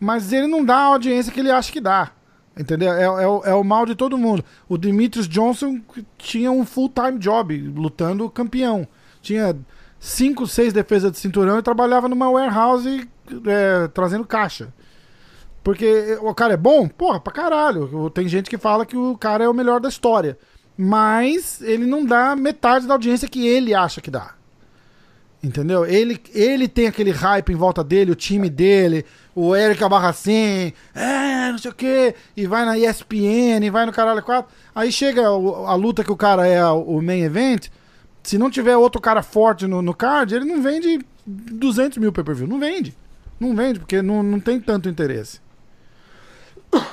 Mas 0.00 0.32
ele 0.32 0.46
não 0.46 0.64
dá 0.64 0.76
a 0.76 0.84
audiência 0.84 1.32
que 1.32 1.40
ele 1.40 1.50
acha 1.50 1.70
que 1.70 1.80
dá. 1.80 2.12
Entendeu? 2.58 2.92
É, 2.92 3.02
é, 3.04 3.08
o- 3.28 3.42
é 3.44 3.54
o 3.54 3.62
mal 3.62 3.86
de 3.86 3.94
todo 3.94 4.18
mundo. 4.18 4.44
O 4.68 4.76
Demetrius 4.76 5.28
Johnson 5.28 5.80
tinha 6.16 6.50
um 6.50 6.64
full-time 6.66 7.18
job 7.18 7.56
lutando 7.76 8.28
campeão. 8.28 8.86
Tinha 9.22 9.56
cinco, 10.00 10.46
seis 10.46 10.72
defesas 10.72 11.12
de 11.12 11.18
cinturão 11.18 11.58
e 11.58 11.62
trabalhava 11.62 12.08
numa 12.08 12.28
warehouse 12.30 13.08
é, 13.46 13.88
trazendo 13.88 14.24
caixa. 14.24 14.72
Porque 15.62 16.18
o 16.22 16.34
cara 16.34 16.54
é 16.54 16.56
bom? 16.56 16.88
Porra, 16.88 17.20
pra 17.20 17.32
caralho. 17.32 18.10
Tem 18.10 18.26
gente 18.26 18.48
que 18.50 18.58
fala 18.58 18.86
que 18.86 18.96
o 18.96 19.16
cara 19.16 19.44
é 19.44 19.48
o 19.48 19.54
melhor 19.54 19.80
da 19.80 19.88
história. 19.88 20.36
Mas 20.76 21.60
ele 21.60 21.86
não 21.86 22.04
dá 22.04 22.34
metade 22.34 22.86
da 22.86 22.94
audiência 22.94 23.28
que 23.28 23.46
ele 23.46 23.74
acha 23.74 24.00
que 24.00 24.10
dá. 24.10 24.34
Entendeu? 25.42 25.84
Ele, 25.86 26.20
ele 26.34 26.66
tem 26.66 26.86
aquele 26.88 27.10
hype 27.12 27.52
em 27.52 27.56
volta 27.56 27.84
dele, 27.84 28.10
o 28.10 28.16
time 28.16 28.50
dele, 28.50 29.04
o 29.40 29.54
Eric 29.56 29.82
Abarracin, 29.82 30.72
é, 30.94 31.50
não 31.50 31.58
sei 31.58 31.70
o 31.70 31.74
quê, 31.74 32.14
e 32.36 32.46
vai 32.46 32.64
na 32.64 32.76
ESPN, 32.78 33.64
e 33.64 33.70
vai 33.70 33.86
no 33.86 33.92
caralho 33.92 34.22
4. 34.22 34.50
Aí 34.74 34.90
chega 34.90 35.30
o- 35.30 35.66
a 35.66 35.74
luta 35.74 36.02
que 36.02 36.12
o 36.12 36.16
cara 36.16 36.46
é 36.46 36.64
o 36.66 37.00
main 37.00 37.22
event, 37.22 37.68
se 38.22 38.36
não 38.38 38.50
tiver 38.50 38.76
outro 38.76 39.00
cara 39.00 39.22
forte 39.22 39.66
no, 39.66 39.80
no 39.80 39.94
card, 39.94 40.34
ele 40.34 40.44
não 40.44 40.60
vende 40.62 41.00
200 41.26 41.98
mil 41.98 42.12
pay-per-view. 42.12 42.46
Não 42.48 42.58
vende. 42.58 42.96
Não 43.38 43.54
vende, 43.54 43.78
porque 43.78 44.02
não, 44.02 44.22
não 44.22 44.40
tem 44.40 44.60
tanto 44.60 44.88
interesse. 44.88 45.40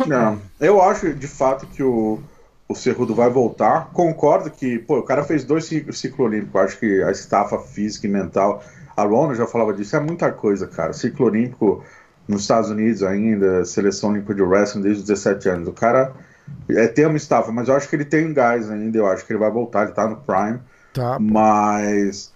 Não, 0.07 0.39
eu 0.59 0.81
acho 0.81 1.13
de 1.13 1.27
fato 1.27 1.65
que 1.67 1.83
o, 1.83 2.19
o 2.67 2.75
Cerrudo 2.75 3.13
vai 3.13 3.29
voltar. 3.29 3.89
Concordo 3.91 4.49
que, 4.49 4.79
pô, 4.79 4.99
o 4.99 5.03
cara 5.03 5.23
fez 5.23 5.43
dois 5.43 5.65
ci- 5.65 5.85
ciclo 5.91 6.25
olímpico. 6.25 6.57
Acho 6.57 6.77
que 6.79 7.03
a 7.03 7.11
estafa 7.11 7.59
física 7.59 8.07
e 8.07 8.09
mental. 8.09 8.63
A 8.95 9.03
Rona 9.03 9.35
já 9.35 9.45
falava 9.45 9.73
disso, 9.73 9.95
é 9.95 9.99
muita 9.99 10.31
coisa, 10.31 10.67
cara. 10.67 10.93
Ciclo 10.93 11.25
olímpico 11.25 11.83
nos 12.27 12.41
Estados 12.41 12.69
Unidos 12.69 13.03
ainda, 13.03 13.63
seleção 13.65 14.11
olímpica 14.11 14.33
de 14.33 14.41
wrestling 14.41 14.81
desde 14.81 15.01
os 15.01 15.07
17 15.07 15.49
anos. 15.49 15.67
O 15.67 15.73
cara 15.73 16.13
é, 16.69 16.87
tem 16.87 17.05
uma 17.05 17.17
estafa, 17.17 17.51
mas 17.51 17.67
eu 17.67 17.75
acho 17.75 17.87
que 17.87 17.95
ele 17.95 18.05
tem 18.05 18.33
gás 18.33 18.69
ainda. 18.69 18.97
Eu 18.97 19.07
acho 19.07 19.25
que 19.25 19.33
ele 19.33 19.39
vai 19.39 19.51
voltar, 19.51 19.83
ele 19.83 19.91
tá 19.91 20.07
no 20.07 20.17
Prime. 20.17 20.59
Tá. 20.93 21.17
Mas 21.19 22.33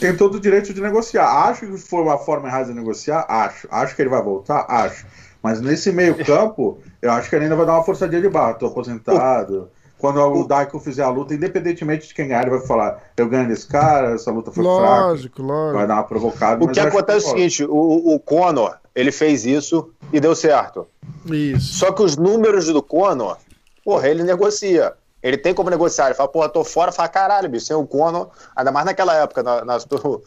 tem 0.00 0.16
todo 0.16 0.36
o 0.36 0.40
direito 0.40 0.72
de 0.72 0.80
negociar. 0.80 1.48
Acho 1.48 1.66
que 1.66 1.78
foi 1.78 2.02
uma 2.02 2.18
forma 2.18 2.48
errada 2.48 2.66
de 2.66 2.74
negociar? 2.74 3.26
Acho. 3.28 3.68
Acho 3.70 3.94
que 3.94 4.02
ele 4.02 4.10
vai 4.10 4.22
voltar? 4.22 4.66
Acho. 4.68 5.06
Mas 5.42 5.60
nesse 5.60 5.92
meio 5.92 6.14
campo, 6.24 6.78
eu 7.00 7.10
acho 7.12 7.28
que 7.28 7.36
ele 7.36 7.44
ainda 7.44 7.56
vai 7.56 7.66
dar 7.66 7.74
uma 7.74 7.84
forçadinha 7.84 8.20
de 8.20 8.28
barra. 8.28 8.54
Tô 8.54 8.66
aposentado. 8.66 9.70
Quando 9.98 10.20
o 10.20 10.46
Daiko 10.46 10.78
fizer 10.78 11.02
a 11.02 11.08
luta, 11.10 11.34
independentemente 11.34 12.06
de 12.08 12.14
quem 12.14 12.28
ganhar, 12.28 12.42
ele 12.42 12.50
vai 12.56 12.60
falar: 12.66 13.02
eu 13.16 13.28
ganho 13.28 13.48
desse 13.48 13.66
cara, 13.66 14.14
essa 14.14 14.30
luta 14.30 14.52
foi 14.52 14.62
Lógico, 14.62 15.36
fraca. 15.36 15.52
Vai 15.52 15.62
lógico. 15.72 15.86
dar 15.88 15.94
uma 15.94 16.04
provocada. 16.04 16.62
O 16.62 16.66
mas 16.68 16.74
que 16.78 16.80
acontece 16.80 17.26
é 17.26 17.28
o 17.28 17.32
seguinte: 17.32 17.64
o, 17.64 18.14
o 18.14 18.20
Conor, 18.20 18.76
ele 18.94 19.10
fez 19.10 19.44
isso 19.44 19.90
e 20.12 20.20
deu 20.20 20.34
certo. 20.36 20.86
Isso. 21.26 21.74
Só 21.78 21.90
que 21.92 22.02
os 22.02 22.16
números 22.16 22.66
do 22.66 22.82
Conor, 22.82 23.36
porra, 23.84 24.08
ele 24.08 24.22
negocia. 24.22 24.92
Ele 25.20 25.36
tem 25.36 25.52
como 25.52 25.68
negociar. 25.68 26.06
Ele 26.06 26.14
fala, 26.14 26.28
porra, 26.28 26.48
tô 26.48 26.62
fora. 26.62 26.92
Fala, 26.92 27.08
caralho, 27.08 27.48
bicho, 27.48 27.66
sem 27.66 27.74
o 27.74 27.84
Conor, 27.84 28.28
ainda 28.54 28.70
mais 28.70 28.86
naquela 28.86 29.14
época 29.16 29.42
na, 29.42 29.64
na- 29.64 29.78
do, 29.78 30.22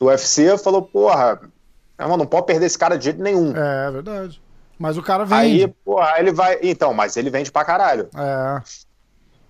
do 0.00 0.06
UFC, 0.06 0.58
falou, 0.58 0.82
porra, 0.82 1.40
irmão, 1.98 2.16
não 2.16 2.26
pode 2.26 2.46
perder 2.46 2.66
esse 2.66 2.76
cara 2.76 2.98
de 2.98 3.04
jeito 3.04 3.22
nenhum. 3.22 3.54
É, 3.56 3.88
verdade. 3.92 4.42
Mas 4.76 4.98
o 4.98 5.02
cara 5.02 5.24
vende. 5.24 5.40
Aí, 5.62 5.68
porra, 5.84 6.14
ele 6.18 6.32
vai. 6.32 6.58
Então, 6.60 6.92
mas 6.92 7.16
ele 7.16 7.30
vende 7.30 7.52
pra 7.52 7.64
caralho. 7.64 8.08
É. 8.16 8.60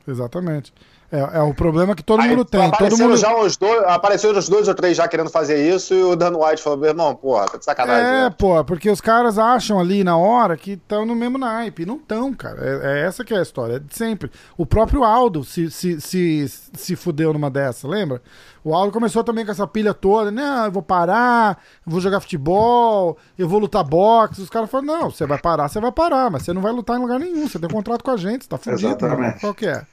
Exatamente. 0.06 0.72
É, 1.12 1.38
é 1.38 1.42
o 1.42 1.52
problema 1.52 1.94
que 1.94 2.02
todo 2.02 2.22
Aí 2.22 2.30
mundo 2.30 2.42
tem. 2.42 2.70
Todo 2.70 2.96
mundo... 2.96 3.18
já 3.18 3.36
uns 3.36 3.58
dois, 3.58 3.82
apareceram 3.84 4.38
uns 4.38 4.48
dois 4.48 4.66
ou 4.66 4.74
três 4.74 4.96
já 4.96 5.06
querendo 5.06 5.28
fazer 5.28 5.62
isso, 5.68 5.92
e 5.92 6.02
o 6.02 6.16
Dan 6.16 6.38
White 6.38 6.62
falou, 6.62 6.78
meu 6.78 6.88
irmão, 6.88 7.14
porra, 7.14 7.44
tá 7.44 7.58
de 7.58 7.64
sacanagem. 7.66 8.06
É, 8.06 8.22
né? 8.22 8.34
pô, 8.36 8.64
porque 8.64 8.88
os 8.88 8.98
caras 8.98 9.38
acham 9.38 9.78
ali 9.78 10.02
na 10.02 10.16
hora 10.16 10.56
que 10.56 10.72
estão 10.72 11.04
no 11.04 11.14
mesmo 11.14 11.36
naipe. 11.36 11.84
Não 11.84 11.96
estão, 11.96 12.32
cara. 12.32 12.58
É, 12.62 13.00
é 13.00 13.06
essa 13.06 13.22
que 13.22 13.34
é 13.34 13.38
a 13.38 13.42
história, 13.42 13.76
é 13.76 13.78
de 13.78 13.94
sempre. 13.94 14.30
O 14.56 14.64
próprio 14.64 15.04
Aldo 15.04 15.44
se, 15.44 15.70
se, 15.70 16.00
se, 16.00 16.48
se 16.48 16.96
fudeu 16.96 17.34
numa 17.34 17.50
dessa, 17.50 17.86
lembra? 17.86 18.22
O 18.64 18.74
Aldo 18.74 18.92
começou 18.92 19.24
também 19.24 19.44
com 19.44 19.50
essa 19.50 19.66
pilha 19.66 19.92
toda, 19.92 20.30
não, 20.30 20.66
eu 20.66 20.72
vou 20.72 20.82
parar, 20.82 21.58
eu 21.84 21.90
vou 21.90 22.00
jogar 22.00 22.20
futebol, 22.20 23.18
eu 23.36 23.48
vou 23.48 23.58
lutar 23.58 23.82
boxe. 23.82 24.40
Os 24.40 24.48
caras 24.48 24.70
falaram, 24.70 25.00
não, 25.00 25.10
você 25.10 25.26
vai 25.26 25.38
parar, 25.38 25.68
você 25.68 25.80
vai 25.80 25.90
parar, 25.90 26.30
mas 26.30 26.42
você 26.42 26.52
não 26.52 26.62
vai 26.62 26.72
lutar 26.72 26.96
em 26.96 27.00
lugar 27.00 27.18
nenhum, 27.18 27.48
você 27.48 27.58
tem 27.58 27.68
um 27.68 27.72
contrato 27.72 28.04
com 28.04 28.10
a 28.10 28.16
gente, 28.16 28.44
você 28.44 28.48
tá 28.48 28.58
fudido. 28.58 28.88
Exatamente. 28.88 29.20
mano. 29.20 29.40
Qual 29.40 29.54
que 29.54 29.66
é? 29.66 29.84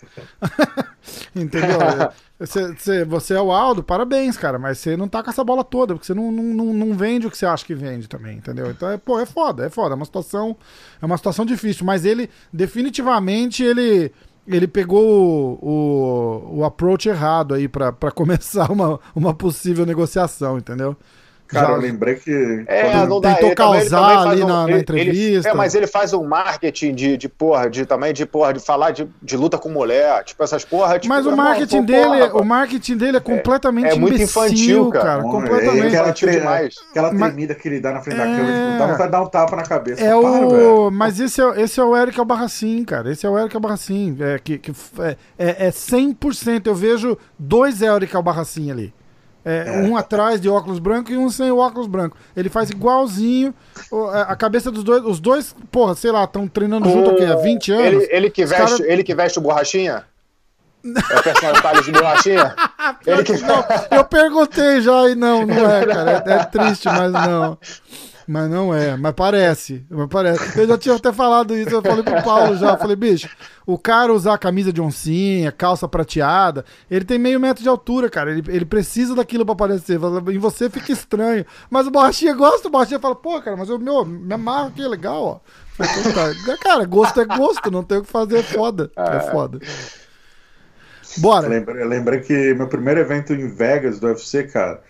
Entendeu? 1.35 1.79
Você, 2.39 2.73
você, 2.73 3.05
você 3.05 3.33
é 3.33 3.41
o 3.41 3.51
Aldo, 3.51 3.83
parabéns, 3.83 4.37
cara, 4.37 4.57
mas 4.57 4.77
você 4.77 4.95
não 4.95 5.09
tá 5.09 5.21
com 5.21 5.29
essa 5.29 5.43
bola 5.43 5.61
toda, 5.61 5.93
porque 5.93 6.05
você 6.05 6.13
não, 6.13 6.31
não, 6.31 6.43
não, 6.43 6.73
não 6.73 6.93
vende 6.95 7.27
o 7.27 7.31
que 7.31 7.37
você 7.37 7.45
acha 7.45 7.65
que 7.65 7.75
vende 7.75 8.07
também, 8.07 8.37
entendeu? 8.37 8.71
Então, 8.71 8.89
é, 8.89 8.97
pô, 8.97 9.19
é 9.19 9.25
foda, 9.25 9.65
é 9.65 9.69
foda, 9.69 9.93
é 9.93 9.97
uma 9.97 10.05
situação, 10.05 10.55
é 11.01 11.05
uma 11.05 11.17
situação 11.17 11.45
difícil, 11.45 11.85
mas 11.85 12.05
ele, 12.05 12.29
definitivamente, 12.53 13.61
ele, 13.61 14.13
ele 14.47 14.67
pegou 14.67 15.03
o, 15.03 15.59
o, 15.61 16.59
o 16.59 16.65
approach 16.65 17.07
errado 17.07 17.53
aí 17.53 17.67
pra 17.67 17.91
começar 18.13 18.71
uma, 18.71 18.99
uma 19.15 19.33
possível 19.33 19.85
negociação, 19.85 20.57
entendeu? 20.57 20.95
Cara, 21.49 21.65
Já- 21.67 21.73
eu 21.73 21.79
lembrei 21.81 22.13
que. 22.15 22.63
É, 22.67 23.05
não 23.07 23.19
dá. 23.19 23.29
tentou 23.33 23.39
ele 23.39 23.47
ele 23.49 23.55
causar 23.55 23.99
também 24.01 24.15
faz 24.17 24.27
ali 24.29 24.43
um- 24.43 24.47
na- 24.47 24.53
na 24.53 24.63
ele- 24.63 24.71
ele- 24.73 24.81
entrevista. 24.81 25.49
é, 25.49 25.53
mas 25.55 25.73
ele 25.73 25.87
faz 25.87 26.13
um 26.13 26.23
marketing 26.23 26.93
de, 26.93 27.17
de 27.17 27.27
porra, 27.27 27.67
de 27.69 27.85
também 27.87 28.13
de 28.13 28.23
porra, 28.25 28.53
de 28.53 28.59
falar 28.59 28.91
de, 28.91 29.07
de 29.21 29.35
luta 29.35 29.57
com 29.57 29.67
mulher, 29.69 30.23
tipo 30.23 30.43
essas 30.43 30.63
porra. 30.63 30.99
Tipo, 30.99 31.13
Mas 31.13 31.25
o 31.25 31.35
marketing 31.35 31.83
dele, 31.83 32.27
porra, 32.29 32.41
o 32.41 32.45
marketing 32.45 32.97
dele 32.97 33.17
é 33.17 33.19
completamente 33.19 33.87
é 33.87 33.95
muito 33.95 34.13
imbecil, 34.15 34.43
infantil, 34.43 34.89
cara, 34.91 35.05
cara. 35.05 35.21
Bom, 35.23 35.31
completamente. 35.31 35.83
é 35.83 35.87
aquela, 35.87 36.03
Infantil 36.03 36.29
demais. 36.29 36.75
aquela 36.91 37.11
Mas- 37.13 37.33
tremida 37.33 37.55
que 37.55 37.67
ele 37.67 37.79
dá 37.79 37.91
na 37.93 38.01
frente 38.01 38.17
da 38.17 38.23
É. 38.23 38.35
câmera, 38.37 38.65
tipo, 38.65 38.77
dá 38.77 38.85
vontade 38.85 39.03
de 39.05 39.11
dar 39.11 39.21
um 39.23 39.27
tapa 39.27 39.55
na 39.55 39.63
cabeça. 39.63 40.01
É 40.03 40.09
Para, 40.09 40.19
o. 40.19 40.49
velho. 40.51 40.91
Mas 40.91 41.19
esse 41.19 41.41
é, 41.41 41.61
esse 41.61 41.79
é 41.79 41.83
o 41.83 41.97
Eric 41.97 42.19
Albarracin, 42.19 42.83
cara. 42.83 43.11
Esse 43.11 43.25
é 43.25 43.29
o 43.29 43.39
Eric 43.39 43.55
Albarracin. 43.55 44.15
É, 44.19 44.37
que, 44.37 44.57
que, 44.59 44.71
é, 44.99 45.15
é, 45.37 45.67
é 45.67 45.71
100%. 45.71 46.67
Eu 46.67 46.75
vejo 46.75 47.17
dois 47.37 47.81
Eric 47.81 48.15
Albarracin 48.15 48.69
ali. 48.71 48.93
É, 49.49 49.81
Um 49.81 49.97
atrás 49.97 50.39
de 50.39 50.47
óculos 50.49 50.79
branco 50.79 51.11
e 51.11 51.17
um 51.17 51.29
sem 51.29 51.51
óculos 51.51 51.87
branco. 51.87 52.15
Ele 52.35 52.49
faz 52.49 52.69
igualzinho. 52.69 53.53
a 54.27 54.35
cabeça 54.35 54.69
dos 54.69 54.83
dois. 54.83 55.03
Os 55.03 55.19
dois, 55.19 55.55
porra, 55.71 55.95
sei 55.95 56.11
lá, 56.11 56.23
estão 56.25 56.47
treinando 56.47 56.89
junto 56.89 57.11
aqui 57.11 57.25
há 57.25 57.35
20 57.35 57.71
anos. 57.71 58.03
Ele, 58.03 58.07
ele, 58.11 58.29
que 58.29 58.45
veste, 58.45 58.77
cara- 58.77 58.91
ele 58.91 59.03
que 59.03 59.15
veste 59.15 59.39
o 59.39 59.41
borrachinha? 59.41 60.03
É 60.81 61.19
o 61.19 61.23
personagem 61.23 61.61
Thales 61.61 61.85
de 61.85 61.91
borrachinha? 61.91 62.55
ele 63.05 63.23
que... 63.23 63.33
Não, 63.41 63.65
eu 63.97 64.05
perguntei 64.05 64.79
já 64.81 65.09
e 65.09 65.15
não, 65.15 65.45
não 65.45 65.69
é, 65.69 65.85
cara. 65.85 66.23
É, 66.25 66.31
é 66.35 66.43
triste, 66.45 66.85
mas 66.85 67.11
não. 67.11 67.57
Mas 68.31 68.47
não 68.47 68.71
é, 68.71 68.95
mas 68.95 69.11
parece, 69.13 69.83
mas 69.89 70.07
parece. 70.07 70.59
Eu 70.59 70.67
já 70.67 70.77
tinha 70.77 70.93
até 70.93 71.11
falado 71.11 71.57
isso, 71.57 71.71
eu 71.71 71.81
falei 71.81 72.03
pro 72.03 72.21
Paulo 72.21 72.55
já, 72.55 72.77
falei, 72.77 72.95
bicho, 72.95 73.27
o 73.65 73.75
cara 73.75 74.13
usar 74.13 74.37
camisa 74.37 74.71
de 74.71 74.79
oncinha, 74.79 75.51
calça 75.51 75.87
prateada, 75.87 76.63
ele 76.91 77.03
tem 77.03 77.17
meio 77.17 77.39
metro 77.39 77.63
de 77.63 77.67
altura, 77.67 78.07
cara, 78.07 78.29
ele, 78.29 78.43
ele 78.49 78.65
precisa 78.65 79.15
daquilo 79.15 79.43
pra 79.43 79.53
aparecer, 79.53 79.99
em 80.31 80.37
você 80.37 80.69
fica 80.69 80.91
estranho. 80.91 81.43
Mas 81.71 81.87
o 81.87 81.89
Borrachinha 81.91 82.35
gosta, 82.35 82.67
o 82.67 82.71
Borrachinha 82.71 82.99
fala, 82.99 83.15
pô, 83.15 83.41
cara, 83.41 83.57
mas 83.57 83.67
eu 83.67 83.79
meu, 83.79 84.05
me 84.05 84.31
amarro 84.31 84.67
aqui, 84.67 84.83
é 84.83 84.87
legal, 84.87 85.23
ó. 85.23 85.39
Falei, 85.75 85.91
"Então 85.97 86.13
tá." 86.13 86.57
Cara, 86.61 86.85
gosto 86.85 87.19
é 87.19 87.25
gosto, 87.25 87.71
não 87.71 87.83
tem 87.83 87.97
o 87.97 88.03
que 88.03 88.11
fazer, 88.11 88.37
é 88.37 88.43
foda, 88.43 88.91
é 88.95 89.19
foda. 89.31 89.59
Bora. 91.17 91.47
Lembrei, 91.47 91.83
lembrei 91.83 92.19
que 92.19 92.53
meu 92.53 92.67
primeiro 92.67 92.99
evento 92.99 93.33
em 93.33 93.47
Vegas 93.47 93.99
do 93.99 94.05
UFC, 94.05 94.43
cara, 94.43 94.83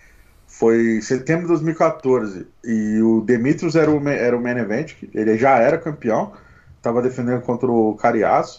foi 0.60 0.98
em 0.98 1.00
setembro 1.00 1.44
de 1.44 1.48
2014. 1.48 2.46
E 2.62 3.00
o 3.00 3.22
Demetrius 3.22 3.74
era 3.74 3.90
o, 3.90 4.06
era 4.06 4.36
o 4.36 4.42
main 4.42 4.58
event, 4.58 4.92
ele 5.14 5.38
já 5.38 5.56
era 5.56 5.78
campeão, 5.78 6.32
tava 6.82 7.00
defendendo 7.00 7.40
contra 7.40 7.66
o 7.70 7.94
Cariaço. 7.94 8.58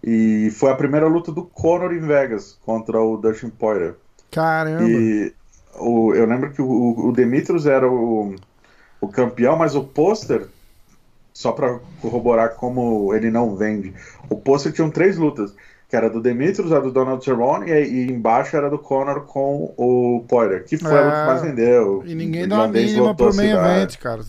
E 0.00 0.52
foi 0.52 0.70
a 0.70 0.76
primeira 0.76 1.08
luta 1.08 1.32
do 1.32 1.42
Conor 1.42 1.92
em 1.92 1.98
Vegas 1.98 2.56
contra 2.64 3.00
o 3.00 3.16
Dustin 3.16 3.48
Poirier. 3.48 3.96
Caramba. 4.30 4.84
E 4.84 5.34
o, 5.74 6.14
eu 6.14 6.24
lembro 6.24 6.52
que 6.52 6.62
o, 6.62 7.08
o 7.08 7.12
Demetrius 7.12 7.66
era 7.66 7.90
o, 7.90 8.36
o 9.00 9.08
campeão, 9.08 9.56
mas 9.56 9.74
o 9.74 9.82
pôster, 9.82 10.46
só 11.32 11.50
pra 11.50 11.80
corroborar 12.00 12.50
como 12.50 13.12
ele 13.12 13.30
não 13.30 13.56
vende, 13.56 13.92
o 14.30 14.36
pôster 14.36 14.72
tinha 14.72 14.88
três 14.88 15.16
lutas, 15.16 15.52
que 15.88 15.94
era 15.96 16.08
do 16.10 16.20
Demetrius, 16.20 16.72
a 16.72 16.80
do 16.80 16.90
Donald 16.90 17.22
Cerrone, 17.24 17.70
e, 17.70 17.84
e 18.06 18.10
embaixo 18.10 18.56
era 18.56 18.68
do 18.70 18.78
Conor 18.78 19.22
com 19.26 19.72
o 19.76 20.24
Poirier, 20.28 20.64
que 20.64 20.76
foi 20.76 20.90
a 20.98 21.04
luta 21.04 21.16
que 21.20 21.26
mais 21.26 21.42
vendeu. 21.42 22.02
E 22.06 22.14
ninguém 22.14 22.44
O 22.44 22.48
dá 22.48 22.56
uma 22.56 22.68
mínima 22.68 23.14
pro 23.14 23.28
a 23.30 23.32
main 23.34 23.48
cidade. 23.48 23.76
event, 23.76 23.96
cara. 23.98 24.22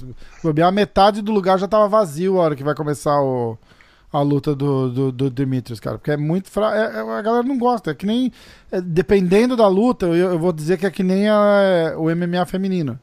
Bobear, 0.43 0.72
metade 0.72 1.22
do 1.22 1.32
lugar 1.32 1.58
já 1.58 1.68
tava 1.68 1.88
vazio 1.88 2.38
a 2.39 2.43
hora 2.43 2.56
que 2.56 2.64
vai 2.64 2.76
começar 2.76 3.20
o, 3.22 3.58
a 4.14 4.22
luta 4.22 4.53
do, 4.56 4.89
do, 4.91 5.12
do 5.12 5.30
Demetrius, 5.30 5.80
cara. 5.80 5.97
Porque 5.97 6.12
é 6.12 6.18
muito 6.18 6.49
fraco. 6.51 6.76
a 6.78 7.22
galera 7.22 7.43
não 7.47 7.58
gosta. 7.58 7.91
É 7.91 7.93
que 7.95 8.06
nem. 8.06 8.32
é, 8.72 8.80
dependendo 8.82 9.56
da 9.56 9.68
luta, 9.68 10.06
eu, 10.08 10.32
eu 10.34 10.39
vou 10.39 10.51
dizer 10.53 10.78
que 10.78 10.86
é 10.86 10.91
que 10.91 11.03
nem 11.03 11.28
a- 11.30 11.95
o 11.97 12.10
MMA 12.16 12.45
feminino. 12.45 12.99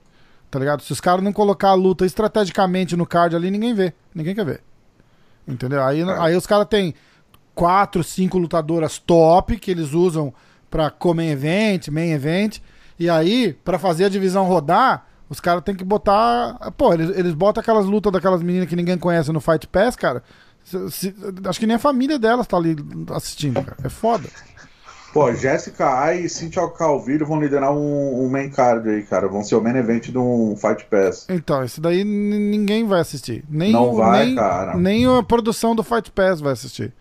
Tá 0.50 0.58
ligado? 0.58 0.82
Se 0.82 0.92
os 0.92 1.00
caras 1.00 1.24
não 1.24 1.32
colocar 1.32 1.70
a 1.70 1.74
luta 1.74 2.04
estrategicamente 2.04 2.94
no 2.96 3.06
card 3.06 3.34
ali, 3.34 3.50
ninguém 3.50 3.72
vê. 3.74 3.92
Ninguém 4.14 4.34
quer 4.34 4.44
ver. 4.44 4.60
Entendeu? 5.48 5.82
Aí, 5.82 6.00
É. 6.02 6.18
aí 6.20 6.36
os 6.36 6.46
caras 6.46 6.66
têm 6.68 6.94
quatro, 7.54 8.02
cinco 8.02 8.38
lutadoras 8.38 8.98
top 8.98 9.56
que 9.58 9.70
eles 9.70 9.92
usam 9.92 10.32
pra 10.70 10.90
comer 10.90 11.30
event, 11.32 11.88
main 11.88 12.10
event. 12.12 12.58
E 12.98 13.08
aí, 13.10 13.52
pra 13.64 13.78
fazer 13.78 14.04
a 14.04 14.08
divisão 14.08 14.44
rodar, 14.46 15.06
os 15.28 15.40
caras 15.40 15.62
têm 15.64 15.74
que 15.74 15.84
botar. 15.84 16.72
Pô, 16.76 16.92
eles, 16.94 17.16
eles 17.16 17.34
botam 17.34 17.60
aquelas 17.60 17.86
lutas 17.86 18.12
daquelas 18.12 18.42
meninas 18.42 18.68
que 18.68 18.76
ninguém 18.76 18.96
conhece 18.98 19.32
no 19.32 19.40
Fight 19.40 19.66
Pass, 19.66 19.96
cara. 19.96 20.22
Se- 20.64 20.90
se- 20.90 21.14
acho 21.44 21.58
que 21.58 21.66
nem 21.66 21.76
a 21.76 21.80
família 21.80 22.18
delas 22.18 22.46
tá 22.46 22.56
ali 22.56 22.76
assistindo, 23.12 23.54
cara. 23.62 23.76
É 23.82 23.88
foda. 23.88 24.28
Pô, 25.12 25.30
Jéssica 25.34 25.86
Ai 25.86 26.20
e 26.20 26.28
Cintia 26.28 26.66
Calvillo 26.68 27.26
vão 27.26 27.38
liderar 27.38 27.70
um, 27.72 28.24
um 28.24 28.30
main 28.30 28.48
card 28.48 28.88
aí, 28.88 29.02
cara. 29.02 29.28
Vão 29.28 29.42
ser 29.42 29.56
o 29.56 29.60
main 29.60 29.76
event 29.76 30.08
de 30.10 30.16
um 30.16 30.56
Fight 30.56 30.86
Pass. 30.86 31.26
Então, 31.28 31.62
esse 31.62 31.80
daí 31.82 32.02
ninguém 32.02 32.86
vai 32.86 33.00
assistir. 33.00 33.44
Nem, 33.50 33.72
Não 33.72 33.90
o- 33.90 33.96
vai, 33.96 34.26
nem, 34.26 34.34
cara. 34.36 34.74
nem 34.76 35.04
a 35.06 35.22
produção 35.22 35.74
do 35.74 35.82
Fight 35.82 36.10
Pass 36.12 36.40
vai 36.40 36.52
assistir. 36.54 36.94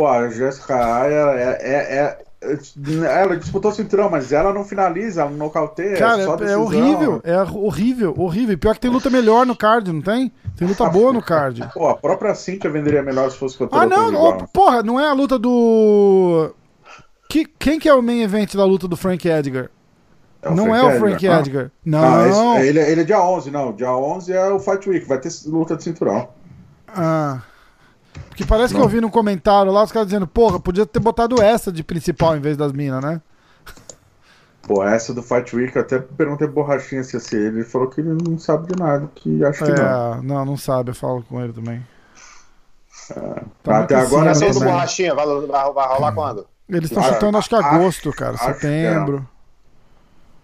Pô, 0.00 0.06
a 0.06 0.30
Jéssica 0.30 0.74
Ai, 0.76 1.12
ela, 1.12 1.38
é, 1.38 1.58
é- 1.60 2.18
é- 2.42 3.20
ela 3.22 3.36
disputou 3.36 3.70
o 3.70 3.74
cinturão, 3.74 4.08
mas 4.08 4.32
ela 4.32 4.50
não 4.50 4.64
finaliza, 4.64 5.20
ela 5.20 5.30
não 5.30 5.36
nocauteia. 5.36 5.94
Cara, 5.98 6.22
é, 6.22 6.24
só 6.24 6.38
é, 6.38 6.52
é 6.52 6.56
horrível. 6.56 7.20
É 7.22 7.36
horrível, 7.42 8.14
horrível. 8.16 8.56
Pior 8.56 8.72
que 8.74 8.80
tem 8.80 8.90
luta 8.90 9.10
melhor 9.10 9.44
no 9.44 9.54
card, 9.54 9.92
não 9.92 10.00
tem? 10.00 10.32
Tem 10.56 10.66
luta 10.66 10.88
boa 10.88 11.12
no 11.12 11.20
card. 11.20 11.68
Pô, 11.74 11.86
a 11.86 11.94
própria 11.94 12.34
Cintia 12.34 12.70
venderia 12.70 13.02
melhor 13.02 13.30
se 13.30 13.36
fosse 13.36 13.58
contra 13.58 13.78
Ah, 13.80 13.84
não, 13.84 14.14
ô, 14.14 14.46
porra, 14.46 14.82
não 14.82 14.98
é 14.98 15.06
a 15.06 15.12
luta 15.12 15.38
do. 15.38 16.50
Que, 17.28 17.44
quem 17.44 17.78
que 17.78 17.86
é 17.86 17.92
o 17.92 18.00
main 18.00 18.22
event 18.22 18.54
da 18.54 18.64
luta 18.64 18.88
do 18.88 18.96
Frank 18.96 19.28
Edgar? 19.28 19.68
É 20.40 20.48
não 20.48 20.64
Frank 20.64 20.78
é 20.78 20.82
o 20.82 20.86
Edgar? 20.86 20.98
Frank 20.98 21.28
Ah. 21.28 21.38
Edgar. 21.40 21.70
Não. 21.84 22.02
Ah, 22.02 22.26
esse- 22.26 22.68
ele, 22.68 22.80
ele 22.80 23.00
é 23.02 23.04
dia 23.04 23.20
11, 23.22 23.50
não. 23.50 23.70
Dia 23.74 23.92
11 23.94 24.32
é 24.32 24.48
o 24.50 24.58
Fight 24.58 24.88
Week, 24.88 25.06
vai 25.06 25.18
ter 25.20 25.28
luta 25.44 25.76
de 25.76 25.84
cinturão. 25.84 26.26
Ah. 26.88 27.42
Porque 28.28 28.44
parece 28.44 28.74
que 28.74 28.80
eu 28.80 28.88
vi 28.88 29.00
no 29.00 29.10
comentário 29.10 29.70
lá 29.72 29.82
os 29.82 29.92
caras 29.92 30.08
dizendo, 30.08 30.26
porra, 30.26 30.58
podia 30.58 30.86
ter 30.86 31.00
botado 31.00 31.40
essa 31.42 31.70
de 31.70 31.82
principal 31.82 32.36
em 32.36 32.40
vez 32.40 32.56
das 32.56 32.72
minas, 32.72 33.02
né? 33.02 33.20
Pô, 34.62 34.84
essa 34.84 35.12
do 35.12 35.22
Fight 35.22 35.54
Week, 35.56 35.74
eu 35.74 35.82
até 35.82 35.98
perguntei 35.98 36.46
Borrachinha 36.46 37.02
se 37.02 37.18
ser 37.20 37.36
ele. 37.36 37.58
Ele 37.60 37.64
falou 37.64 37.88
que 37.88 38.00
ele 38.00 38.10
não 38.22 38.38
sabe 38.38 38.72
de 38.72 38.80
nada, 38.80 39.08
que 39.14 39.44
acho 39.44 39.64
que 39.64 39.70
não. 39.72 40.14
É, 40.14 40.22
não, 40.22 40.44
não 40.44 40.56
sabe, 40.56 40.90
eu 40.90 40.94
falo 40.94 41.22
com 41.22 41.40
ele 41.40 41.52
também. 41.52 41.84
Tá 43.62 43.78
Até 43.80 43.96
agora 43.96 44.30
Essa 44.30 44.46
do 44.46 44.52
também. 44.54 44.68
Borrachinha, 44.72 45.14
vai, 45.14 45.26
vai, 45.26 45.72
vai 45.72 45.88
rolar 45.88 46.12
quando? 46.12 46.46
Eles 46.68 46.84
estão 46.90 47.02
Ah, 47.02 47.12
chutando, 47.12 47.36
acho 47.38 47.48
que 47.48 47.54
acho- 47.56 47.66
agosto, 47.66 48.12
cara, 48.12 48.34
acho 48.34 48.44
que 48.60 48.66
é. 48.66 48.90
setembro. 48.92 49.28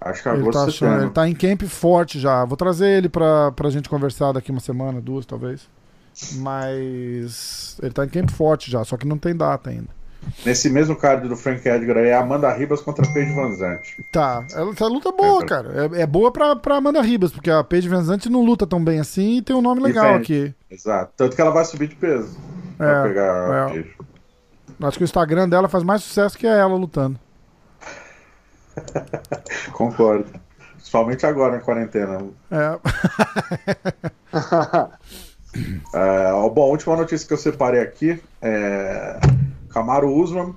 Acho 0.00 0.22
que 0.22 0.28
Ele 0.28 0.40
agosto, 0.40 0.52
tá, 0.52 0.60
achando, 0.64 0.72
setembro. 0.72 1.02
ele 1.04 1.10
tá 1.10 1.28
em 1.28 1.34
camp 1.34 1.62
forte 1.68 2.18
já. 2.18 2.44
Vou 2.44 2.56
trazer 2.56 2.88
ele 2.88 3.08
pra, 3.08 3.52
pra 3.52 3.70
gente 3.70 3.88
conversar 3.88 4.32
daqui 4.32 4.50
uma 4.50 4.60
semana, 4.60 5.00
duas 5.00 5.24
talvez. 5.24 5.68
Mas 6.36 7.76
ele 7.82 7.92
tá 7.92 8.04
em 8.04 8.08
camp 8.08 8.30
forte 8.30 8.70
já, 8.70 8.84
só 8.84 8.96
que 8.96 9.06
não 9.06 9.18
tem 9.18 9.34
data 9.36 9.70
ainda. 9.70 9.88
Nesse 10.44 10.68
mesmo 10.68 10.96
card 10.96 11.28
do 11.28 11.36
Frank 11.36 11.66
Edgar 11.68 11.98
aí, 11.98 12.06
é 12.08 12.14
Amanda 12.16 12.52
Ribas 12.52 12.80
contra 12.80 13.06
Paige 13.12 13.32
Van 13.32 13.54
Zandt. 13.54 14.02
Tá, 14.10 14.44
essa 14.48 14.86
luta 14.86 15.10
é 15.10 15.12
boa, 15.12 15.42
É, 15.42 15.46
cara. 15.46 15.88
É, 15.94 16.02
é 16.02 16.06
boa 16.06 16.32
pra, 16.32 16.56
pra 16.56 16.76
Amanda 16.76 17.00
Ribas, 17.00 17.30
porque 17.30 17.50
a 17.50 17.62
Paige 17.62 17.88
Van 17.88 18.02
Zandt 18.02 18.28
não 18.28 18.42
luta 18.44 18.66
tão 18.66 18.82
bem 18.82 18.98
assim 18.98 19.36
e 19.36 19.42
tem 19.42 19.54
um 19.54 19.62
nome 19.62 19.80
legal 19.80 20.14
aqui. 20.16 20.52
Exato. 20.68 21.12
Tanto 21.16 21.36
que 21.36 21.40
ela 21.40 21.52
vai 21.52 21.64
subir 21.64 21.86
de 21.88 21.94
peso. 21.94 22.36
pra 22.76 23.00
É, 23.00 23.02
pegar 23.08 23.66
a 23.68 23.76
é. 23.76 23.84
Acho 24.82 24.98
que 24.98 25.04
o 25.04 25.06
Instagram 25.06 25.48
dela 25.48 25.68
faz 25.68 25.84
mais 25.84 26.02
sucesso 26.02 26.36
que 26.36 26.46
ela 26.46 26.74
lutando. 26.74 27.18
Concordo. 29.72 30.26
Principalmente 30.74 31.24
agora 31.24 31.56
na 31.56 31.60
quarentena. 31.62 32.18
É. 32.50 32.78
É, 35.92 36.32
ó, 36.32 36.48
bom, 36.48 36.62
a 36.62 36.66
última 36.66 36.96
notícia 36.96 37.26
que 37.26 37.32
eu 37.32 37.38
separei 37.38 37.80
aqui 37.80 38.20
é 38.42 39.18
Camaro 39.70 40.12
Usman, 40.12 40.54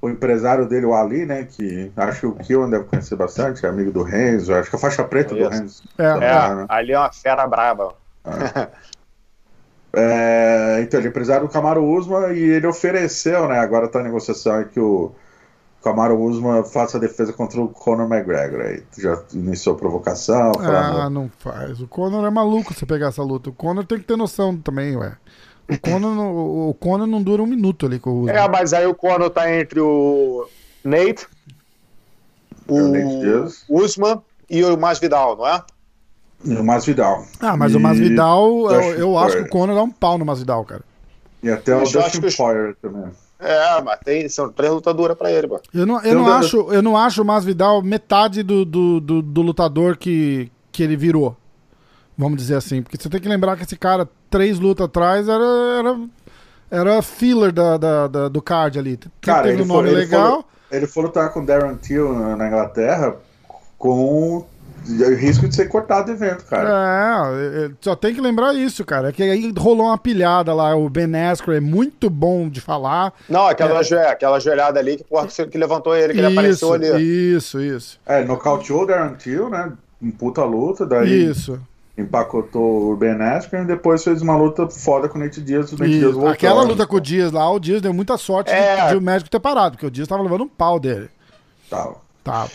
o 0.00 0.08
empresário 0.08 0.66
dele, 0.66 0.86
o 0.86 0.94
Ali, 0.94 1.26
né? 1.26 1.44
Que 1.44 1.90
acho 1.96 2.20
que 2.20 2.26
o 2.26 2.32
Kion 2.34 2.68
deve 2.70 2.84
conhecer 2.84 3.16
bastante, 3.16 3.64
é 3.64 3.68
amigo 3.68 3.90
do 3.90 4.02
Renzo, 4.02 4.54
acho 4.54 4.70
que 4.70 4.76
a 4.76 4.78
faixa 4.78 5.04
preta 5.04 5.34
do 5.34 5.40
Isso. 5.40 5.50
Renzo. 5.50 5.82
É. 5.98 6.12
também, 6.12 6.28
É, 6.28 6.54
né? 6.54 6.66
ali 6.68 6.92
é 6.92 6.98
uma 6.98 7.12
fera 7.12 7.46
braba. 7.46 7.94
É, 9.98 10.80
então, 10.82 11.00
ele 11.00 11.06
é 11.06 11.10
empresário 11.10 11.46
do 11.46 11.52
Camaro 11.52 11.82
Usman 11.82 12.32
e 12.32 12.38
ele 12.38 12.66
ofereceu, 12.66 13.48
né? 13.48 13.58
Agora 13.58 13.88
tá 13.88 14.00
a 14.00 14.02
negociação 14.02 14.56
aí 14.56 14.66
que 14.66 14.78
o 14.78 15.10
Camaro 15.82 16.20
Usman 16.20 16.64
faça 16.64 16.96
a 16.96 17.00
defesa 17.00 17.32
contra 17.32 17.60
o 17.60 17.68
Conor 17.68 18.06
McGregor. 18.12 18.60
Aí 18.62 18.82
já 18.98 19.22
iniciou 19.32 19.74
a 19.76 19.78
provocação, 19.78 20.50
Ah, 20.58 20.62
falando. 20.62 21.14
não 21.14 21.30
faz. 21.38 21.80
O 21.80 21.86
Conor 21.86 22.24
é 22.26 22.30
maluco 22.30 22.74
você 22.74 22.84
pegar 22.84 23.08
essa 23.08 23.22
luta. 23.22 23.50
O 23.50 23.52
Conor 23.52 23.84
tem 23.84 23.98
que 23.98 24.04
ter 24.04 24.16
noção 24.16 24.56
também, 24.56 24.96
ué. 24.96 25.16
O 25.70 25.78
Conor 25.78 26.14
não, 26.14 26.68
o- 26.70 26.74
Conor 26.74 27.06
não 27.06 27.22
dura 27.22 27.42
um 27.42 27.46
minuto 27.46 27.86
ali 27.86 27.98
com 27.98 28.10
o 28.10 28.20
Usman. 28.22 28.34
É, 28.36 28.48
mas 28.48 28.72
aí 28.72 28.86
o 28.86 28.94
Conor 28.94 29.30
tá 29.30 29.52
entre 29.52 29.80
o 29.80 30.46
Nate, 30.84 31.26
o, 32.68 32.78
É 32.78 32.82
o 32.82 32.88
Nate. 33.42 33.64
Usman 33.68 34.20
e 34.50 34.64
o 34.64 34.76
Masvidal, 34.76 35.36
não 35.36 35.46
é? 35.46 35.62
E 36.44 36.54
o 36.54 36.64
Masvidal. 36.64 37.24
Ah, 37.40 37.56
mas 37.56 37.72
E 37.72 37.76
o 37.76 37.80
Masvidal, 37.80 38.70
eu, 38.72 38.80
eu 38.98 39.18
acho 39.18 39.36
que 39.36 39.42
o 39.42 39.48
Conor 39.48 39.74
dá 39.74 39.82
um 39.82 39.90
pau 39.90 40.18
no 40.18 40.24
Masvidal, 40.24 40.64
cara. 40.64 40.82
E 41.42 41.50
até 41.50 41.74
o 41.76 41.80
Dustin 41.80 42.20
Poirier 42.36 42.76
também. 42.82 43.10
É, 43.38 43.82
mas 43.82 43.98
tem, 44.04 44.28
são 44.28 44.50
três 44.50 44.72
lutadoras 44.72 45.16
pra 45.16 45.30
ele, 45.30 45.46
pô. 45.46 45.60
Eu 45.74 45.84
não, 45.86 46.00
eu 46.02 46.14
não, 46.14 46.26
acho, 46.32 46.56
eu 46.72 46.80
não 46.82 46.96
acho 46.96 47.20
o 47.20 47.24
Masvidal 47.24 47.82
metade 47.82 48.42
do, 48.42 48.64
do, 48.64 48.98
do, 49.00 49.20
do 49.22 49.42
lutador 49.42 49.96
que, 49.96 50.50
que 50.72 50.82
ele 50.82 50.96
virou. 50.96 51.36
Vamos 52.16 52.38
dizer 52.38 52.56
assim. 52.56 52.80
Porque 52.82 52.96
você 52.96 53.10
tem 53.10 53.20
que 53.20 53.28
lembrar 53.28 53.56
que 53.56 53.62
esse 53.64 53.76
cara, 53.76 54.08
três 54.30 54.58
lutas 54.58 54.86
atrás, 54.86 55.28
era, 55.28 55.44
era, 55.78 55.98
era 56.70 57.02
filler 57.02 57.52
da, 57.52 57.76
da, 57.76 58.06
da- 58.06 58.28
do 58.28 58.40
card 58.40 58.78
ali. 58.78 58.92
Sempre 58.92 59.10
Cara, 59.20 59.42
teve 59.42 59.54
ele 59.56 59.62
um 59.64 59.66
nome 59.66 59.80
foi- 59.82 59.90
ele 59.90 59.96
legal. 60.00 60.44
Ele 60.70 60.86
foi 60.86 61.02
lutar 61.02 61.30
com 61.32 61.40
o 61.40 61.46
Darren 61.46 61.76
Till 61.76 62.12
na 62.14 62.36
na 62.36 62.46
Inglaterra 62.48 63.16
com 63.78 64.46
o 64.88 65.14
risco 65.16 65.48
de 65.48 65.54
ser 65.54 65.66
cortado 65.68 66.06
do 66.06 66.12
evento, 66.12 66.44
cara. 66.44 67.30
É, 67.34 67.66
é, 67.66 67.70
só 67.80 67.94
tem 67.96 68.14
que 68.14 68.20
lembrar 68.20 68.54
isso, 68.54 68.84
cara. 68.84 69.08
É 69.08 69.12
que 69.12 69.22
aí 69.22 69.52
rolou 69.56 69.86
uma 69.86 69.98
pilhada 69.98 70.52
lá. 70.54 70.74
O 70.76 70.88
Ben 70.88 71.14
Askren 71.14 71.56
é 71.56 71.60
muito 71.60 72.08
bom 72.10 72.48
de 72.48 72.60
falar. 72.60 73.12
Não, 73.28 73.46
aquela, 73.46 73.82
joe- 73.82 73.98
aquela 74.06 74.38
joelhada 74.38 74.78
ali 74.80 74.96
que, 74.96 75.04
porra, 75.04 75.26
que 75.26 75.46
que 75.46 75.58
levantou 75.58 75.94
ele, 75.96 76.12
que 76.12 76.18
ele 76.20 76.26
isso, 76.28 76.38
apareceu 76.38 76.72
ali. 76.72 77.34
isso, 77.36 77.60
isso. 77.60 78.00
É, 78.06 78.18
ele 78.20 78.28
nocauteou 78.28 78.86
Till, 79.18 79.48
né? 79.50 79.72
Em 80.02 80.10
puta 80.10 80.44
luta, 80.44 80.84
daí 80.84 81.30
Isso. 81.30 81.58
empacotou 81.96 82.92
o 82.92 82.96
Ben 82.96 83.12
Askren 83.20 83.62
e 83.62 83.66
depois 83.66 84.04
fez 84.04 84.20
uma 84.20 84.36
luta 84.36 84.68
foda 84.68 85.08
com 85.08 85.18
o 85.18 85.22
Nate 85.22 85.40
Diaz. 85.40 85.72
O 85.72 85.78
Nate 85.78 85.90
Diaz 85.90 86.02
isso. 86.02 86.12
voltou. 86.12 86.28
Aquela 86.30 86.62
luta 86.62 86.86
com 86.86 86.96
o 86.96 87.00
Dias 87.00 87.32
lá, 87.32 87.50
o 87.50 87.58
Dias 87.58 87.80
deu 87.80 87.94
muita 87.94 88.16
sorte 88.18 88.50
de- 88.50 88.56
É. 88.56 88.88
de, 88.90 88.96
o 88.96 89.00
médico 89.00 89.30
ter 89.30 89.40
parado, 89.40 89.72
porque 89.72 89.86
o 89.86 89.90
Dias 89.90 90.06
tava 90.06 90.22
levando 90.22 90.44
um 90.44 90.48
pau 90.48 90.78
dele. 90.78 91.08
Tava. 91.70 91.96
Tava. 92.22 92.50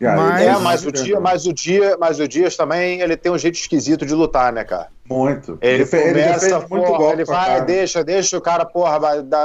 Mas- 0.00 0.40
É, 0.42 0.50
ele- 0.50 0.58
mas 0.58 0.84
o 0.84 0.92
dia, 0.92 1.20
mas 1.20 1.46
o 1.46 1.52
dia, 1.52 1.96
mas 1.98 2.20
o 2.20 2.28
Dias 2.28 2.56
também, 2.56 3.00
ele 3.00 3.16
tem 3.16 3.30
um 3.32 3.38
jeito 3.38 3.54
esquisito 3.54 4.04
de 4.04 4.14
lutar, 4.14 4.52
né, 4.52 4.64
cara? 4.64 4.88
Muito. 5.08 5.56
Ele, 5.62 5.86
fe- 5.86 6.08
começa, 6.08 6.58
muito 6.68 6.68
porra, 6.86 6.98
golpe 6.98 7.12
ele 7.14 7.24
vai, 7.24 7.46
cara. 7.46 7.60
deixa, 7.60 8.04
deixa 8.04 8.36
o 8.36 8.40
cara, 8.40 8.64
porra, 8.64 8.98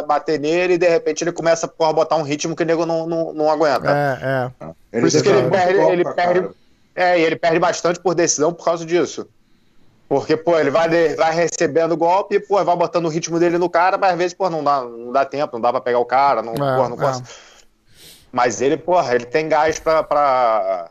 bater 0.06 0.40
nele 0.40 0.74
e 0.74 0.78
de 0.78 0.90
repente 0.90 1.24
ele 1.24 1.32
começa, 1.32 1.68
porra, 1.68 1.92
a 1.92 1.94
botar 1.94 2.16
um 2.18 2.24
ritmo 2.24 2.56
que 2.56 2.64
o 2.64 2.66
nego 2.66 2.86
não, 2.86 3.08
não, 3.08 3.34
não 3.34 3.50
aguenta. 3.52 3.90
É, 3.92 4.26
é. 4.66 4.66
Ele 4.92 5.02
Por 5.02 5.08
isso 5.08 5.24
que 5.24 5.30
ele 5.30 5.42
muito 5.42 5.52
perde, 5.52 5.80
ele 5.80 6.04
perde, 6.04 6.50
é, 6.96 7.20
e 7.20 7.24
ele 7.24 7.36
perde 7.36 7.60
bastante 7.60 8.00
por 8.00 8.14
decisão 8.16 8.52
por 8.52 8.66
causa 8.66 8.86
disso. 8.86 9.28
Porque, 10.10 10.36
pô, 10.36 10.60
ele 10.60 10.70
vai, 10.72 10.90
vai 11.16 11.34
recebendo 11.34 11.96
golpe 11.96 12.36
e, 12.36 12.40
pô, 12.42 12.62
vai 12.66 12.76
botando 12.76 13.06
o 13.06 13.10
ritmo 13.10 13.40
dele 13.40 13.58
no 13.58 13.70
cara, 13.70 13.98
mas 13.98 14.12
às 14.12 14.18
vezes, 14.18 14.34
pô, 14.34 14.50
não 14.50 14.62
dá, 14.62 14.82
não 14.82 15.12
dá 15.14 15.24
tempo, 15.24 15.54
não 15.54 15.62
dá 15.62 15.72
pra 15.72 15.80
pegar 15.80 16.00
o 16.00 16.06
cara, 16.06 16.42
não, 16.42 16.52
É, 16.54 16.76
porra, 16.76 16.90
não 16.90 16.96
é. 16.98 17.00
consegue. 17.00 17.30
Mas 18.32 18.62
ele, 18.62 18.78
porra, 18.78 19.16
ele 19.16 19.26
tem 19.26 19.50
gás 19.50 19.80
pra, 19.80 20.04
pra, 20.04 20.90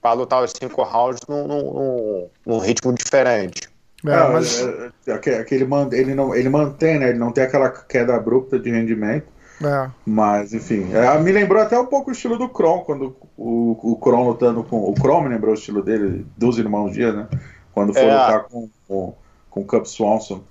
pra 0.00 0.12
lutar 0.12 0.42
os 0.42 0.52
cinco 0.52 0.82
rounds 0.82 1.20
num, 1.28 1.46
num, 1.46 2.28
num- 2.46 2.58
ritmo 2.58 2.92
diferente. 2.92 3.70
É, 4.06 4.10
É, 4.10 4.28
mas, 4.28 4.60
é, 4.60 4.90
é, 5.06 5.64
man- 5.64 5.88
ele, 5.92 6.14
não, 6.14 6.34
ele 6.34 6.48
mantém, 6.48 6.98
né? 6.98 7.10
Ele 7.10 7.18
não 7.18 7.32
tem 7.32 7.44
aquela 7.44 7.70
queda 7.70 8.14
abrupta 8.16 8.58
de 8.58 8.70
rendimento. 8.70 9.26
é. 9.64 9.90
Mas, 10.04 10.52
enfim, 10.52 10.92
é, 10.92 11.18
me 11.18 11.30
lembrou 11.32 11.62
até 11.62 11.78
um 11.78 11.86
pouco 11.86 12.10
o 12.10 12.12
estilo 12.12 12.36
do 12.36 12.48
Kron, 12.48 12.80
quando 12.80 13.16
o, 13.36 13.92
o 13.92 13.96
Kron 13.96 14.26
lutando 14.28 14.64
com. 14.64 14.76
O 14.78 14.94
Kron 14.94 15.22
me 15.22 15.28
lembrou 15.28 15.52
o 15.52 15.58
estilo 15.58 15.82
dele, 15.82 16.26
dos 16.36 16.58
irmãos 16.58 16.92
Dias, 16.92 17.14
né? 17.14 17.28
Quando 17.72 17.94
foi 17.94 18.02
É. 18.02 18.12
lutar 18.12 18.42
com, 18.44 18.68
com, 18.88 19.14
com 19.48 19.60
o 19.60 19.64
Cup 19.64 19.86
Swanson. 19.86 20.42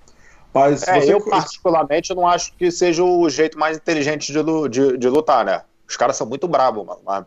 Mas 0.53 0.87
É, 0.87 0.99
você. 0.99 1.13
eu 1.13 1.21
particularmente 1.21 2.13
não 2.15 2.27
acho 2.27 2.53
que 2.57 2.71
seja 2.71 3.03
o 3.03 3.29
jeito 3.29 3.57
mais 3.59 3.77
inteligente 3.77 4.31
de, 4.33 4.69
de, 4.69 4.97
de 4.97 5.09
lutar, 5.09 5.45
né? 5.45 5.61
Os 5.91 5.97
caras 5.97 6.15
são 6.15 6.25
muito 6.25 6.47
brabos, 6.47 6.85
mano. 6.85 6.99
Mas- 7.05 7.25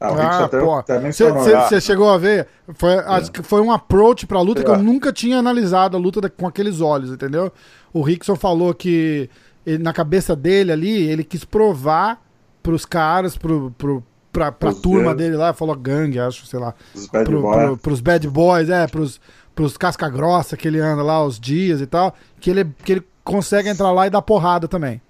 Ah, 0.00 0.44
Ah, 0.44 0.48
pô. 0.48 0.80
Você 1.10 1.80
chegou 1.80 2.08
a 2.08 2.16
ver? 2.18 2.46
Foi, 2.74 2.94
acho 2.98 3.32
que 3.32 3.42
foi 3.42 3.60
um 3.60 3.72
approach 3.72 4.26
pra 4.28 4.40
luta 4.40 4.62
que 4.62 4.70
eu 4.70 4.74
É. 4.74 4.78
nunca 4.78 5.12
tinha 5.12 5.38
analisado 5.38 5.96
a 5.96 6.00
luta 6.00 6.20
da- 6.20 6.30
com 6.30 6.46
aqueles 6.46 6.80
olhos, 6.80 7.10
entendeu? 7.10 7.50
O 7.92 8.00
Rickson 8.00 8.36
falou 8.36 8.72
que 8.72 9.28
ele- 9.66 9.82
na 9.82 9.92
cabeça 9.92 10.36
dele 10.36 10.70
ali, 10.70 11.02
ele 11.10 11.24
quis 11.24 11.44
provar 11.44 12.22
pros 12.62 12.84
caras, 12.86 13.36
pro, 13.36 13.72
pro, 13.76 14.04
pra, 14.30 14.52
pra 14.52 14.72
turma 14.72 15.14
dele 15.16 15.34
lá, 15.36 15.52
falou 15.52 15.74
gangue, 15.74 16.20
acho, 16.20 16.46
sei 16.46 16.60
lá. 16.60 16.74
Os 16.94 17.08
bad 17.08 17.24
pro, 17.24 17.40
boy. 17.42 17.56
pro- 17.66 17.76
pros 17.78 18.00
bad 18.00 18.28
boys, 18.28 18.68
é, 18.70 18.86
pros, 18.86 19.20
pros 19.52 19.76
casca 19.76 20.08
grossa 20.08 20.56
que 20.56 20.68
ele 20.68 20.78
anda 20.78 21.02
lá, 21.02 21.24
os 21.24 21.40
dias 21.40 21.80
e 21.80 21.86
tal, 21.86 22.14
que 22.38 22.50
ele, 22.50 22.64
que 22.84 22.92
ele 22.92 23.02
consegue 23.24 23.68
entrar 23.68 23.90
lá 23.90 24.06
e 24.06 24.10
dar 24.10 24.22
porrada 24.22 24.68
também. 24.68 25.02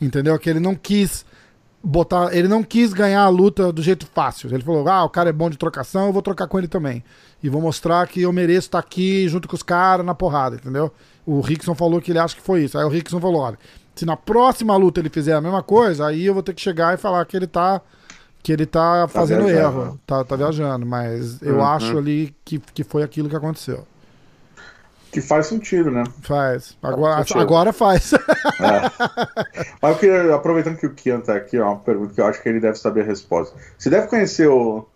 Entendeu? 0.00 0.38
Que 0.38 0.48
ele 0.48 0.60
não 0.60 0.76
quis 0.76 1.24
botar. 1.82 2.34
Ele 2.34 2.48
não 2.48 2.62
quis 2.62 2.92
ganhar 2.92 3.22
a 3.22 3.28
luta 3.28 3.72
do 3.72 3.82
jeito 3.82 4.06
fácil. 4.06 4.52
Ele 4.52 4.62
falou: 4.62 4.88
ah, 4.88 5.04
o 5.04 5.08
cara 5.10 5.30
é 5.30 5.32
bom 5.32 5.48
de 5.50 5.56
trocação, 5.56 6.06
eu 6.06 6.12
vou 6.12 6.22
trocar 6.22 6.46
com 6.46 6.58
ele 6.58 6.68
também. 6.68 7.02
E 7.42 7.48
vou 7.48 7.60
mostrar 7.62 8.06
que 8.06 8.20
eu 8.22 8.32
mereço 8.32 8.68
estar 8.68 8.78
aqui 8.78 9.26
junto 9.28 9.48
com 9.48 9.56
os 9.56 9.62
caras 9.62 10.04
na 10.04 10.14
porrada, 10.14 10.56
entendeu? 10.56 10.92
O 11.26 11.40
Rickson 11.40 11.74
falou 11.74 12.00
que 12.00 12.10
ele 12.12 12.18
acha 12.18 12.34
que 12.36 12.42
foi 12.42 12.64
isso. 12.64 12.76
Aí 12.78 12.84
o 12.84 12.88
Rickson 12.88 13.20
falou: 13.20 13.40
olha, 13.42 13.58
se 13.94 14.04
na 14.04 14.16
próxima 14.16 14.76
luta 14.76 15.00
ele 15.00 15.08
fizer 15.10 15.34
a 15.34 15.40
mesma 15.40 15.62
coisa, 15.62 16.06
aí 16.06 16.26
eu 16.26 16.34
vou 16.34 16.42
ter 16.42 16.54
que 16.54 16.60
chegar 16.60 16.94
e 16.94 16.96
falar 16.96 17.24
que 17.24 17.36
ele 17.36 17.46
tá. 17.46 17.80
Que 18.42 18.52
ele 18.52 18.64
tá 18.64 19.06
fazendo 19.08 19.44
viajando. 19.44 19.80
erro, 19.82 20.00
tá, 20.06 20.24
tá 20.24 20.34
viajando, 20.34 20.86
mas 20.86 21.42
eu 21.42 21.56
Uhum. 21.56 21.62
acho 21.64 21.98
ali 21.98 22.34
que, 22.42 22.58
que 22.72 22.82
foi 22.82 23.02
aquilo 23.02 23.28
que 23.28 23.36
aconteceu. 23.36 23.86
Que 25.10 25.20
faz 25.20 25.46
sentido, 25.46 25.90
né? 25.90 26.04
Faz. 26.22 26.76
Agora, 26.80 27.18
sentido. 27.18 27.40
agora 27.40 27.72
faz. 27.72 28.12
Mas 29.82 29.92
eu 29.92 29.98
queria, 29.98 30.34
aproveitando 30.34 30.76
que 30.76 30.86
o 30.86 30.94
Kian 30.94 31.20
tá 31.20 31.34
aqui, 31.34 31.58
ó, 31.58 31.66
uma 31.72 31.80
pergunta 31.80 32.14
que 32.14 32.20
eu 32.20 32.26
acho 32.26 32.40
que 32.40 32.48
ele 32.48 32.60
deve 32.60 32.78
saber 32.78 33.00
a 33.00 33.04
resposta. 33.04 33.56
Você 33.76 33.90
deve 33.90 34.06
conhecer 34.06 34.48
o, 34.48 34.86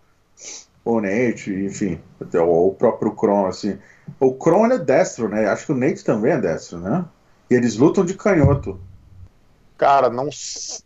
o 0.84 1.00
Nate, 1.00 1.52
enfim, 1.52 2.00
até 2.20 2.40
o, 2.40 2.68
o 2.68 2.74
próprio 2.74 3.12
Kron, 3.12 3.46
assim. 3.46 3.76
O 4.20 4.34
Kron 4.34 4.66
ele 4.66 4.74
é 4.74 4.78
destro, 4.78 5.28
né? 5.28 5.48
Acho 5.48 5.66
que 5.66 5.72
o 5.72 5.76
Nate 5.76 6.04
também 6.04 6.32
é 6.32 6.40
destro, 6.40 6.78
né? 6.78 7.04
E 7.50 7.54
eles 7.54 7.76
lutam 7.76 8.04
de 8.04 8.14
canhoto. 8.14 8.78
Cara, 9.76 10.08
não, 10.08 10.28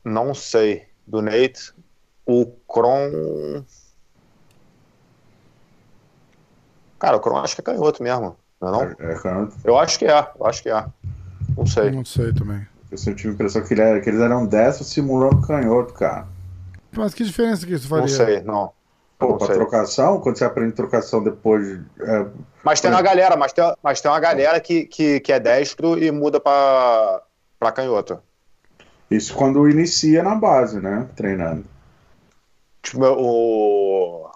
não 0.05 0.35
sei. 0.35 0.87
Do 1.07 1.20
Nate, 1.20 1.74
o 2.24 2.47
Kron. 2.66 3.62
Cara, 6.99 7.16
o 7.16 7.20
Kron 7.20 7.37
acho 7.39 7.55
que 7.55 7.61
é 7.61 7.64
canhoto 7.64 8.03
mesmo. 8.03 8.37
Não 8.61 8.68
é 8.68 8.72
não? 8.98 9.11
É, 9.11 9.14
canhoto. 9.20 9.54
Eu 9.64 9.78
acho 9.78 9.98
que 9.98 10.06
é, 10.06 10.26
eu 10.38 10.46
acho 10.46 10.62
que 10.62 10.68
é. 10.70 10.84
Não 11.56 11.66
sei. 11.66 11.90
Não 11.90 12.04
sei 12.04 12.32
também. 12.32 12.66
Eu 12.90 12.96
sempre 12.98 13.18
tive 13.20 13.30
a 13.30 13.34
impressão 13.34 13.62
que, 13.62 13.74
ele 13.74 13.80
era- 13.82 14.00
que 14.00 14.09
eles 14.09 14.20
eram 14.20 14.46
destros 14.46 14.88
simulando 14.90 15.46
canhoto, 15.46 15.92
cara. 15.94 16.26
Mas 16.96 17.12
que 17.14 17.22
diferença 17.24 17.66
que 17.66 17.74
isso 17.74 17.86
faria? 17.88 18.02
Não 18.06 18.09
sei, 18.09 18.40
não. 18.42 18.72
Pô, 19.18 19.30
Não 19.30 19.36
pra 19.38 19.48
sei. 19.48 19.56
trocação, 19.56 20.20
quando 20.20 20.38
você 20.38 20.44
aprende 20.44 20.72
trocação 20.72 21.22
depois 21.22 21.66
de. 21.66 21.84
é, 22.00 22.26
Mas 22.64 22.80
tem 22.80 22.90
uma 22.90 23.02
galera, 23.02 23.36
mas 23.36 23.52
tem, 23.52 23.74
mas 23.82 24.00
tem 24.00 24.11
uma 24.11 24.20
galera 24.20 24.61
que, 24.61 24.84
que, 24.86 25.18
que 25.20 25.32
é 25.32 25.40
destro 25.40 25.98
e 26.02 26.11
muda 26.12 26.38
pra, 26.40 27.22
pra 27.59 27.72
canhoto. 27.72 28.20
isso 29.11 29.34
quando 29.34 29.68
inicia 29.68 30.22
na 30.22 30.34
base, 30.36 30.80
né? 30.80 31.09
Treinando. 31.16 31.64
Tipo, 32.82 33.04
o, 33.06 34.30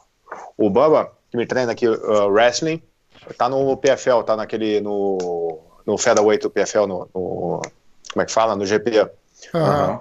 o 0.58 0.68
Bubba, 0.70 1.12
que 1.30 1.36
me 1.36 1.46
treina 1.46 1.72
aqui, 1.72 1.88
uh, 1.88 2.26
wrestling, 2.28 2.82
tá 3.36 3.48
no 3.48 3.76
PFL, 3.76 4.22
tá 4.24 4.36
naquele, 4.36 4.80
no, 4.80 5.58
no 5.86 5.96
featherweight 5.98 6.42
do 6.42 6.50
PFL, 6.50 6.86
no, 6.86 7.08
no- 7.14 7.62
como 8.12 8.22
é 8.22 8.24
que 8.26 8.32
fala? 8.32 8.54
No 8.56 8.66
GP. 8.66 9.00
Ah, 9.54 9.58
Aham. 9.58 10.00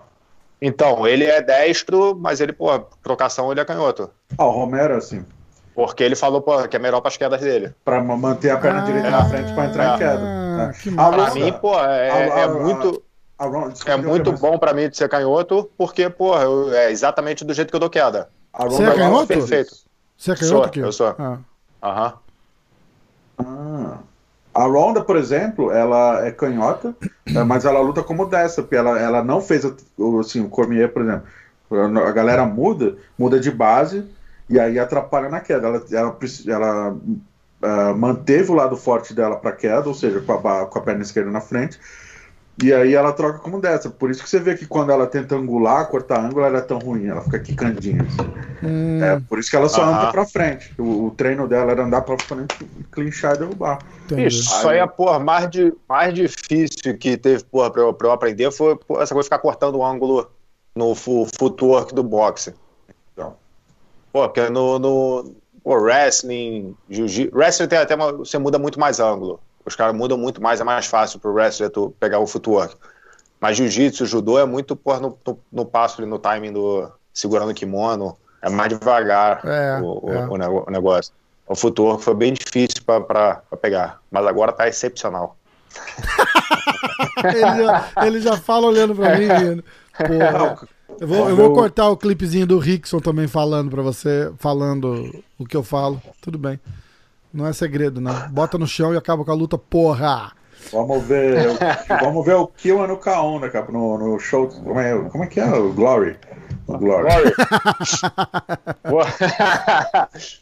Então, 0.62 1.08
ele 1.08 1.26
é 1.26 1.42
destro, 1.42 2.16
mas 2.16 2.40
ele, 2.40 2.54
pô, 2.54 2.68
trocação 3.02 3.52
ele 3.52 3.60
é 3.62 3.66
canhoto. 3.66 4.12
Ah, 4.38 4.46
o 4.46 4.52
Romero, 4.52 4.96
assim, 4.96 5.26
Porque 5.74 6.04
ele 6.04 6.16
falou, 6.16 6.42
pô, 6.42 6.68
que 6.68 6.76
é 6.76 6.80
melhor 6.80 7.02
pras 7.02 7.18
quedas 7.18 7.42
dele. 7.42 7.74
pra 7.84 8.04
ma- 8.04 8.16
manter 8.18 8.52
a 8.52 8.58
perna 8.58 8.82
Ah, 8.82 8.86
direita 8.86 9.10
na 9.10 9.26
frente 9.26 9.54
pra 9.54 9.66
entrar 9.66 9.96
em 9.96 9.98
queda. 9.98 10.22
ah, 10.24 10.72
que 10.80 10.90
A 10.90 10.92
massa. 10.92 11.12
Pra 11.12 11.24
Ronda- 11.30 11.34
mim, 11.46 11.54
pô, 11.54 11.80
é, 11.80 12.12
a- 12.12 12.40
é 12.40 12.44
a- 12.44 12.48
muito, 12.50 13.04
a 13.40 13.46
Ron- 13.46 13.70
desculpa, 13.70 13.92
é 13.92 13.98
muito 13.98 14.32
bom 14.34 14.60
pra 14.60 14.74
mim 14.74 14.88
de 14.90 14.98
ser 14.98 15.10
canhoto, 15.10 15.72
porque, 15.78 16.10
pô, 16.10 16.38
eu- 16.38 16.74
é 16.76 16.92
exatamente 16.92 17.44
do 17.46 17.54
jeito 17.54 17.70
que 17.70 17.76
eu 17.76 17.80
dou 17.80 17.90
queda. 17.90 18.30
A 18.54 18.66
Você 18.66 18.84
é 18.84 18.86
Ronda 18.90 19.00
canhoto? 19.02 19.28
Perfeito. 19.28 19.74
Você 20.18 20.32
é 20.32 20.36
Sou, 20.36 20.48
canhoto 20.50 20.68
aqui? 20.68 20.80
eu 20.80 20.92
sou. 20.92 21.16
Ah. 21.18 21.40
Aham. 21.82 22.14
Ah. 23.46 23.98
A 24.54 24.64
Ronda, 24.66 25.02
por 25.02 25.16
exemplo, 25.16 25.72
ela 25.72 26.26
é 26.26 26.32
canhota, 26.32 26.94
eh, 27.26 27.44
mas 27.44 27.64
ela 27.64 27.80
luta 27.80 28.04
como 28.04 28.26
dessa, 28.26 28.62
porque 28.62 28.76
ela, 28.76 29.00
ela 29.00 29.24
não 29.24 29.42
fez 29.42 29.64
assim, 30.20 30.42
o 30.42 30.50
Cormier, 30.50 30.92
por 30.92 31.04
exemplo. 31.04 31.24
A 32.06 32.12
galera 32.12 32.46
muda, 32.46 32.98
muda 33.18 33.40
de 33.40 33.50
base 33.50 34.06
e 34.50 34.60
aí 34.60 34.78
atrapalha 34.78 35.30
na 35.30 35.40
queda. 35.40 35.68
Ela, 35.68 35.84
ela, 35.90 36.18
ela, 36.48 36.98
ah, 37.62 37.94
manteve 37.94 38.52
o 38.52 38.56
lado 38.56 38.76
forte 38.76 39.14
dela 39.14 39.38
para 39.38 39.54
queda, 39.54 39.88
ou 39.88 39.94
seja, 39.94 40.20
com 40.20 40.34
a, 40.34 40.66
com 40.66 40.80
a 40.80 40.82
perna 40.82 41.02
esquerda 41.02 41.32
na 41.32 41.40
frente. 41.40 41.80
E 42.58 42.74
aí 42.74 42.94
ela 42.94 43.12
troca 43.14 43.40
como 43.40 43.60
dessa. 43.60 43.90
Por 43.90 44.12
isso 44.12 44.24
que 44.24 44.30
você 44.30 44.40
vê 44.40 44.56
que 44.56 44.66
quando 44.66 44.92
ela 44.92 45.08
tenta 45.08 45.36
angular, 45.36 45.88
cortar 45.90 46.24
ângulo, 46.24 46.46
ela 46.46 46.60
é 46.60 46.62
tão 46.62 46.78
ruim, 46.80 47.08
ela 47.08 47.22
fica 47.22 47.40
quicandinha. 47.40 48.04
assim. 48.04 48.24
Hum, 48.64 49.04
É, 49.04 49.20
por 49.28 49.40
isso 49.40 49.50
que 49.50 49.56
ela 49.56 49.68
só 49.68 49.82
Aham. 49.82 49.96
anda 49.98 50.12
pra 50.12 50.26
frente. 50.26 50.74
O, 50.78 51.08
o 51.08 51.12
treino 51.12 51.48
dela 51.48 51.72
era 51.72 51.84
andar 51.84 52.02
pra 52.02 52.18
frente, 52.18 52.54
clinchar 52.92 53.36
e 53.36 53.40
derrubar. 53.40 53.84
Isso 54.18 54.68
aí 54.68 54.78
é, 54.80 54.86
porra, 54.86 55.20
mais, 55.20 55.50
de, 55.50 55.74
mais 55.88 56.14
difícil 56.14 56.98
que 56.98 57.18
teve, 57.18 57.44
porra, 57.46 57.72
pra 57.72 57.82
eu, 57.82 57.94
pra 57.94 58.08
eu 58.10 58.12
aprender 58.12 58.52
foi 58.52 58.76
pô, 58.76 59.02
essa 59.02 59.14
coisa 59.14 59.24
de 59.28 59.34
ficar 59.34 59.40
cortando 59.40 59.76
o 59.76 59.86
ângulo 59.86 60.30
no 60.76 60.94
footwork 60.94 61.96
do 61.96 62.04
boxe. 62.04 62.54
Então. 63.14 63.36
Pô, 64.12 64.28
porque 64.28 64.50
no, 64.50 64.78
no 64.78 65.36
pô, 65.64 65.76
wrestling, 65.76 66.76
jiu-jitsu. 66.90 67.36
Wrestling 67.36 67.68
tem 67.68 67.80
até 67.80 67.96
uma, 67.96 68.12
você 68.12 68.38
muda 68.38 68.60
muito 68.60 68.80
mais 68.80 69.00
ângulo. 69.00 69.40
Os 69.66 69.76
caras 69.76 69.96
mudam 69.96 70.18
muito 70.18 70.42
mais, 70.42 70.60
é 70.60 70.64
mais 70.64 70.86
fácil 70.86 71.20
pro 71.20 71.32
wrestler 71.34 71.70
tu 71.70 71.94
pegar 72.00 72.20
o 72.20 72.28
footwork. 72.28 72.76
Mas 73.40 73.58
jiu-jitsu, 73.58 74.06
judô 74.06 74.38
é 74.40 74.46
muito 74.46 74.76
porra, 74.76 75.00
no, 75.00 75.18
no, 75.26 75.40
no 75.52 75.66
passo 75.66 76.02
ali, 76.02 76.10
no 76.10 76.20
timing 76.20 76.54
do. 76.54 76.90
segurando 77.14 77.52
o 77.52 77.54
kimono. 77.56 78.16
É 78.42 78.50
mais 78.50 78.70
devagar 78.70 79.42
É, 79.46 79.80
o, 79.82 80.06
o- 80.06 80.12
é. 80.12 80.28
o 80.28 80.64
o 80.68 80.72
negócio. 80.72 81.14
O 81.48 81.56
footwork 81.56 82.04
foi 82.04 82.16
bem 82.16 82.34
difícil 82.34 82.84
pra 82.86 83.42
pegar. 83.62 84.00
Mas 84.10 84.26
agora 84.26 84.52
tá 84.52 84.68
excepcional. 84.68 85.36
ele, 87.24 87.40
já, 87.64 87.92
ele 88.06 88.22
já 88.22 88.38
fala 88.38 88.68
olhando 88.68 88.96
pra 88.96 89.18
mim, 89.18 89.26
rindo. 89.28 89.64
Porra. 89.98 90.58
Eu 91.00 91.08
vou, 91.08 91.30
eu 91.30 91.36
vou 91.36 91.54
cortar 91.54 91.90
o 91.90 91.98
clipezinho 91.98 92.46
do 92.46 92.60
Rickson 92.60 93.00
também 93.00 93.28
falando 93.28 93.72
pra 93.72 93.82
você, 93.82 94.32
falando 94.38 95.24
o 95.40 95.46
que 95.46 95.56
eu 95.56 95.64
falo. 95.64 96.02
Tudo 96.22 96.38
bem. 96.38 96.60
Não 97.34 97.48
é 97.48 97.54
segredo, 97.54 98.02
não. 98.02 98.30
Bota 98.30 98.58
no 98.58 98.68
chão 98.68 98.94
e 98.94 98.98
acaba 98.98 99.24
com 99.24 99.32
a 99.32 99.36
luta, 99.36 99.58
porra! 99.58 100.34
Vamos 100.72 101.04
ver, 101.04 101.48
o- 101.50 101.58
vamos 102.04 102.26
ver 102.26 102.36
o 102.36 102.48
Kill 102.48 102.88
no 102.88 102.98
K1, 102.98 103.42
né, 103.42 103.50
cara? 103.50 103.72
No, 103.72 103.98
no 103.98 104.20
show. 104.20 104.48
Como 104.48 104.80
é, 104.80 105.10
como 105.10 105.24
é 105.24 105.28
que 105.28 105.40
é? 105.40 105.46
O 105.52 105.74
Glory. 105.74 106.18
O 106.68 106.78
Glory. 106.78 107.08
Glory. 108.84 109.12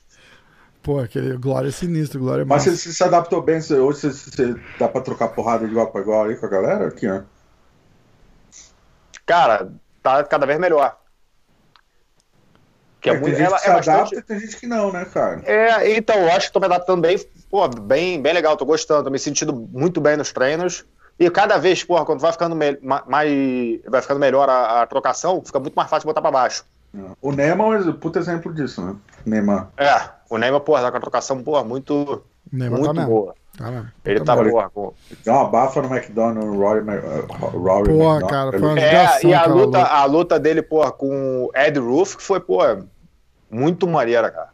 Pô. 0.83 0.99
Aquele 0.99 1.37
Glória 1.37 1.69
é 1.69 1.71
sinistro, 1.71 2.19
Glória 2.19 2.41
é 2.41 2.45
Mas 2.45 2.63
você 2.63 2.75
se 2.77 3.03
adaptou 3.03 3.41
bem? 3.41 3.61
Você, 3.61 3.75
hoje 3.75 3.99
você, 3.99 4.11
você 4.11 4.55
dá 4.79 4.87
pra 4.87 5.01
trocar 5.01 5.29
porrada 5.29 5.65
de 5.65 5.71
igual 5.71 5.87
pra 5.87 6.01
igual 6.01 6.25
aí 6.25 6.35
com 6.35 6.45
a 6.45 6.49
galera? 6.49 6.87
Aqui, 6.87 7.07
ó. 7.07 7.21
Cara, 9.25 9.71
tá 10.03 10.23
cada 10.23 10.45
vez 10.45 10.59
melhor. 10.59 10.98
Que 13.01 13.09
é 13.09 13.13
É, 13.13 13.15
tem 13.15 13.21
muito, 13.21 13.37
gente 13.37 13.47
ela 13.47 13.55
que 13.57 13.61
se 13.63 13.67
é 13.67 13.71
adapta 13.71 13.91
bastante. 13.93 14.15
e 14.17 14.21
tem 14.21 14.39
gente 14.39 14.57
que 14.57 14.67
não, 14.67 14.91
né, 14.91 15.05
cara? 15.05 15.41
É, 15.45 15.95
então, 15.95 16.15
eu 16.17 16.31
acho 16.31 16.47
que 16.47 16.53
tô 16.53 16.59
me 16.59 16.65
adaptando 16.65 17.01
bem, 17.01 17.17
pô, 17.49 17.67
bem, 17.67 18.21
bem 18.21 18.33
legal, 18.33 18.57
tô 18.57 18.65
gostando, 18.65 19.05
tô 19.05 19.09
me 19.09 19.19
sentindo 19.19 19.53
muito 19.53 20.01
bem 20.01 20.17
nos 20.17 20.31
treinos. 20.33 20.85
E 21.17 21.29
cada 21.29 21.57
vez, 21.57 21.83
porra, 21.83 22.05
quando 22.05 22.19
vai 22.21 22.31
ficando 22.31 22.55
me- 22.55 22.77
ma- 22.81 23.03
mais. 23.07 23.29
Vai 23.87 24.01
ficando 24.01 24.19
melhor 24.19 24.49
a, 24.49 24.81
a 24.81 24.87
trocação, 24.87 25.41
fica 25.45 25.59
muito 25.59 25.73
mais 25.75 25.89
fácil 25.89 26.07
botar 26.07 26.21
pra 26.21 26.31
baixo. 26.31 26.63
O 27.21 27.31
Neymar 27.31 27.77
é 27.77 27.89
um 27.89 27.93
puta 27.93 28.19
exemplo 28.19 28.53
disso, 28.53 28.81
né? 28.81 28.95
Neymar. 29.25 29.69
É, 29.77 30.09
o 30.29 30.37
Neymar, 30.37 30.61
porra, 30.61 30.81
tá 30.81 30.91
com 30.91 30.97
a 30.97 31.01
trocação, 31.01 31.43
porra, 31.43 31.63
muito, 31.63 32.23
Neymar 32.51 32.79
muito 32.79 32.95
tá 32.95 33.05
boa. 33.05 33.35
Tá. 33.59 33.85
Ele 34.05 34.21
Tá 34.23 34.35
com. 34.73 34.93
Deu 35.25 35.33
uma 35.33 35.49
bafa 35.49 35.81
no 35.81 35.93
McDonald's, 35.93 36.45
no 36.45 36.57
Rory, 36.57 36.79
uh, 36.79 37.57
Rory 37.57 37.89
Porra, 37.89 38.19
McDonald. 38.19 38.27
cara, 38.27 38.49
Ele- 38.51 38.59
foi 38.59 38.69
uma- 38.69 38.79
É, 38.79 39.25
e 39.25 39.33
a 39.33 39.45
luta, 39.45 39.77
luta. 39.79 39.79
a 39.83 40.05
luta 40.05 40.39
dele, 40.39 40.61
porra, 40.61 40.91
com 40.93 41.43
o 41.45 41.51
Ed 41.53 41.77
Roof, 41.77 42.15
que 42.15 42.23
foi, 42.23 42.39
porra, 42.39 42.85
muito 43.51 43.85
maneira, 43.85 44.31
cara. 44.31 44.49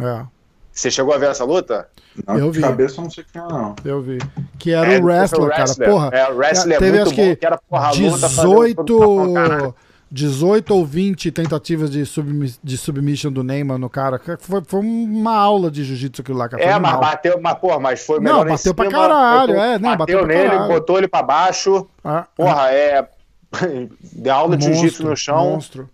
É, 0.00 0.24
Você 0.72 0.90
chegou 0.90 1.14
a 1.14 1.18
ver 1.18 1.30
essa 1.30 1.42
luta? 1.44 1.88
Não, 2.26 2.38
Eu 2.38 2.50
de 2.50 2.58
vi. 2.58 2.62
cabeça 2.62 3.00
eu 3.00 3.04
não 3.04 3.10
sei 3.10 3.24
quem 3.30 3.40
é, 3.42 3.44
não. 3.46 3.74
eu 3.84 4.00
vi. 4.02 4.18
Que 4.58 4.72
era 4.72 4.92
É, 4.94 4.98
o 5.00 5.04
wrestler, 5.04 5.48
cara. 5.50 5.74
Porra. 5.90 6.10
É, 6.12 6.30
o 6.30 6.36
wrestler 6.36 6.78
teve 6.78 6.98
é 6.98 7.00
muito 7.00 7.06
acho 7.08 7.14
que 7.14 7.28
bom, 7.30 7.36
que 7.36 7.46
era, 7.46 7.58
porra, 7.58 7.86
a 7.88 7.92
luta 7.92 8.28
fazendo- 8.28 9.74
18, 10.10 10.64
18 10.68 10.74
ou 10.74 10.84
20 10.86 11.30
tentativas 11.32 11.90
de, 11.90 12.06
submi 12.06 12.54
de 12.62 12.78
submission 12.78 13.30
do 13.32 13.42
Neymar 13.42 13.78
no 13.78 13.90
cara. 13.90 14.20
Foi, 14.38 14.62
foi 14.64 14.80
uma 14.80 15.36
aula 15.36 15.70
de 15.70 15.84
jiu-jitsu 15.84 16.22
aquilo 16.22 16.38
lá, 16.38 16.48
cara. 16.48 16.62
Foi 16.62 16.72
É, 16.72 16.78
mas 16.78 16.92
animal. 16.92 17.00
bateu, 17.10 17.40
mas, 17.40 17.58
porra, 17.58 17.80
mas 17.80 18.06
foi 18.06 18.16
Não, 18.16 18.22
melhor 18.22 18.46
em 18.46 18.50
bateu 18.50 18.74
pra 18.74 18.84
cima, 18.86 18.98
caralho, 19.00 19.46
botou- 19.48 19.62
é, 19.64 19.78
não, 19.78 19.96
bateu 19.96 20.18
bateu 20.20 20.26
nele, 20.26 20.48
caralho. 20.50 20.72
botou 20.72 20.98
ele 20.98 21.08
pra 21.08 21.22
baixo, 21.22 21.86
Ah, 22.04 22.26
porra, 22.36 22.70
é... 22.72 23.08
Deu 24.12 24.34
aula 24.34 24.56
de 24.56 24.64
jiu-jitsu 24.66 25.04
no 25.04 25.16
chão. 25.16 25.50
Monstro. 25.50 25.88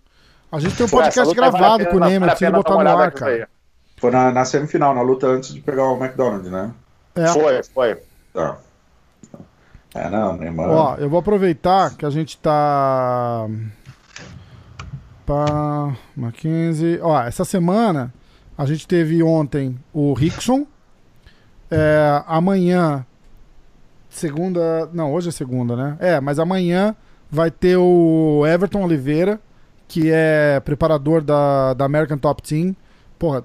A 0.51 0.59
gente 0.59 0.75
tem 0.75 0.85
um 0.85 0.89
podcast 0.89 1.33
gravado 1.33 1.85
com 1.87 1.97
o 1.97 1.99
Neymar, 1.99 2.37
pena 2.37 2.57
botar 2.57 2.83
no 2.83 2.89
ar, 2.97 3.11
cara. 3.11 3.47
Foi 3.97 4.11
na, 4.11 4.31
na 4.31 4.43
semifinal, 4.45 4.93
na 4.93 5.01
luta 5.01 5.27
antes 5.27 5.53
de 5.53 5.61
pegar 5.61 5.85
o 5.85 5.97
McDonald's, 5.97 6.51
né? 6.51 6.71
É. 7.15 7.27
Foi, 7.27 7.63
foi. 7.63 7.97
Tá. 8.33 8.57
É, 9.95 10.09
não, 10.09 10.35
Neymar. 10.35 10.69
Ó, 10.69 10.95
eu 10.97 11.09
vou 11.09 11.19
aproveitar 11.19 11.95
que 11.95 12.05
a 12.05 12.09
gente 12.09 12.37
tá. 12.37 13.47
Pá, 15.33 15.97
Mackenzie. 16.15 16.99
Ó, 17.01 17.19
essa 17.21 17.43
semana 17.43 18.13
a 18.57 18.65
gente 18.65 18.87
teve 18.87 19.23
ontem 19.23 19.77
o 19.91 20.13
Rickson. 20.13 20.67
É, 21.71 22.23
amanhã, 22.27 23.05
segunda. 24.09 24.87
Não, 24.93 25.11
hoje 25.11 25.29
é 25.29 25.31
segunda, 25.31 25.75
né? 25.75 25.97
É, 25.99 26.21
mas 26.21 26.37
amanhã 26.37 26.95
vai 27.31 27.49
ter 27.49 27.77
o 27.77 28.45
Everton 28.45 28.83
Oliveira, 28.83 29.39
que 29.87 30.11
é 30.11 30.59
preparador 30.59 31.23
da, 31.23 31.73
da 31.73 31.85
American 31.85 32.17
Top 32.17 32.41
Team. 32.43 32.75
Porra, 33.17 33.43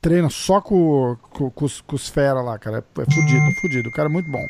treina 0.00 0.30
só 0.30 0.60
com, 0.60 1.16
com, 1.20 1.50
com 1.50 1.64
os, 1.66 1.82
com 1.82 1.96
os 1.96 2.08
fera 2.08 2.40
lá, 2.40 2.58
cara. 2.58 2.78
É, 2.78 3.02
é 3.02 3.04
fudido, 3.04 3.60
fudido. 3.60 3.88
O 3.90 3.92
cara 3.92 4.08
é 4.08 4.12
muito 4.12 4.30
bom. 4.30 4.44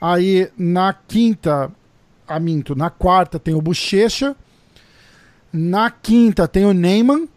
Aí 0.00 0.50
na 0.58 0.92
quinta, 0.92 1.70
a 2.26 2.40
minto, 2.40 2.74
na 2.74 2.90
quarta 2.90 3.38
tem 3.38 3.54
o 3.54 3.62
Bochecha. 3.62 4.34
Na 5.52 5.90
quinta 5.90 6.48
tem 6.48 6.64
o 6.64 6.72
Neyman. 6.72 7.28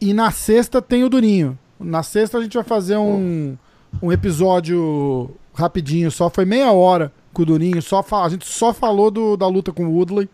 E 0.00 0.12
na 0.12 0.30
sexta 0.30 0.82
tem 0.82 1.04
o 1.04 1.08
Durinho. 1.08 1.58
Na 1.78 2.02
sexta 2.02 2.38
a 2.38 2.42
gente 2.42 2.54
vai 2.54 2.64
fazer 2.64 2.96
um, 2.96 3.56
um 4.02 4.10
episódio 4.10 5.30
rapidinho, 5.54 6.10
só 6.10 6.28
foi 6.28 6.44
meia 6.44 6.72
hora 6.72 7.12
com 7.32 7.42
o 7.42 7.46
Durinho. 7.46 7.80
Só 7.80 8.04
a 8.24 8.28
gente 8.28 8.46
só 8.46 8.72
falou 8.72 9.10
do, 9.10 9.36
da 9.36 9.46
luta 9.46 9.72
com 9.72 9.86
o 9.86 9.94
Woodley. 9.94 10.28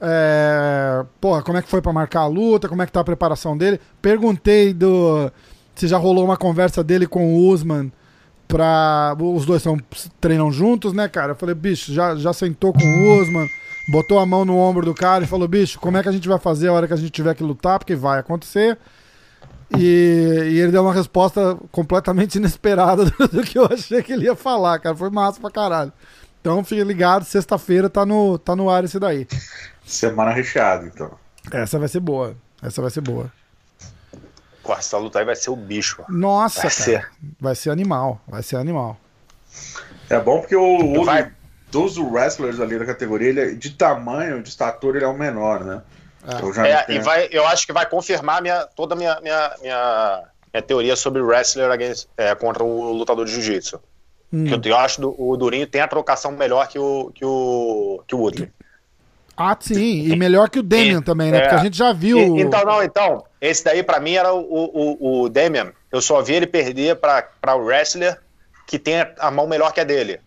É, 0.00 1.04
porra, 1.20 1.42
como 1.42 1.58
é 1.58 1.62
que 1.62 1.68
foi 1.68 1.82
para 1.82 1.92
marcar 1.92 2.20
a 2.20 2.26
luta, 2.26 2.68
como 2.68 2.82
é 2.82 2.86
que 2.86 2.92
tá 2.92 3.00
a 3.00 3.04
preparação 3.04 3.56
dele. 3.56 3.80
Perguntei 4.00 4.72
do 4.72 5.30
se 5.74 5.88
já 5.88 5.98
rolou 5.98 6.24
uma 6.24 6.36
conversa 6.36 6.84
dele 6.84 7.06
com 7.06 7.34
o 7.34 7.48
Usman 7.48 7.92
pra. 8.46 9.16
Os 9.18 9.44
dois 9.44 9.62
são, 9.62 9.78
treinam 10.20 10.50
juntos, 10.50 10.92
né, 10.92 11.08
cara? 11.08 11.32
Eu 11.32 11.36
falei, 11.36 11.54
bicho, 11.54 11.92
já, 11.92 12.14
já 12.16 12.32
sentou 12.32 12.72
com 12.72 12.84
o 12.84 13.20
Usman, 13.20 13.48
botou 13.88 14.18
a 14.18 14.26
mão 14.26 14.44
no 14.44 14.56
ombro 14.56 14.84
do 14.84 14.94
cara 14.94 15.24
e 15.24 15.26
falou, 15.26 15.46
bicho, 15.46 15.78
como 15.78 15.96
é 15.96 16.02
que 16.02 16.08
a 16.08 16.12
gente 16.12 16.28
vai 16.28 16.38
fazer 16.38 16.68
a 16.68 16.72
hora 16.72 16.86
que 16.86 16.94
a 16.94 16.96
gente 16.96 17.10
tiver 17.10 17.34
que 17.34 17.42
lutar? 17.42 17.78
Porque 17.78 17.94
vai 17.94 18.18
acontecer. 18.18 18.78
E, 19.76 20.50
e 20.52 20.60
ele 20.60 20.72
deu 20.72 20.82
uma 20.82 20.92
resposta 20.92 21.56
completamente 21.70 22.36
inesperada 22.38 23.04
do, 23.04 23.28
do, 23.28 23.42
que 23.42 23.58
eu 23.58 23.66
achei 23.66 24.02
que 24.02 24.12
ele 24.12 24.26
ia 24.26 24.36
falar, 24.36 24.78
cara. 24.78 24.96
Foi 24.96 25.10
massa 25.10 25.40
pra 25.40 25.50
caralho. 25.50 25.92
Então 26.40 26.62
fique 26.62 26.84
ligado, 26.84 27.24
sexta-feira 27.24 27.88
tá 27.88 28.04
no, 28.04 28.38
tá 28.38 28.54
no 28.54 28.68
ar 28.68 28.84
esse 28.84 28.98
daí. 28.98 29.26
Semana 29.84 30.30
recheada, 30.30 30.84
então. 30.86 31.10
Essa 31.50 31.78
vai 31.78 31.88
ser 31.88 32.00
boa. 32.00 32.36
Essa 32.62 32.82
vai 32.82 32.90
ser 32.90 33.00
boa. 33.00 33.32
Pô, 34.62 34.72
essa 34.72 34.96
luta 34.96 35.18
aí 35.18 35.24
vai 35.24 35.36
ser 35.36 35.50
o 35.50 35.56
bicho. 35.56 36.02
Nossa, 36.08 36.62
vai 36.62 36.70
cara. 36.70 36.82
Ser. 36.82 37.10
Vai 37.40 37.54
ser 37.54 37.70
animal. 37.70 38.20
Vai 38.26 38.42
ser 38.42 38.56
animal. 38.56 38.98
É 40.08 40.18
bom 40.18 40.40
porque 40.40 40.56
o, 40.56 41.00
o 41.00 41.04
vai... 41.04 41.32
dos 41.74 41.98
wrestlers 41.98 42.60
ali 42.60 42.78
da 42.78 42.86
categoria, 42.86 43.28
ele, 43.28 43.54
de 43.56 43.70
tamanho, 43.70 44.42
de 44.42 44.48
estatura, 44.48 44.98
ele 44.98 45.04
é 45.04 45.08
o 45.08 45.16
menor, 45.16 45.64
né? 45.64 45.82
É, 46.26 46.70
é 46.70 46.82
tenho... 46.84 47.00
e 47.00 47.02
vai, 47.02 47.28
eu 47.30 47.46
acho 47.46 47.66
que 47.66 47.72
vai 47.72 47.84
confirmar 47.84 48.40
minha, 48.40 48.66
toda 48.74 48.94
a 48.94 48.96
minha, 48.96 49.20
minha, 49.20 49.52
minha, 49.60 50.22
minha 50.52 50.62
teoria 50.62 50.96
sobre 50.96 51.20
wrestler 51.20 51.70
against, 51.70 52.06
é, 52.16 52.34
contra 52.34 52.64
o 52.64 52.92
lutador 52.92 53.26
de 53.26 53.32
jiu-jitsu. 53.32 53.78
Hum. 54.32 54.46
Eu, 54.46 54.60
eu 54.64 54.76
acho 54.76 55.00
que 55.00 55.06
o 55.18 55.36
Durinho 55.36 55.66
tem 55.66 55.80
a 55.80 55.88
trocação 55.88 56.32
melhor 56.32 56.66
que 56.68 56.78
o, 56.78 57.12
que 57.14 57.24
o, 57.24 58.02
que 58.06 58.14
o 58.14 58.18
Woodley. 58.18 58.50
Ah, 59.36 59.56
sim, 59.58 60.06
e 60.06 60.16
melhor 60.16 60.48
que 60.48 60.60
o 60.60 60.62
Damian 60.62 61.02
também, 61.02 61.32
né? 61.32 61.38
É. 61.38 61.40
Porque 61.42 61.54
a 61.56 61.64
gente 61.64 61.76
já 61.76 61.92
viu. 61.92 62.18
E, 62.18 62.40
então, 62.40 62.64
não, 62.64 62.82
então, 62.82 63.24
esse 63.40 63.64
daí 63.64 63.82
para 63.82 63.98
mim 63.98 64.14
era 64.14 64.32
o, 64.32 64.40
o, 64.40 65.22
o 65.22 65.28
Damian. 65.28 65.72
Eu 65.90 66.00
só 66.00 66.22
vi 66.22 66.34
ele 66.34 66.46
perder 66.46 66.96
para 66.96 67.56
o 67.56 67.64
wrestler 67.64 68.20
que 68.66 68.78
tem 68.78 69.06
a 69.18 69.30
mão 69.30 69.46
melhor 69.46 69.72
que 69.72 69.80
a 69.80 69.84
dele. 69.84 70.20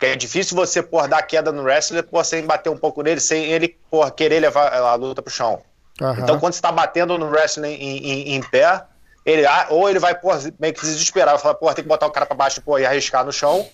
Porque 0.00 0.14
é 0.14 0.16
difícil 0.16 0.56
você, 0.56 0.82
por 0.82 1.06
dar 1.06 1.20
queda 1.20 1.52
no 1.52 1.62
wrestler, 1.62 2.02
por 2.02 2.24
sem 2.24 2.46
bater 2.46 2.70
um 2.70 2.76
pouco 2.76 3.02
nele, 3.02 3.20
sem 3.20 3.44
ele, 3.44 3.76
por 3.90 4.10
querer 4.12 4.40
levar 4.40 4.72
a 4.72 4.94
luta 4.94 5.20
pro 5.20 5.30
chão. 5.30 5.60
Uhum. 6.00 6.14
Então, 6.14 6.40
quando 6.40 6.54
você 6.54 6.62
tá 6.62 6.72
batendo 6.72 7.18
no 7.18 7.28
wrestling 7.28 7.74
em, 7.74 7.98
em, 7.98 8.34
em 8.34 8.40
pé, 8.40 8.82
ele, 9.26 9.44
ah, 9.44 9.66
ou 9.68 9.90
ele 9.90 9.98
vai, 9.98 10.18
por 10.18 10.40
meio 10.58 10.72
que 10.72 10.80
se 10.80 10.94
desesperar, 10.94 11.34
vai 11.34 11.42
falar, 11.42 11.54
pô, 11.56 11.66
tem 11.74 11.84
que 11.84 11.88
botar 11.88 12.06
o 12.06 12.10
cara 12.10 12.24
pra 12.24 12.34
baixo 12.34 12.62
pô, 12.62 12.78
e 12.78 12.86
arriscar 12.86 13.26
no 13.26 13.30
chão, 13.30 13.68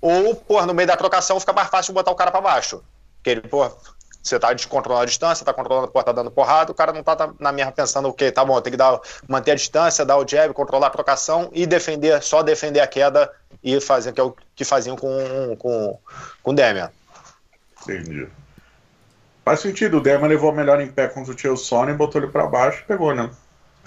ou, 0.00 0.36
pô, 0.36 0.64
no 0.64 0.72
meio 0.72 0.86
da 0.86 0.96
trocação 0.96 1.40
fica 1.40 1.52
mais 1.52 1.68
fácil 1.68 1.92
botar 1.94 2.12
o 2.12 2.14
cara 2.14 2.30
pra 2.30 2.40
baixo. 2.40 2.80
Porque 3.16 3.30
ele, 3.30 3.40
pô, 3.40 3.68
você 4.22 4.38
tá 4.38 4.52
descontrolando 4.52 5.02
a 5.02 5.06
distância, 5.06 5.44
tá 5.44 5.52
controlando, 5.52 5.88
pô, 5.88 6.02
tá 6.02 6.12
dando 6.12 6.30
porrada, 6.30 6.70
o 6.70 6.74
cara 6.74 6.92
não 6.92 7.02
tá, 7.02 7.16
tá 7.16 7.32
na 7.38 7.52
mesma 7.52 7.72
pensando 7.72 8.08
o 8.08 8.12
quê? 8.12 8.30
Tá 8.30 8.44
bom, 8.44 8.60
tem 8.60 8.70
que 8.70 8.76
dar, 8.76 9.00
manter 9.26 9.52
a 9.52 9.54
distância, 9.54 10.04
dar 10.04 10.18
o 10.18 10.28
jab, 10.28 10.52
controlar 10.52 10.88
a 10.88 10.90
trocação 10.90 11.50
e 11.52 11.66
defender, 11.66 12.22
só 12.22 12.42
defender 12.42 12.80
a 12.80 12.86
queda 12.86 13.30
e 13.62 13.80
fazer 13.80 14.12
que 14.12 14.20
é 14.20 14.24
o 14.24 14.34
que 14.54 14.64
faziam 14.64 14.96
com, 14.96 15.56
com, 15.58 15.98
com 16.42 16.50
o 16.50 16.54
Demian. 16.54 16.90
Entendi. 17.82 18.28
Faz 19.44 19.60
sentido, 19.60 19.96
o 19.96 20.00
Demian 20.00 20.28
levou 20.28 20.52
melhor 20.52 20.80
em 20.80 20.88
pé 20.88 21.08
contra 21.08 21.32
o 21.32 21.34
Tio 21.34 21.56
Sony, 21.56 21.94
botou 21.94 22.20
ele 22.20 22.30
pra 22.30 22.46
baixo 22.46 22.82
e 22.82 22.84
pegou, 22.84 23.14
né? 23.14 23.30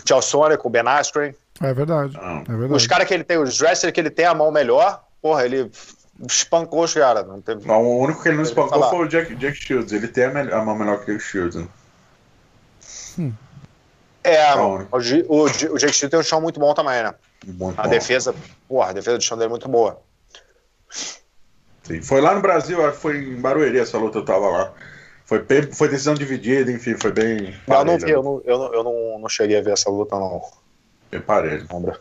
Tio 0.04 0.22
Sony 0.22 0.58
com 0.58 0.68
o 0.68 0.72
Ben 0.72 0.82
Askren. 0.86 1.34
É 1.62 1.74
verdade. 1.74 2.18
é 2.18 2.52
verdade. 2.52 2.74
Os 2.74 2.88
caras 2.88 3.08
que 3.08 3.14
ele 3.14 3.24
tem, 3.24 3.38
os 3.38 3.62
wrestlers 3.62 3.94
que 3.94 4.00
ele 4.00 4.10
tem 4.10 4.26
a 4.26 4.34
mão 4.34 4.52
melhor, 4.52 5.04
porra, 5.22 5.46
ele 5.46 5.72
espancou 6.28 6.84
os 6.84 6.94
caras. 6.94 7.26
Não 7.28 7.42
teve... 7.42 7.66
Não, 7.68 7.82
o 7.82 8.00
único 8.00 8.22
que 8.22 8.30
ele 8.30 8.38
não 8.38 8.44
espancou 8.44 8.80
falar. 8.80 8.90
foi 8.90 9.06
o 9.06 9.08
Jack, 9.08 9.36
Jack 9.36 9.58
Shields. 9.58 9.92
Ele 9.92 10.08
tem 10.08 10.26
a, 10.26 10.58
a 10.58 10.64
mão 10.64 10.76
melhor 10.76 11.04
que 11.04 11.12
o 11.12 11.20
Shields. 11.20 11.56
Né? 11.56 11.68
Hum. 13.20 13.34
É, 14.24 14.56
o, 14.56 14.88
o, 15.28 15.44
o, 15.44 15.50
Jack 15.50 15.94
Shields 15.94 16.10
tem 16.10 16.20
um 16.20 16.24
chão 16.24 16.42
muito 16.42 16.60
bom 16.60 16.74
também, 16.74 17.04
né? 17.04 17.14
Muito 17.46 17.80
a 17.80 17.84
bom. 17.84 17.90
defesa, 17.90 18.34
porra, 18.70 18.92
a 18.92 18.94
defesa 18.94 19.18
do 19.18 19.24
chão 19.24 19.38
dele 19.38 19.48
é 19.48 19.50
muito 19.50 19.68
boa. 19.68 20.02
Sim. 21.84 22.02
Foi 22.02 22.22
lá 22.22 22.34
no 22.34 22.42
Brasil, 22.42 22.80
foi 22.94 23.18
em 23.18 23.42
Barueri 23.42 23.80
essa 23.80 23.98
luta, 23.98 24.20
eu 24.20 24.26
tava 24.26 24.48
lá. 24.50 24.74
Foi, 25.26 25.46
foi 25.74 25.90
decisão 25.90 26.14
dividida, 26.14 26.72
enfim, 26.72 26.96
foi 26.96 27.12
bem. 27.12 27.54
Não, 27.68 27.78
eu 27.78 27.86
não 27.86 27.98
vi, 27.98 28.12
eu, 28.12 28.24
não, 28.24 28.42
eu, 28.46 28.58
não, 28.58 28.74
eu 28.74 28.84
não, 28.84 29.20
não 29.20 29.30
cheguei 29.30 29.58
a 29.58 29.62
ver 29.62 29.72
essa 29.72 29.90
luta, 29.90 30.16
não. 30.16 30.42
Bem 31.12 31.20
parelho. 31.20 31.68
Vamos 31.70 31.98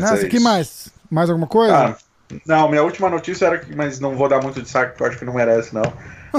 nessa, 0.00 0.26
é 0.26 0.28
que 0.28 0.40
mais? 0.40 0.88
Mais 1.10 1.30
alguma 1.30 1.46
coisa? 1.46 1.76
Ah, 1.76 1.96
não, 2.44 2.68
minha 2.68 2.82
última 2.82 3.08
notícia 3.08 3.46
era 3.46 3.58
que, 3.58 3.74
mas 3.74 4.00
não 4.00 4.16
vou 4.16 4.28
dar 4.28 4.42
muito 4.42 4.60
destaque 4.60 4.92
porque 4.92 5.02
eu 5.02 5.06
acho 5.08 5.18
que 5.18 5.24
não 5.24 5.34
merece, 5.34 5.74
não. 5.74 5.92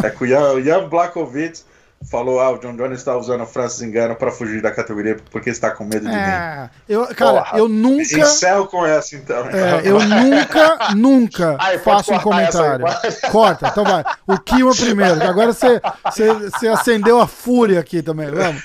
É 0.04 0.10
que 0.10 0.24
o 0.24 0.28
Jan, 0.28 0.62
Jan 0.62 0.88
Blakovic 0.90 1.62
falou: 2.10 2.40
ah, 2.40 2.52
o 2.52 2.58
John 2.58 2.76
Jones 2.76 3.00
está 3.00 3.16
usando 3.16 3.42
o 3.42 3.48
Francis 3.48 3.82
Engano 3.82 4.16
para 4.16 4.32
fugir 4.32 4.62
da 4.62 4.72
categoria 4.72 5.18
porque 5.32 5.50
está 5.50 5.72
com 5.72 5.86
medo 5.86 6.08
de 6.08 6.14
é, 6.16 6.64
mim. 6.64 6.70
Eu, 6.88 7.08
cara, 7.16 7.44
Porra, 7.44 7.58
eu 7.58 7.68
nunca. 7.68 8.20
Encerro 8.20 8.68
com 8.68 8.86
essa 8.86 9.16
então. 9.16 9.48
É, 9.50 9.82
eu 9.84 10.00
nunca, 10.00 10.94
nunca 10.96 11.58
Ai, 11.60 11.78
faço 11.80 12.14
um 12.14 12.20
comentário. 12.20 12.86
Corta, 13.32 13.70
então 13.70 13.84
vai. 13.84 14.04
O 14.28 14.38
Kiwa 14.38 14.76
primeiro, 14.76 15.24
agora 15.24 15.54
você, 15.54 15.82
você, 16.06 16.34
você 16.34 16.68
acendeu 16.68 17.20
a 17.20 17.28
fúria 17.28 17.80
aqui 17.80 18.02
também. 18.02 18.30
Vamos. 18.30 18.62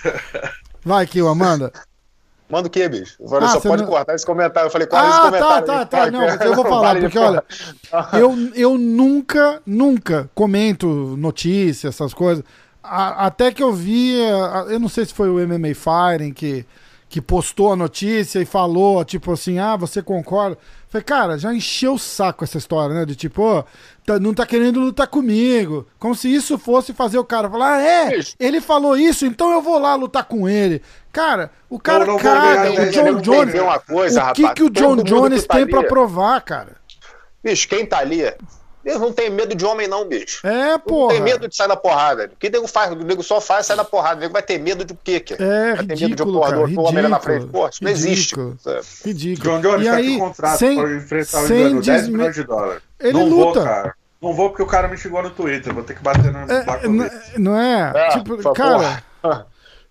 Vai, 0.84 1.06
Kiwa, 1.06 1.34
manda. 1.34 1.72
Manda 2.52 2.68
o 2.68 2.70
quê, 2.70 2.86
bicho? 2.86 3.16
Eu 3.18 3.28
falei, 3.28 3.48
ah, 3.48 3.52
só 3.52 3.60
pode 3.60 3.82
não... 3.82 3.88
cortar 3.88 4.14
esse 4.14 4.26
comentário. 4.26 4.66
Eu 4.66 4.70
falei, 4.70 4.86
corta 4.86 5.06
ah, 5.06 5.08
esse 5.08 5.20
comentário. 5.22 5.66
Tá, 5.66 5.86
tá, 5.86 5.86
tá. 5.86 6.10
Não, 6.10 6.22
eu 6.22 6.54
vou 6.54 6.64
falar, 6.68 7.00
porque 7.00 7.18
olha, 7.18 7.42
eu, 8.12 8.36
eu 8.54 8.76
nunca, 8.76 9.62
nunca 9.64 10.28
comento 10.34 10.86
notícias, 11.16 11.94
essas 11.94 12.12
coisas. 12.12 12.44
A, 12.82 13.24
até 13.24 13.50
que 13.52 13.62
eu 13.62 13.72
vi, 13.72 14.16
eu 14.68 14.78
não 14.78 14.90
sei 14.90 15.06
se 15.06 15.14
foi 15.14 15.30
o 15.30 15.48
MMA 15.48 15.70
Firing 15.74 16.34
que, 16.34 16.66
que 17.08 17.22
postou 17.22 17.72
a 17.72 17.76
notícia 17.76 18.38
e 18.38 18.44
falou, 18.44 19.02
tipo 19.02 19.32
assim, 19.32 19.58
ah, 19.58 19.74
você 19.74 20.02
concorda? 20.02 20.58
Falei, 20.90 21.04
cara, 21.04 21.38
já 21.38 21.54
encheu 21.54 21.94
o 21.94 21.98
saco 21.98 22.44
essa 22.44 22.58
história, 22.58 22.94
né? 22.94 23.06
De 23.06 23.16
tipo, 23.16 23.42
oh, 23.42 23.64
tá, 24.04 24.18
não 24.18 24.34
tá 24.34 24.46
querendo 24.46 24.80
lutar 24.80 25.06
comigo. 25.06 25.86
Como 25.98 26.14
se 26.14 26.32
isso 26.32 26.58
fosse 26.58 26.92
fazer 26.92 27.18
o 27.18 27.24
cara 27.24 27.48
falar, 27.48 27.74
ah, 27.74 27.82
é, 27.82 28.20
ele 28.38 28.60
falou 28.60 28.96
isso, 28.96 29.26
então 29.26 29.50
eu 29.52 29.62
vou 29.62 29.78
lá 29.78 29.94
lutar 29.94 30.24
com 30.24 30.48
ele. 30.48 30.82
Cara, 31.12 31.50
o 31.68 31.78
cara 31.78 32.06
caga, 32.18 32.82
o 32.82 32.90
John 32.90 33.20
Jones. 33.20 33.54
Coisa, 33.86 34.30
o 34.30 34.32
que, 34.32 34.42
rapaz, 34.42 34.54
que 34.54 34.62
o 34.62 34.70
John 34.70 34.96
Jones 34.96 35.46
tem 35.46 35.66
para 35.66 35.84
provar, 35.84 36.40
cara? 36.40 36.76
Bicho, 37.42 37.68
quem 37.68 37.84
tá 37.84 37.98
ali 37.98 38.22
eles 38.84 39.00
não 39.00 39.12
tem 39.12 39.30
medo 39.30 39.54
de 39.54 39.64
homem, 39.64 39.86
não, 39.86 40.06
bicho. 40.06 40.44
É, 40.46 40.76
pô. 40.78 41.02
Não 41.02 41.08
tem 41.08 41.20
medo 41.20 41.48
de 41.48 41.54
sair 41.54 41.68
da 41.68 41.76
porrada. 41.76 42.30
O 42.32 42.36
que 42.36 42.50
nego 42.50 42.66
faz? 42.66 42.92
O 42.92 42.96
nego 42.96 43.22
só 43.22 43.40
faz 43.40 43.66
sair 43.66 43.76
da 43.76 43.84
porrada. 43.84 44.16
O 44.16 44.20
nego 44.20 44.32
vai 44.32 44.42
ter 44.42 44.58
medo 44.58 44.84
de 44.84 44.94
quê, 45.04 45.20
cara? 45.20 45.42
É, 45.42 45.74
vai 45.74 45.86
ter 45.86 45.94
ridículo, 45.94 46.08
medo 46.08 46.16
de 46.16 46.22
um 46.22 46.32
porrador, 46.32 46.64
ridículo, 46.64 46.88
homem 46.88 47.02
lá 47.02 47.08
na 47.08 47.20
frente. 47.20 47.46
Pô, 47.46 47.68
isso 47.68 47.84
não 47.84 47.90
existe. 47.90 48.34
Ridículo. 49.04 49.50
John 49.50 49.60
Jones 49.60 49.86
e 49.86 49.90
tá 49.90 49.96
aí, 49.96 50.18
contrato 50.18 50.58
sem, 50.58 50.76
para 50.76 50.96
enfrentar 50.96 51.42
o 51.42 51.46
sem 51.46 51.80
10 51.80 52.08
milhões 52.08 52.34
de 52.34 52.44
dólares. 52.44 52.82
Ele 52.98 53.12
não 53.12 53.28
luta. 53.28 53.60
Vou, 53.60 53.68
cara. 53.68 53.94
Não 54.20 54.32
vou 54.32 54.48
porque 54.50 54.62
o 54.62 54.66
cara 54.66 54.88
me 54.88 54.96
xingou 54.96 55.22
no 55.22 55.30
Twitter. 55.30 55.72
Vou 55.74 55.82
ter 55.82 55.94
que 55.94 56.02
bater 56.02 56.32
no 56.32 56.38
é, 56.38 56.88
não, 56.88 57.10
não 57.38 57.60
é? 57.60 57.92
é 57.94 58.08
tipo, 58.10 58.52
cara. 58.52 59.04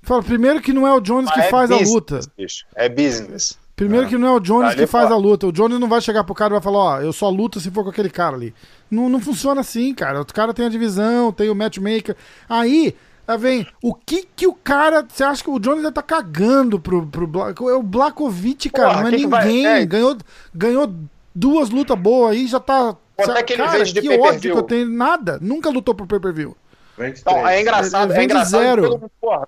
Fala, 0.04 0.24
primeiro 0.24 0.62
que 0.62 0.74
não 0.74 0.88
é 0.88 0.94
o 0.94 1.00
Jones 1.00 1.26
Mas 1.26 1.34
que 1.36 1.40
é 1.42 1.50
faz 1.50 1.70
business, 1.70 1.90
a 1.90 1.94
luta. 1.94 2.20
Bicho. 2.38 2.66
É 2.76 2.90
business. 2.90 3.58
Primeiro 3.82 4.06
é. 4.06 4.10
que 4.10 4.16
não 4.16 4.28
é 4.28 4.32
o 4.32 4.40
Jones 4.40 4.76
que 4.76 4.86
faz 4.86 5.12
a 5.12 5.18
luta. 5.18 5.48
O 5.48 5.52
Jones 5.52 5.80
não 5.80 5.90
vai 5.90 6.00
chegar 6.00 6.24
pro 6.24 6.36
cara 6.36 6.54
e 6.54 6.58
vai 6.58 6.62
falar, 6.62 6.78
ó, 6.78 7.02
eu 7.02 7.12
só 7.12 7.28
luto 7.32 7.60
se 7.60 7.72
for 7.72 7.84
com 7.84 7.90
aquele 7.90 8.12
cara 8.12 8.36
ali. 8.36 8.54
Não, 8.92 9.10
não 9.10 9.20
funciona 9.20 9.62
assim, 9.62 9.92
cara. 9.96 10.22
O 10.22 10.26
cara 10.26 10.54
tem 10.54 10.68
a 10.68 10.70
divisão, 10.70 11.32
tem 11.32 11.50
o 11.50 11.56
matchmaker. 11.56 12.16
Aí, 12.48 12.96
vem, 13.40 13.66
o 13.82 13.96
que 13.96 14.28
que 14.36 14.46
o 14.46 14.54
cara. 14.54 15.04
Você 15.10 15.24
acha 15.24 15.44
que 15.44 15.50
o 15.50 15.58
Jones 15.58 15.82
já 15.82 15.92
tá 15.92 16.04
cagando 16.04 16.80
pro, 16.80 17.08
pro. 17.08 17.28
É 17.68 17.74
o 17.74 17.82
Blakovic, 17.82 18.70
cara, 18.70 18.90
Porra, 18.90 19.02
não 19.02 19.08
é 19.08 19.12
ninguém. 19.14 19.66
É. 19.66 19.84
Ganhou, 19.84 20.16
ganhou 20.54 20.94
duas 21.34 21.72
lutas 21.72 21.98
boas 21.98 22.34
aí, 22.34 22.46
já 22.46 22.60
tá. 22.60 22.96
Quanto 23.16 23.32
é 23.32 23.42
que 23.42 23.54
ele 23.54 23.64
cara, 23.64 23.78
vende 23.80 23.94
de 23.94 24.02
que 24.02 24.20
ódio 24.20 24.40
que 24.42 24.60
eu 24.60 24.64
tenho. 24.64 24.92
Nada. 24.92 25.40
Nunca 25.42 25.72
lutou 25.72 25.96
pro 25.96 26.06
pay-per-view. 26.06 26.56
23. 27.00 27.24
Não, 27.26 27.48
é 27.48 27.60
engraçado, 27.60 28.14
é 28.14 28.16
vem 28.16 28.28
de 28.28 28.34
engraçado. 28.34 28.62
zero. 28.62 28.84
mundo, 28.84 29.12
porra, 29.20 29.48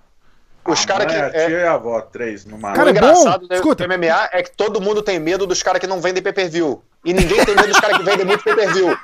os 0.66 0.84
Ah, 0.84 0.88
caras 0.88 1.08
que. 1.12 1.18
é- 1.20 1.30
tia 1.48 1.60
e 1.60 1.64
a 1.64 1.74
avó, 1.74 2.00
três 2.02 2.46
no 2.46 2.58
máximo. 2.58 2.76
Cara, 2.76 2.88
o 2.88 2.90
é 2.90 2.94
bom. 2.94 3.08
engraçado 3.08 3.48
do 3.48 3.54
Escuta. 3.54 3.84
MMA 3.88 4.30
é 4.32 4.42
que 4.44 4.52
todo 4.56 4.80
mundo 4.82 5.02
tem 5.02 5.20
medo 5.20 5.46
dos 5.48 5.62
caras 5.64 5.80
que 5.80 5.88
não 5.88 6.00
vendem 6.02 6.22
pay-per-view. 6.24 6.82
E 7.06 7.12
ninguém 7.14 7.44
tem 7.44 7.54
medo 7.56 7.68
dos 7.68 7.80
caras 7.80 7.98
que 7.98 8.04
vendem 8.04 8.26
muito 8.26 8.44
pay-per-view. 8.44 8.98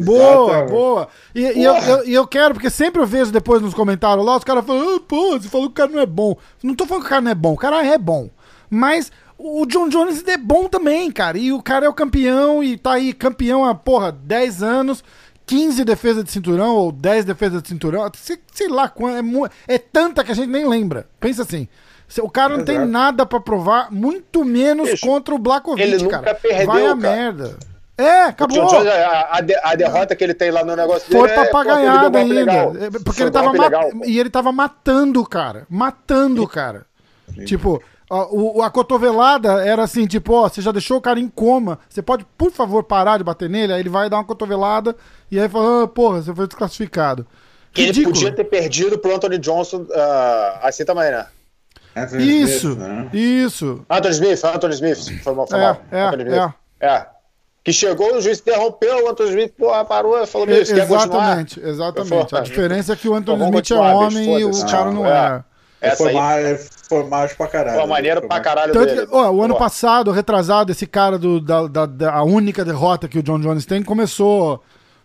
Boa, 0.00 0.64
boa. 0.68 1.08
E, 1.34 1.40
e 1.40 1.62
eu, 1.64 1.74
eu, 1.76 2.04
e 2.08 2.14
eu 2.14 2.26
quero, 2.26 2.54
porque 2.54 2.70
sempre 2.70 3.00
eu 3.00 3.06
vejo 3.06 3.30
depois 3.30 3.62
nos 3.62 3.74
comentários 3.74 4.24
lá, 4.24 4.36
os 4.36 4.44
caras 4.44 4.64
falam, 4.64 4.96
ah, 4.96 5.00
pô, 5.06 5.38
você 5.38 5.48
falou 5.48 5.66
que 5.68 5.72
o 5.72 5.74
cara 5.76 5.90
não 5.90 6.00
é 6.00 6.06
bom. 6.06 6.36
Não 6.62 6.74
tô 6.74 6.86
falando 6.86 7.02
que 7.02 7.06
o 7.06 7.10
cara 7.10 7.22
não 7.22 7.30
é 7.30 7.34
bom, 7.34 7.52
o 7.52 7.56
cara 7.56 7.84
é 7.86 7.98
bom. 7.98 8.28
Mas 8.68 9.10
o 9.38 9.64
John 9.66 9.88
Jones 9.88 10.26
é 10.26 10.36
bom 10.36 10.68
também, 10.68 11.10
cara. 11.10 11.38
E 11.38 11.52
o 11.52 11.62
cara 11.62 11.86
é 11.86 11.88
o 11.88 11.94
campeão 11.94 12.62
e 12.62 12.76
tá 12.76 12.92
aí 12.92 13.12
campeão 13.12 13.64
há, 13.64 13.74
porra, 13.74 14.12
10 14.12 14.62
anos. 14.62 15.02
15 15.50 15.84
defesas 15.84 16.22
de 16.22 16.30
cinturão 16.30 16.76
ou 16.76 16.92
10 16.92 17.24
defesas 17.24 17.60
de 17.60 17.68
cinturão, 17.68 18.08
sei, 18.14 18.38
sei 18.52 18.68
lá 18.68 18.88
quanto, 18.88 19.46
é, 19.66 19.74
é 19.74 19.78
tanta 19.78 20.22
que 20.22 20.30
a 20.30 20.34
gente 20.34 20.48
nem 20.48 20.64
lembra. 20.68 21.08
Pensa 21.18 21.42
assim, 21.42 21.66
o 22.22 22.30
cara 22.30 22.56
não 22.56 22.64
tem 22.64 22.76
Exato. 22.76 22.90
nada 22.90 23.26
pra 23.26 23.40
provar, 23.40 23.90
muito 23.90 24.44
menos 24.44 24.88
Bicho, 24.90 25.04
contra 25.04 25.34
o 25.34 25.38
Blakovic, 25.38 25.82
ele 25.82 25.98
nunca 26.04 26.20
cara. 26.20 26.34
perdeu, 26.36 26.66
Vai 26.66 26.82
a 26.84 26.86
cara. 26.86 26.94
merda. 26.96 27.56
É, 27.98 28.22
acabou. 28.22 28.64
Jones, 28.68 28.86
a, 28.86 29.28
a 29.32 29.40
de- 29.40 29.60
a 29.62 29.74
derrota 29.74 30.14
que 30.14 30.22
ele 30.24 30.34
tem 30.34 30.52
lá 30.52 30.64
no 30.64 30.74
negócio 30.76 31.10
Foi 31.10 31.28
dele 31.28 31.40
é, 31.40 31.44
papagaiada 31.46 32.00
golpe 32.08 32.16
ainda. 32.16 32.52
É, 32.52 32.90
Porque 33.04 33.22
ele 33.22 33.30
tava. 33.30 33.52
E 34.06 34.18
ele 34.18 34.30
tava 34.30 34.52
matando 34.52 35.20
o 35.20 35.26
cara. 35.26 35.66
Matando 35.68 36.42
o 36.44 36.48
cara. 36.48 36.86
Tipo, 37.44 37.82
a, 38.10 38.26
o- 38.34 38.62
a 38.62 38.70
cotovelada 38.70 39.64
era 39.64 39.82
assim, 39.84 40.06
tipo, 40.06 40.34
ó, 40.34 40.48
você 40.48 40.60
já 40.60 40.72
deixou 40.72 40.98
o 40.98 41.00
cara 41.00 41.18
em 41.20 41.28
coma. 41.28 41.78
Você 41.88 42.02
pode, 42.02 42.26
por 42.36 42.50
favor, 42.50 42.82
parar 42.84 43.18
de 43.18 43.24
bater 43.24 43.48
nele? 43.48 43.72
Aí 43.72 43.80
ele 43.80 43.88
vai 43.88 44.10
dar 44.10 44.16
uma 44.16 44.24
cotovelada 44.24 44.96
e 45.30 45.38
aí 45.38 45.48
fala, 45.48 45.84
ah, 45.84 45.88
porra, 45.88 46.20
você 46.22 46.34
foi 46.34 46.46
desclassificado. 46.46 47.26
Que 47.72 47.82
ele 47.82 47.88
Ridículo. 47.92 48.14
podia 48.14 48.32
ter 48.32 48.44
perdido 48.44 48.98
pro 48.98 49.14
Anthony 49.14 49.38
Johnson 49.38 49.86
ah, 49.94 50.60
assim 50.64 50.84
também, 50.84 51.10
né? 51.10 51.26
Anthony 51.96 52.42
Isso, 52.42 52.68
Smith, 52.70 52.78
né? 52.78 53.08
isso. 53.12 53.84
Anthony 53.88 54.14
Smith, 54.14 54.44
Anthony 54.44 54.74
Smith. 54.74 55.22
Foi 55.22 55.34
mal, 55.34 55.46
foi 55.46 55.58
É, 55.58 55.62
mal. 55.62 55.82
é, 55.90 56.02
Anthony 56.02 56.22
Smith. 56.24 56.52
é. 56.80 56.86
É. 56.86 57.06
Que 57.62 57.72
chegou, 57.74 58.16
o 58.16 58.20
juiz 58.22 58.40
interrompeu, 58.40 59.04
o 59.04 59.08
Anthony 59.10 59.28
Smith 59.30 59.52
porra, 59.58 59.84
parou 59.84 60.20
e 60.20 60.26
falou: 60.26 60.46
Meu, 60.46 60.58
continuar? 60.58 60.84
Exatamente, 60.84 61.60
exatamente. 61.60 62.34
A 62.36 62.40
diferença 62.40 62.92
é 62.94 62.96
que 62.96 63.08
o 63.08 63.14
Anthony 63.14 63.42
Smith 63.44 63.70
é 63.70 63.74
homem 63.74 64.38
e 64.40 64.44
o 64.44 64.66
cara 64.66 64.86
não 64.86 65.02
Não, 65.02 65.06
é. 65.06 65.44
Essa 65.80 65.96
foi, 65.96 66.08
aí 66.08 66.14
mais, 66.14 66.70
foi 66.90 67.04
macho 67.08 67.36
pra 67.36 67.46
caralho. 67.48 67.78
foi 67.78 67.86
maneiro 67.88 68.20
Foi 68.20 68.28
pra 68.28 68.40
caralho 68.40 68.72
Tanto 68.74 68.86
dele. 68.94 69.06
que, 69.06 69.14
ó, 69.14 69.30
o 69.30 69.42
ano 69.42 69.54
Pô, 69.54 69.60
passado, 69.60 70.10
retrasado, 70.10 70.70
esse 70.72 70.86
cara 70.86 71.18
do, 71.18 71.40
da, 71.40 71.66
da- 71.66 71.86
da- 71.86 72.12
a 72.14 72.22
única 72.22 72.62
derrota 72.64 73.08
que 73.08 73.18
o 73.18 73.22
John 73.22 73.40
Jones 73.40 73.64
tem, 73.64 73.82
começou 73.82 74.62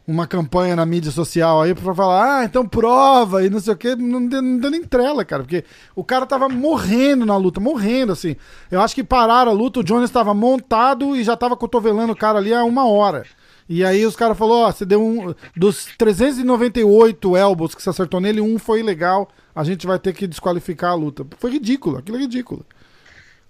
uma 0.08 0.28
campanha 0.28 0.76
na 0.76 0.86
mídia 0.86 1.10
social 1.12 1.62
aí 1.64 1.74
pra 1.74 1.96
falar, 1.96 2.40
ah, 2.42 2.44
então 2.46 2.64
prova 2.68 3.44
e 3.44 3.50
não 3.50 3.60
sei 3.60 3.74
o 3.74 3.78
que, 3.78 3.96
não 3.96 4.28
deu, 4.28 4.40
não 4.42 4.58
deu 4.60 4.70
nem 4.70 4.84
trela, 4.84 5.26
cara, 5.26 5.42
porque 5.42 5.64
o 5.96 6.04
cara 6.04 6.28
tava 6.28 6.48
morrendo 6.48 7.26
na 7.26 7.36
luta, 7.38 7.60
morrendo, 7.60 8.12
assim. 8.12 8.36
Eu 8.70 8.82
acho 8.82 8.94
que 8.94 9.04
pararam 9.04 9.52
a 9.52 9.56
luta, 9.56 9.80
o 9.80 9.84
Jones 9.84 10.12
tava 10.12 10.32
montado 10.34 11.16
e 11.16 11.24
já 11.24 11.36
tava 11.36 11.56
cotovelando 11.58 12.14
o 12.14 12.16
cara 12.16 12.38
ali 12.38 12.54
há 12.54 12.64
uma 12.64 12.88
hora. 12.88 13.24
E 13.68 13.84
aí 13.84 14.06
os 14.06 14.16
caras 14.16 14.38
falaram, 14.38 14.68
ó, 14.68 14.72
você 14.72 14.86
deu 14.86 15.02
um. 15.04 15.34
Dos 15.58 15.88
398 15.98 17.36
elbows 17.36 17.74
que 17.74 17.82
você 17.82 17.90
acertou 17.90 18.20
nele, 18.22 18.42
um 18.42 18.60
foi 18.60 18.84
legal. 18.84 19.28
A 19.56 19.64
gente 19.64 19.88
vai 19.88 19.98
ter 19.98 20.14
que 20.14 20.28
desqualificar 20.28 20.92
a 20.92 20.96
luta. 20.96 21.26
Foi 21.40 21.52
ridículo, 21.52 21.98
aquilo 21.98 22.18
é 22.18 22.22
ridículo. 22.22 22.66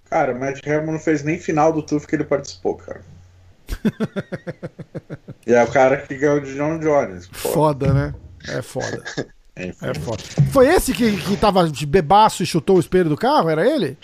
Cara, 0.08 0.32
o 0.32 0.38
Matt 0.38 0.64
Hamilton 0.64 0.92
não 0.92 1.00
fez 1.00 1.24
nem 1.24 1.38
final 1.38 1.72
do 1.72 1.82
TUF 1.82 2.06
que 2.06 2.14
ele 2.14 2.24
participou, 2.24 2.76
cara. 2.76 3.02
e 5.44 5.52
é 5.52 5.62
o 5.62 5.66
cara 5.66 5.96
que 5.96 6.16
ganhou 6.16 6.40
de 6.40 6.54
John 6.54 6.78
Jones. 6.78 7.26
Pô, 7.26 7.48
Foda, 7.48 7.92
né? 7.92 8.14
É 8.48 8.62
foda. 8.62 9.02
É 9.58 9.94
foda. 9.94 10.22
Foi 10.52 10.68
esse 10.68 10.92
que, 10.92 11.16
que 11.16 11.34
tava 11.34 11.66
de 11.70 11.86
bebaço 11.86 12.42
e 12.42 12.46
chutou 12.46 12.76
o 12.76 12.80
espelho 12.80 13.08
do 13.08 13.16
carro? 13.16 13.48
Era 13.48 13.66
ele? 13.66 13.96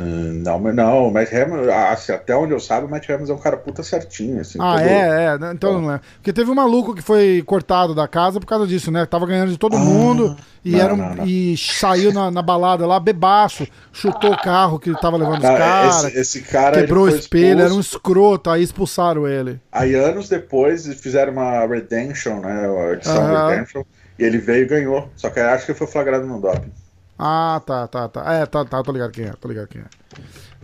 Hum, 0.00 0.42
Não, 0.44 0.58
mas 0.60 0.74
não, 0.76 1.08
o 1.08 1.10
Matt 1.12 1.32
Hamilton, 1.32 1.72
assim, 1.72 2.12
até 2.12 2.36
onde 2.36 2.52
eu 2.52 2.60
saiba, 2.60 2.86
o 2.86 2.90
Matt 2.90 3.08
Hamilton 3.10 3.32
é 3.32 3.36
um 3.36 3.40
cara 3.40 3.56
puta 3.56 3.82
certinho, 3.82 4.40
assim. 4.40 4.58
Ah, 4.60 4.74
todo- 4.76 4.86
é, 4.86 5.24
é. 5.48 5.52
Então 5.52 5.80
não 5.82 5.92
é. 5.92 6.00
Porque 6.14 6.32
teve 6.32 6.50
um 6.50 6.54
maluco 6.54 6.94
que 6.94 7.02
foi 7.02 7.42
cortado 7.44 7.94
da 7.94 8.06
casa 8.06 8.38
por 8.38 8.46
causa 8.46 8.66
disso, 8.66 8.90
né? 8.92 9.04
Tava 9.06 9.26
ganhando 9.26 9.50
de 9.50 9.58
todo 9.58 9.76
mundo 9.76 10.36
e, 10.64 10.70
não, 10.72 10.80
era 10.80 10.94
um- 10.94 10.96
não, 10.96 11.14
não. 11.16 11.26
e 11.26 11.56
saiu 11.56 12.12
na, 12.12 12.30
na 12.30 12.42
balada 12.42 12.86
lá, 12.86 13.00
bebaço, 13.00 13.66
chutou 13.92 14.32
o 14.32 14.40
carro 14.40 14.78
que 14.78 14.92
tava 15.00 15.16
levando 15.16 15.38
os 15.38 15.48
caras, 15.48 16.04
esse, 16.04 16.18
esse 16.18 16.42
cara 16.42 16.80
quebrou 16.80 17.04
o 17.06 17.08
espelho, 17.08 17.60
era 17.62 17.74
um 17.74 17.80
expulso. 17.80 17.96
escroto, 17.96 18.50
aí 18.50 18.62
expulsaram 18.62 19.26
ele. 19.26 19.60
Aí 19.72 19.94
anos 19.94 20.28
depois 20.28 20.86
fizeram 20.94 21.32
uma 21.32 21.66
Redemption, 21.66 22.40
né? 22.40 22.68
Uma 22.68 22.92
edição. 22.92 23.48
Redemption, 23.48 23.82
e 24.18 24.24
ele 24.24 24.38
veio 24.38 24.62
e 24.62 24.68
ganhou. 24.68 25.08
Só 25.16 25.28
que 25.30 25.40
eu 25.40 25.48
acho 25.48 25.66
que 25.66 25.74
foi 25.74 25.86
flagrado 25.86 26.24
no 26.26 26.40
doping. 26.40 26.70
Ah, 27.18 27.60
tá, 27.66 27.86
tá, 27.88 28.08
tá. 28.08 28.32
É, 28.34 28.46
tá, 28.46 28.64
tá, 28.64 28.82
tô 28.82 28.92
ligado 28.92 29.10
quem 29.10 29.24
é, 29.26 29.32
tô 29.32 29.48
ligado 29.48 29.66
quem 29.68 29.80
é. 29.80 29.84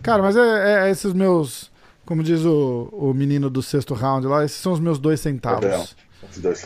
Cara, 0.01 0.21
mas 0.23 0.35
é, 0.37 0.39
é- 0.39 0.87
é 0.87 0.91
esses 0.91 1.11
meus, 1.13 1.71
como 2.05 2.23
diz 2.23 2.45
o, 2.45 2.89
o 2.91 3.13
menino 3.13 3.49
do 3.49 3.61
sexto 3.61 3.93
round 3.93 4.25
lá, 4.27 4.45
esses 4.45 4.57
são 4.57 4.71
os 4.71 4.79
meus 4.79 4.97
dois 4.99 5.19
centavos. 5.19 5.95
Os 6.31 6.37
dois. 6.39 6.65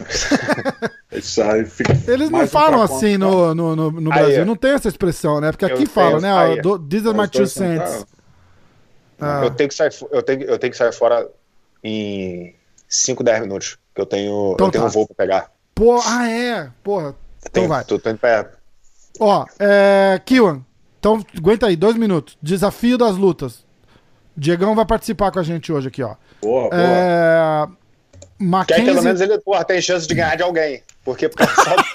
Aí 1.11 1.67
Eles 2.07 2.29
não 2.29 2.41
um 2.43 2.47
falam 2.47 2.81
assim 2.81 3.17
conta. 3.19 3.25
no, 3.25 3.55
no, 3.55 3.75
no, 3.75 3.91
no 4.01 4.13
Aí, 4.13 4.19
Brasil, 4.19 4.41
ó. 4.43 4.45
não 4.45 4.55
tem 4.55 4.71
essa 4.71 4.87
expressão, 4.87 5.41
né? 5.41 5.51
Porque 5.51 5.65
aqui 5.65 5.85
fala, 5.85 6.19
né? 6.19 6.31
aí, 6.31 6.61
do- 6.61 6.77
These 6.79 7.07
are 7.07 7.17
my 7.17 7.27
two 7.27 7.39
dois 7.39 7.51
cents. 7.51 8.05
Ah, 9.19 9.41
Eu 9.43 9.51
tenho, 9.51 9.67
que 9.69 9.75
sair, 9.75 9.91
eu, 10.11 10.23
tenho, 10.23 10.43
eu 10.43 10.57
tenho 10.59 10.71
que 10.71 10.77
sair 10.77 10.93
fora 10.93 11.27
em 11.83 12.55
5, 12.87 13.21
10 13.23 13.41
minutos. 13.41 13.77
Que 13.93 14.01
eu 14.01 14.05
tenho, 14.05 14.51
Então 14.53 14.67
eu 14.67 14.71
tenho 14.71 14.83
tá. 14.83 14.87
um 14.89 14.91
voo 14.91 15.07
pra 15.07 15.15
pegar. 15.15 15.51
Pô, 15.75 15.99
ah, 16.05 16.29
é. 16.29 16.69
Porra. 16.83 17.15
Então 17.39 17.51
Tenho, 17.51 17.67
vai. 17.67 17.83
Tô, 17.83 17.99
tô 17.99 18.09
indo 18.09 18.19
pra, 18.19 18.49
Ó, 19.19 19.45
é. 19.59 20.21
Kiwan, 20.25 20.61
então 20.99 21.23
aguenta 21.37 21.67
aí, 21.67 21.75
dois 21.75 21.95
minutos. 21.95 22.37
Desafio 22.41 22.97
das 22.97 23.15
lutas. 23.15 23.65
Diegão 24.35 24.73
vai 24.75 24.85
participar 24.85 25.31
com 25.31 25.39
a 25.39 25.43
gente 25.43 25.71
hoje 25.71 25.89
aqui, 25.89 26.01
ó. 26.01 26.15
Boa, 26.41 26.69
boa. 26.69 26.71
É. 26.73 27.67
Que 27.67 28.73
aí 28.73 28.83
pelo 28.83 28.95
Mackenzie. 28.95 29.01
menos 29.01 29.21
ele 29.21 29.37
porra, 29.39 29.65
tem 29.65 29.81
chance 29.81 30.07
de 30.07 30.15
ganhar 30.15 30.37
de 30.37 30.43
alguém. 30.43 30.81
Porque 31.03 31.27
por 31.27 31.37
causa. 31.37 31.75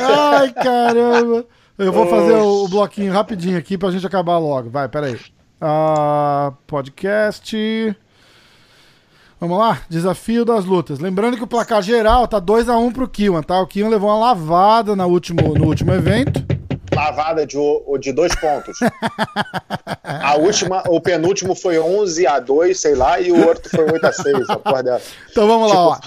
Ai, 0.00 0.52
caramba. 0.52 1.46
Eu 1.78 1.92
vou 1.92 2.06
fazer 2.06 2.32
o, 2.34 2.64
o 2.64 2.68
bloquinho 2.68 3.12
rapidinho 3.12 3.56
aqui 3.58 3.78
pra 3.78 3.90
gente 3.90 4.06
acabar 4.06 4.38
logo. 4.38 4.70
Vai, 4.70 4.88
peraí. 4.88 5.18
Ah, 5.60 6.52
podcast. 6.66 7.96
Vamos 9.42 9.58
lá? 9.58 9.82
Desafio 9.88 10.44
das 10.44 10.64
lutas. 10.64 11.00
Lembrando 11.00 11.36
que 11.36 11.42
o 11.42 11.48
placar 11.48 11.82
geral 11.82 12.28
tá 12.28 12.40
2x1 12.40 12.92
pro 12.92 13.08
Kiwan, 13.08 13.42
tá? 13.42 13.60
O 13.60 13.66
Kiwan 13.66 13.88
levou 13.88 14.08
uma 14.08 14.16
lavada 14.28 14.94
no 14.94 15.04
último, 15.08 15.58
no 15.58 15.66
último 15.66 15.92
evento. 15.92 16.44
lavada 16.94 17.44
de, 17.44 17.56
de 18.00 18.12
dois 18.12 18.32
pontos. 18.36 18.78
A 20.04 20.36
última, 20.36 20.84
o 20.88 21.00
penúltimo 21.00 21.56
foi 21.56 21.76
11 21.76 22.24
a 22.24 22.38
2, 22.38 22.78
sei 22.80 22.94
lá, 22.94 23.18
e 23.20 23.32
o 23.32 23.44
outro 23.44 23.68
foi 23.68 23.84
8 23.90 24.06
a 24.06 24.12
6. 24.12 24.48
A 24.50 24.56
porra 24.60 24.82
dela. 24.84 25.02
Então 25.32 25.48
vamos 25.48 25.72
lá, 25.72 25.78
ó. 25.88 25.98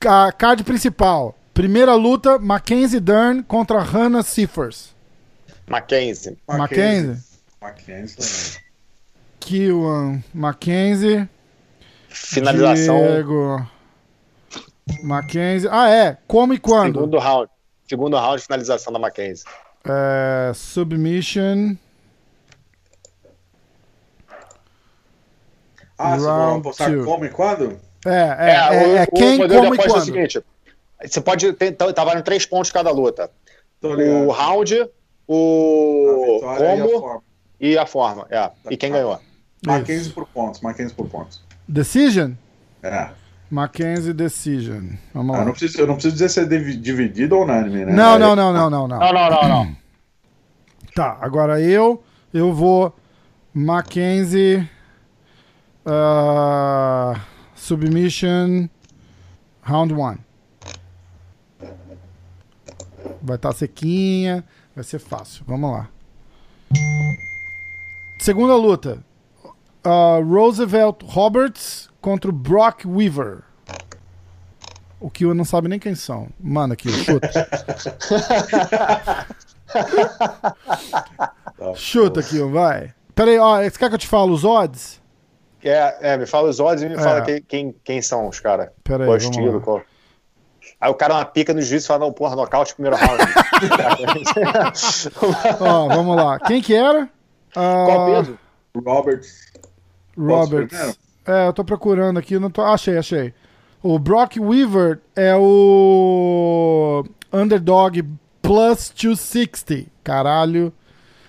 Ca- 0.00 0.32
Card 0.32 0.64
principal. 0.64 1.32
Primeira 1.54 1.94
luta, 1.94 2.40
Mackenzie 2.40 2.98
Dern 2.98 3.44
contra 3.44 3.78
Hannah 3.80 4.24
Seifers. 4.24 4.92
Mackenzie. 5.68 6.36
Mackenzie. 6.48 7.22
Mackenzie 7.62 8.16
também. 8.16 8.64
Kiwan, 9.38 10.24
Mackenzie. 10.34 11.28
Finalização, 12.14 12.96
Diego. 12.98 13.66
Mackenzie. 15.02 15.68
Ah, 15.70 15.90
é. 15.90 16.16
Como 16.26 16.54
e 16.54 16.58
quando? 16.58 16.94
segundo 16.94 17.18
round. 17.18 17.50
Segundo 17.88 18.16
round, 18.16 18.42
finalização 18.42 18.92
da 18.92 18.98
Mackenzie. 18.98 19.44
É, 19.84 20.52
submission. 20.54 21.76
Ah, 25.98 26.16
você 26.18 26.26
Round 26.26 26.50
vai 26.50 26.58
apostar 26.60 26.90
two. 26.90 27.04
como 27.04 27.24
e 27.24 27.30
quando? 27.30 27.78
É, 28.06 28.10
é, 28.10 28.54
é, 28.54 28.86
o, 28.86 28.96
é 28.98 29.06
o 29.10 29.12
quem, 29.12 29.38
modelo 29.38 29.60
de 29.60 29.68
como 29.68 29.74
e 29.74 29.78
aposta 29.78 29.98
é 29.98 30.02
o 30.02 30.04
quando. 30.04 30.04
seguinte: 30.04 30.44
você 31.04 31.20
pode 31.20 31.52
ter, 31.54 31.72
tá, 31.72 31.92
tá 31.92 32.04
valendo 32.04 32.24
três 32.24 32.46
pontos 32.46 32.70
cada 32.70 32.90
luta. 32.90 33.30
O 33.82 34.30
round, 34.30 34.88
o 35.28 36.40
e 36.40 36.56
como 36.56 37.00
forma. 37.00 37.22
e 37.60 37.78
a 37.78 37.86
forma. 37.86 38.26
É. 38.30 38.50
E 38.70 38.76
quem 38.76 38.90
ganhou? 38.92 39.20
Mackenzie 39.66 40.12
por 40.12 40.26
pontos, 40.26 40.60
Mackenzie 40.60 40.94
por 40.94 41.08
pontos. 41.08 41.43
Decision? 41.68 42.32
É. 42.82 43.10
Mackenzie 43.50 44.12
Decision. 44.12 44.90
Vamos 45.12 45.34
Eu 45.34 45.40
lá. 45.40 45.44
não 45.46 45.52
preciso, 45.52 45.80
eu 45.80 45.86
não 45.86 45.94
preciso 45.94 46.14
dizer 46.14 46.28
se 46.28 46.40
é 46.40 46.44
divi- 46.44 46.76
dividido 46.76 47.36
ou 47.36 47.44
unânime, 47.44 47.84
né? 47.84 47.92
Não, 47.92 48.18
não, 48.18 48.34
não, 48.34 48.52
não, 48.52 48.70
não, 48.70 48.88
não. 48.88 48.98
Não, 48.98 49.12
não, 49.12 49.30
não, 49.30 49.48
não. 49.48 49.76
Tá, 50.94 51.18
agora 51.20 51.60
eu, 51.60 52.04
eu 52.32 52.52
vou 52.54 52.94
Mackenzie 53.52 54.68
ah, 55.84 57.20
Submission 57.54 58.68
Round 59.62 59.92
1. 59.92 60.16
Vai 63.20 63.36
estar 63.36 63.52
sequinha, 63.52 64.44
vai 64.74 64.84
ser 64.84 64.98
fácil. 65.00 65.44
Vamos 65.48 65.72
lá. 65.72 65.88
Segunda 68.20 68.54
luta. 68.56 68.98
Ah, 69.84 70.18
Roosevelt 70.24 71.02
Roberts 71.04 71.88
contra 72.00 72.30
o 72.30 72.32
Brock 72.32 72.84
Weaver. 72.86 73.42
O 75.00 75.10
Kill 75.10 75.34
não 75.34 75.44
sabe 75.44 75.68
nem 75.68 75.78
quem 75.78 75.94
são. 75.94 76.28
Manda 76.40 76.72
aqui, 76.74 76.88
chuta. 76.90 77.28
chuta, 81.74 82.22
Kill, 82.22 82.50
vai. 82.50 82.92
Pera 83.14 83.30
aí, 83.30 83.38
ó, 83.38 83.62
você 83.62 83.78
quer 83.78 83.88
que 83.88 83.94
eu 83.94 83.98
te 83.98 84.08
fale 84.08 84.30
os 84.32 84.44
odds? 84.44 85.00
É, 85.62 86.12
é 86.12 86.16
me 86.16 86.26
fala 86.26 86.48
os 86.48 86.58
odds 86.60 86.82
e 86.82 86.88
me 86.88 86.94
É. 86.94 86.98
fala 86.98 87.22
quem, 87.22 87.42
quem, 87.42 87.74
quem 87.84 88.02
são 88.02 88.28
os 88.28 88.40
caras. 88.40 88.68
Pera 88.82 89.04
aí, 89.04 89.08
Qual 89.08 89.18
vamos 89.18 89.36
estilo, 89.36 89.58
lá. 89.58 89.64
qual... 89.64 89.82
Aí 90.80 90.90
o 90.90 90.94
cara 90.94 91.14
é 91.14 91.16
uma 91.18 91.24
pica 91.24 91.54
no 91.54 91.62
juiz 91.62 91.84
e 91.84 91.86
fala, 91.86 92.00
não, 92.06 92.12
porra, 92.12 92.34
nocaute 92.36 92.74
primeiro 92.74 92.96
round. 92.96 93.22
Ó, 95.60 95.88
vamos 95.88 96.16
lá. 96.16 96.38
Quem 96.40 96.60
que 96.60 96.74
era? 96.74 97.08
Ah, 97.54 97.84
Qual 97.86 98.06
peso? 98.06 98.38
Roberts. 98.84 99.52
Roberts. 100.16 100.98
É, 101.26 101.48
eu 101.48 101.52
tô 101.52 101.64
procurando 101.64 102.18
aqui, 102.18 102.38
não 102.38 102.50
tô... 102.50 102.62
achei, 102.62 102.98
achei. 102.98 103.32
O 103.82 103.98
Brock 103.98 104.36
Weaver 104.38 105.00
é 105.14 105.34
o 105.36 107.04
Underdog 107.32 108.02
Plus 108.42 108.92
260. 108.94 109.90
Caralho. 110.02 110.72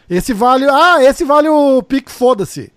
Esse 0.10 0.34
vale... 0.34 0.66
Ah, 0.70 1.04
esse 1.04 1.24
vale 1.24 1.48
o 1.50 1.82
pick 1.82 2.10
foda-se. 2.10 2.72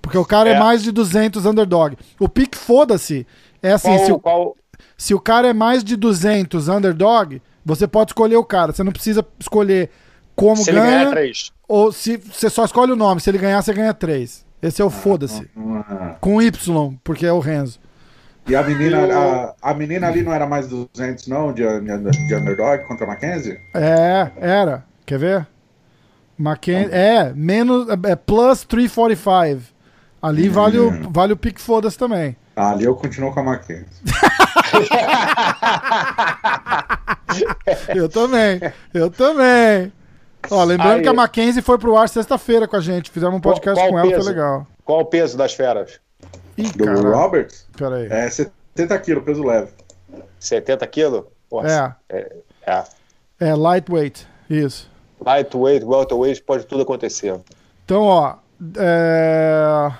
Porque 0.00 0.18
o 0.18 0.24
cara 0.24 0.50
é. 0.50 0.52
É. 0.54 0.58
mais 0.58 0.82
de 0.82 0.92
200 0.92 1.46
Underdog. 1.46 1.96
O 2.18 2.28
pick 2.28 2.54
foda-se 2.54 3.26
é 3.62 3.72
assim, 3.72 3.88
Qual, 3.96 4.06
se, 4.06 4.12
o, 4.12 4.18
qual... 4.18 4.56
se 4.96 5.14
o 5.14 5.20
cara 5.20 5.48
é 5.48 5.52
mais 5.52 5.82
de 5.82 5.96
200 5.96 6.68
Underdog, 6.68 7.40
você 7.64 7.86
pode 7.86 8.10
escolher 8.10 8.36
o 8.36 8.44
cara. 8.44 8.72
Você 8.72 8.82
não 8.84 8.92
precisa 8.92 9.26
escolher 9.38 9.90
como 10.36 10.56
Se 10.56 10.70
ele 10.70 10.80
ganha 10.80 10.98
ganhar 10.98 11.10
três. 11.10 11.52
ou 11.66 11.92
se 11.92 12.16
você 12.16 12.50
só 12.50 12.64
escolhe 12.64 12.92
o 12.92 12.96
nome. 12.96 13.20
Se 13.20 13.30
ele 13.30 13.38
ganhar, 13.38 13.62
você 13.62 13.72
ganha 13.72 13.94
3. 13.94 14.43
Esse 14.64 14.80
é 14.80 14.84
o 14.84 14.88
foda-se. 14.88 15.46
Ah, 15.54 16.16
Com 16.22 16.40
Y, 16.40 16.96
porque 17.04 17.26
é 17.26 17.32
o 17.32 17.38
Renzo. 17.38 17.78
E 18.48 18.56
a 18.56 18.62
menina, 18.62 19.52
a, 19.60 19.70
a 19.70 19.74
menina 19.74 20.06
ali 20.06 20.22
não 20.22 20.32
era 20.32 20.46
mais 20.46 20.66
200, 20.66 21.28
não, 21.28 21.52
de, 21.52 21.62
de 21.62 22.34
underdog 22.34 22.82
contra 22.88 23.04
a 23.04 23.08
Mackenzie? 23.08 23.60
É, 23.74 24.30
era. 24.38 24.82
Quer 25.04 25.18
ver? 25.18 25.46
Mackenzie. 26.38 26.94
É, 26.94 27.30
menos. 27.34 27.86
É 28.04 28.16
plus 28.16 28.64
345. 28.64 29.74
Ali 30.22 30.48
vale 30.48 30.78
o, 30.78 31.10
vale 31.10 31.34
o 31.34 31.36
pique 31.36 31.60
foda-se 31.60 31.98
também. 31.98 32.34
Ah, 32.56 32.70
ali 32.70 32.84
eu 32.84 32.94
continuo 32.94 33.34
com 33.34 33.40
a 33.40 33.42
Mackenzie. 33.42 33.84
Eu 37.94 38.08
também. 38.08 38.60
Eu 38.92 39.10
também. 39.10 39.92
Ó, 40.50 40.64
lembrando 40.64 40.96
Aí. 40.96 41.02
que 41.02 41.08
a 41.08 41.12
Mackenzie 41.12 41.62
foi 41.62 41.78
pro 41.78 41.96
ar 41.96 42.08
sexta-feira 42.08 42.66
com 42.68 42.76
a 42.76 42.80
gente. 42.80 43.10
Fizemos 43.10 43.34
um 43.36 43.40
Qual- 43.40 43.54
podcast 43.54 43.80
qual 43.80 43.90
com 43.90 43.98
ela, 43.98 44.10
foi 44.22 44.22
legal. 44.32 44.66
Qual 44.84 45.00
o 45.00 45.04
peso 45.04 45.36
das 45.36 45.54
feras? 45.54 46.00
Ih, 46.56 46.70
Do 46.70 46.84
cara. 46.84 47.00
Roberts? 47.16 47.66
Pera 47.76 47.96
aí. 47.96 48.06
É 48.10 48.28
70 48.30 48.98
quilos, 49.00 49.24
peso 49.24 49.42
leve. 49.44 49.70
70 50.38 50.86
quilos? 50.86 51.24
Porra, 51.48 51.96
É, 52.10 52.16
é. 52.18 52.32
é. 52.66 52.84
é 53.40 53.54
lightweight. 53.54 54.26
Isso. 54.48 54.90
Lightweight, 55.24 55.84
welterweight, 55.84 56.42
pode 56.42 56.66
tudo 56.66 56.82
acontecer. 56.82 57.38
Então, 57.84 58.02
ó. 58.02 58.34
É... 58.76 59.90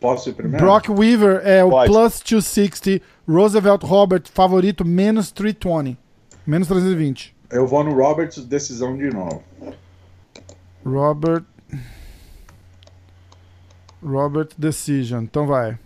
Posso 0.00 0.30
ir 0.30 0.32
primeiro? 0.32 0.64
Brock 0.64 0.88
Weaver 0.88 1.42
é 1.44 1.62
o 1.62 1.70
Pode. 1.70 1.90
plus 1.92 2.20
260. 2.20 3.04
Roosevelt 3.28 3.82
Robert, 3.84 4.22
favorito, 4.32 4.84
menos 4.84 5.30
320. 5.30 5.98
Menos 6.46 6.66
320. 6.68 7.36
Eu 7.50 7.66
vou 7.66 7.84
no 7.84 7.94
Roberts, 7.94 8.42
decisão 8.44 8.96
de 8.96 9.10
novo. 9.10 9.42
Robert. 10.84 11.44
Robert 14.02 14.48
Decision. 14.56 15.22
Então 15.24 15.46
vai. 15.46 15.78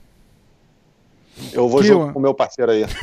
Eu 1.53 1.68
vou 1.68 1.80
Kill. 1.80 1.95
junto 1.95 2.12
com 2.12 2.18
o 2.18 2.22
meu 2.22 2.34
parceiro 2.34 2.70
aí. 2.70 2.84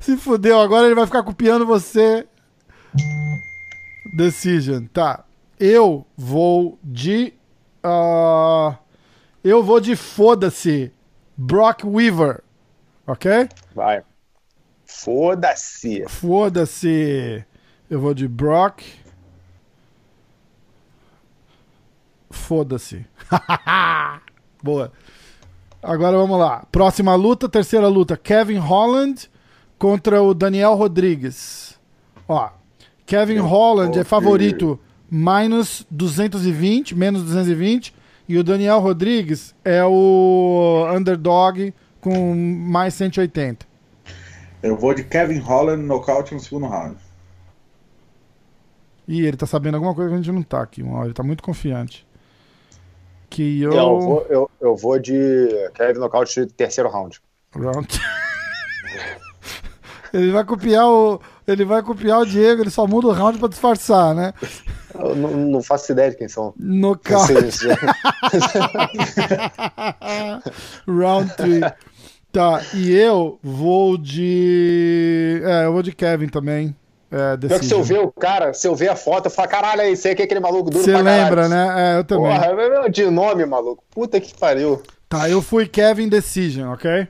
Se 0.00 0.16
fudeu, 0.16 0.58
agora 0.58 0.86
ele 0.86 0.94
vai 0.94 1.06
ficar 1.06 1.22
copiando 1.22 1.66
você. 1.66 2.26
Decision. 4.16 4.86
Tá. 4.86 5.24
Eu 5.58 6.06
vou 6.16 6.78
de. 6.82 7.34
ah, 7.82 8.78
eu 9.44 9.62
vou 9.62 9.80
de 9.80 9.94
foda-se. 9.94 10.90
Brock 11.36 11.84
Weaver. 11.84 12.42
Ok? 13.06 13.48
Vai. 13.74 14.02
Foda-se. 14.86 16.04
Foda-se. 16.08 17.44
Eu 17.88 18.00
vou 18.00 18.14
de 18.14 18.26
Brock. 18.28 18.82
Foda-se. 22.30 23.04
Boa. 24.62 24.92
Agora 25.82 26.16
vamos 26.16 26.38
lá. 26.38 26.66
Próxima 26.70 27.14
luta, 27.14 27.48
terceira 27.48 27.88
luta. 27.88 28.16
Kevin 28.16 28.58
Holland 28.58 29.30
contra 29.78 30.22
o 30.22 30.34
Daniel 30.34 30.74
Rodrigues. 30.74 31.78
Ó, 32.28 32.50
Kevin 33.06 33.38
Holland 33.38 33.98
é 33.98 34.04
favorito 34.04 34.78
minus 35.10 35.86
220, 35.90 36.94
menos 36.94 37.22
220. 37.22 37.94
E 38.28 38.38
o 38.38 38.44
Daniel 38.44 38.78
Rodrigues 38.78 39.54
é 39.64 39.84
o 39.84 40.86
underdog 40.94 41.74
com 42.00 42.34
mais 42.34 42.94
180. 42.94 43.66
Eu 44.62 44.76
vou 44.76 44.94
de 44.94 45.02
Kevin 45.02 45.38
Holland, 45.38 45.82
nocaute 45.82 46.34
no 46.34 46.38
segundo 46.38 46.66
round. 46.66 46.96
Ih, 49.08 49.26
ele 49.26 49.36
tá 49.36 49.46
sabendo 49.46 49.74
alguma 49.74 49.94
coisa 49.94 50.10
que 50.10 50.14
a 50.14 50.18
gente 50.18 50.30
não 50.30 50.42
tá 50.42 50.62
aqui. 50.62 50.82
Ele 50.82 51.12
tá 51.12 51.24
muito 51.24 51.42
confiante. 51.42 52.06
Que 53.30 53.62
eu. 53.62 53.72
Eu 53.72 54.00
vou, 54.00 54.26
eu, 54.28 54.50
eu 54.60 54.76
vou 54.76 54.98
de 54.98 55.48
Kevin 55.74 56.00
nocaute 56.00 56.44
terceiro 56.46 56.90
round. 56.90 57.20
Round. 57.54 57.88
ele 60.12 60.32
vai 60.32 60.44
copiar 60.44 60.88
o. 60.88 61.20
Ele 61.46 61.64
vai 61.64 61.82
copiar 61.82 62.20
o 62.20 62.26
Diego, 62.26 62.62
ele 62.62 62.70
só 62.70 62.86
muda 62.86 63.08
o 63.08 63.12
round 63.12 63.38
pra 63.38 63.48
disfarçar, 63.48 64.14
né? 64.14 64.34
Eu 64.94 65.14
não, 65.14 65.30
não 65.30 65.62
faço 65.62 65.92
ideia 65.92 66.10
de 66.10 66.16
quem 66.16 66.28
são. 66.28 66.52
Nocaute. 66.58 67.32
Round 70.86 71.36
3. 71.36 71.60
Tá, 72.32 72.62
e 72.74 72.92
eu 72.92 73.38
vou 73.42 73.96
de. 73.96 75.40
É, 75.44 75.64
eu 75.64 75.72
vou 75.72 75.82
de 75.82 75.92
Kevin 75.92 76.28
também. 76.28 76.76
É, 77.12 77.36
Pior 77.36 77.58
que 77.58 77.66
se 77.66 77.74
eu 77.74 77.78
decision. 77.80 77.82
ver 78.02 78.06
o 78.06 78.12
cara, 78.12 78.54
se 78.54 78.68
eu 78.68 78.74
ver 78.76 78.88
a 78.88 78.94
foto, 78.96 79.26
eu 79.26 79.30
falo, 79.30 79.48
caralho, 79.48 79.80
aí, 79.80 79.96
sei 79.96 80.14
que 80.14 80.22
é 80.22 80.24
aquele 80.24 80.38
maluco 80.40 80.70
duro 80.70 80.84
Você 80.84 80.96
lembra, 80.96 81.48
né? 81.48 81.94
É, 81.94 81.98
eu 81.98 82.04
também. 82.04 82.30
Porra, 82.32 82.46
é 82.46 82.88
de 82.88 83.10
nome, 83.10 83.44
maluco. 83.44 83.82
Puta 83.90 84.20
que 84.20 84.32
pariu. 84.38 84.80
Tá, 85.08 85.28
eu 85.28 85.42
fui 85.42 85.66
Kevin 85.66 86.08
Decision, 86.08 86.72
ok? 86.72 87.08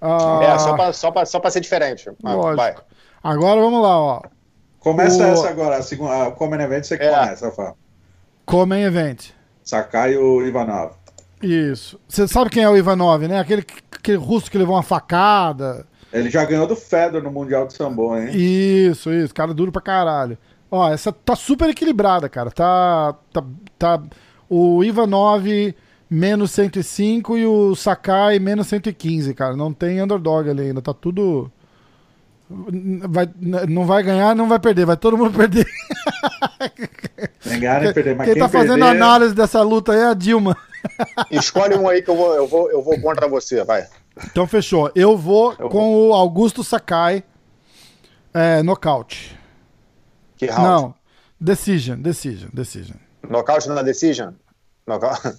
Ah, 0.00 0.40
É, 0.42 0.58
só 0.58 0.74
pra, 0.74 0.92
só, 0.92 1.10
pra, 1.10 1.26
só 1.26 1.38
pra 1.40 1.50
ser 1.50 1.60
diferente. 1.60 2.10
Lógico. 2.22 2.56
vai. 2.56 2.74
Agora 3.22 3.60
vamos 3.60 3.82
lá, 3.82 3.98
ó. 3.98 4.20
Começa 4.80 5.22
O- 5.22 5.26
essa 5.32 5.48
agora, 5.48 5.76
a 5.76 5.82
segunda, 5.82 6.26
a 6.26 6.30
Common 6.30 6.60
Event 6.60 6.84
você 6.84 6.96
que 6.98 7.04
É. 7.04 7.10
começa, 7.10 7.50
Fá. 7.50 7.74
Comen 8.44 8.82
Event. 8.84 9.30
Sakai 9.62 10.12
e 10.12 10.16
o 10.18 10.42
Ivanov. 10.46 10.92
Isso. 11.42 11.98
Você 12.06 12.28
sabe 12.28 12.50
quem 12.50 12.62
é 12.62 12.68
o 12.68 12.76
Ivanov, 12.76 13.26
né? 13.26 13.38
Aquele, 13.40 13.64
aquele 13.92 14.18
russo 14.18 14.50
que 14.50 14.58
levou 14.58 14.74
uma 14.76 14.82
facada. 14.82 15.86
Ele 16.14 16.30
já 16.30 16.44
ganhou 16.44 16.64
do 16.64 16.76
Fedor 16.76 17.20
no 17.20 17.30
Mundial 17.30 17.66
de 17.66 17.74
Sambo, 17.74 18.16
hein? 18.16 18.30
Isso, 18.32 19.12
isso. 19.12 19.34
Cara 19.34 19.52
duro 19.52 19.72
pra 19.72 19.82
caralho. 19.82 20.38
Ó, 20.70 20.88
essa 20.88 21.12
tá 21.12 21.34
super 21.34 21.68
equilibrada, 21.68 22.28
cara. 22.28 22.52
Tá. 22.52 23.16
tá, 23.32 23.44
tá 23.76 24.00
o 24.48 24.84
Ivanov 24.84 25.44
menos 26.08 26.52
105 26.52 27.36
e 27.36 27.44
o 27.44 27.74
Sakai 27.74 28.38
menos 28.38 28.68
115, 28.68 29.34
cara. 29.34 29.56
Não 29.56 29.72
tem 29.72 30.00
underdog 30.00 30.48
ali 30.48 30.68
ainda. 30.68 30.80
Tá 30.80 30.94
tudo. 30.94 31.50
Vai, 32.48 33.28
não 33.68 33.84
vai 33.84 34.04
ganhar, 34.04 34.36
não 34.36 34.48
vai 34.48 34.60
perder. 34.60 34.86
Vai 34.86 34.96
todo 34.96 35.18
mundo 35.18 35.36
perder. 35.36 35.66
Ganhar 37.58 37.82
nem 37.82 37.92
perder, 37.92 38.14
mas 38.14 38.26
Quem 38.26 38.34
quem, 38.34 38.42
tá 38.42 38.48
fazendo 38.48 38.80
perder... 38.80 38.96
análise 38.96 39.34
dessa 39.34 39.62
luta 39.62 39.92
aí 39.92 39.98
é 39.98 40.06
a 40.06 40.14
Dilma. 40.14 40.56
Escolhe 41.30 41.74
um 41.74 41.88
aí 41.88 42.02
que 42.02 42.10
eu 42.10 42.16
vou, 42.16 42.34
eu 42.34 42.46
vou, 42.46 42.70
eu 42.70 42.82
vou 42.82 43.00
contra 43.00 43.28
você, 43.28 43.64
vai. 43.64 43.86
Então 44.26 44.46
fechou. 44.46 44.90
Eu 44.94 45.16
vou 45.16 45.54
Eu 45.58 45.68
com 45.68 46.08
o 46.08 46.12
Augusto 46.14 46.62
Sakai. 46.62 47.24
É, 48.32 48.62
nocaute. 48.62 49.38
Que 50.36 50.46
round? 50.46 50.62
Não. 50.68 50.94
Decision, 51.40 52.00
decision, 52.00 52.48
decision. 52.52 52.96
Nocaute 53.28 53.68
na 53.68 53.82
decision? 53.82 54.32
Noca... 54.86 55.36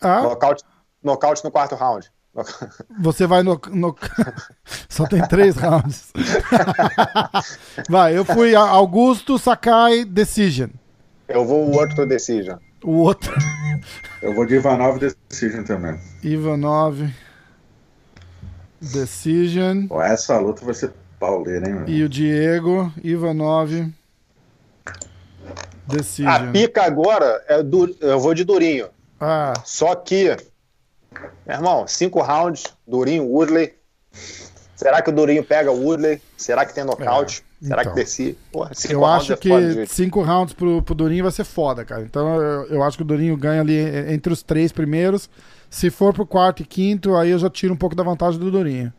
Ah, 0.00 0.22
Nocaute, 0.22 0.62
nocaute 1.02 1.44
no 1.44 1.50
quarto 1.50 1.74
round. 1.74 2.10
Você 3.00 3.26
vai 3.26 3.42
no. 3.42 3.60
no- 3.70 3.96
Só 4.88 5.06
tem 5.06 5.26
três 5.26 5.56
rounds. 5.58 6.12
vai, 7.88 8.16
eu 8.16 8.24
fui 8.24 8.54
Augusto 8.54 9.38
Sakai 9.38 10.04
Decision. 10.04 10.68
Eu 11.28 11.44
vou 11.44 11.66
o 11.68 11.74
outro 11.76 12.06
decision. 12.06 12.58
O 12.84 12.92
outro, 12.98 13.32
Eu 14.22 14.34
vou 14.34 14.46
de 14.46 14.54
Ivanov 14.56 14.98
Decision 14.98 15.64
também. 15.64 15.98
Ivanov 16.22 17.00
Decision. 18.80 19.86
Pô, 19.86 20.00
essa 20.02 20.38
luta 20.38 20.64
vai 20.64 20.74
ser 20.74 20.92
pauleira, 21.18 21.68
hein, 21.68 21.74
meu? 21.74 21.88
E 21.88 22.02
o 22.02 22.08
Diego, 22.08 22.92
Ivanov 23.02 23.70
Decision. 25.86 26.32
A 26.32 26.52
pica 26.52 26.82
agora 26.82 27.42
é 27.48 27.62
du... 27.62 27.96
eu 28.00 28.18
vou 28.18 28.34
de 28.34 28.44
Durinho. 28.44 28.88
Ah, 29.20 29.54
Só 29.64 29.94
que, 29.94 30.36
meu 31.46 31.56
irmão, 31.56 31.86
cinco 31.86 32.20
rounds, 32.20 32.64
Durinho, 32.86 33.24
Woodley. 33.24 33.74
Será 34.74 35.00
que 35.00 35.10
o 35.10 35.12
Durinho 35.12 35.42
pega 35.42 35.70
o 35.70 35.82
Woodley? 35.84 36.20
Será 36.36 36.66
que 36.66 36.74
tem 36.74 36.84
nocaute? 36.84 37.40
É, 37.40 37.55
Será 37.66 37.82
então. 37.82 37.94
que 37.94 38.00
desce? 38.00 38.38
Porra, 38.52 38.70
Eu 38.88 39.04
acho 39.04 39.32
é 39.32 39.36
que 39.36 39.86
cinco 39.86 40.22
rounds 40.22 40.54
pro, 40.54 40.82
pro 40.82 40.94
Durinho 40.94 41.24
vai 41.24 41.32
ser 41.32 41.44
foda, 41.44 41.84
cara. 41.84 42.02
Então 42.02 42.40
eu, 42.40 42.66
eu 42.66 42.82
acho 42.82 42.96
que 42.96 43.02
o 43.02 43.06
Durinho 43.06 43.36
ganha 43.36 43.60
ali 43.60 43.76
entre 44.12 44.32
os 44.32 44.42
três 44.42 44.72
primeiros. 44.72 45.28
Se 45.68 45.90
for 45.90 46.14
pro 46.14 46.24
quarto 46.26 46.62
e 46.62 46.66
quinto, 46.66 47.16
aí 47.16 47.30
eu 47.30 47.38
já 47.38 47.50
tiro 47.50 47.74
um 47.74 47.76
pouco 47.76 47.96
da 47.96 48.02
vantagem 48.02 48.38
do 48.38 48.50
Durinho. 48.50 48.92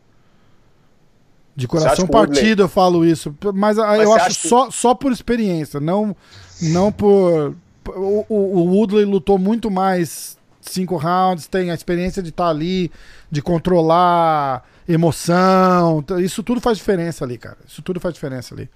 De 1.56 1.66
coração 1.66 2.06
partido 2.06 2.62
eu 2.62 2.68
falo 2.68 3.04
isso. 3.04 3.34
Mas, 3.54 3.78
ah, 3.78 3.88
Mas 3.88 4.02
eu 4.02 4.12
acho 4.12 4.40
que- 4.40 4.48
só, 4.48 4.70
só 4.70 4.94
por 4.94 5.10
experiência, 5.10 5.80
não, 5.80 6.14
não 6.62 6.92
por. 6.92 7.54
O, 7.88 8.24
o, 8.28 8.58
o 8.58 8.74
Woodley 8.74 9.04
lutou 9.04 9.38
muito 9.38 9.70
mais 9.70 10.36
cinco 10.60 10.96
rounds, 10.96 11.48
tem 11.48 11.70
a 11.70 11.74
experiência 11.74 12.22
de 12.22 12.28
estar 12.28 12.48
ali, 12.48 12.92
de 13.30 13.40
controlar 13.42 14.62
emoção. 14.88 16.02
Isso 16.18 16.42
tudo 16.42 16.60
faz 16.60 16.78
diferença 16.78 17.24
ali, 17.24 17.36
cara. 17.36 17.58
Isso 17.66 17.82
tudo 17.82 18.00
faz 18.00 18.14
diferença 18.14 18.54
ali. 18.54 18.68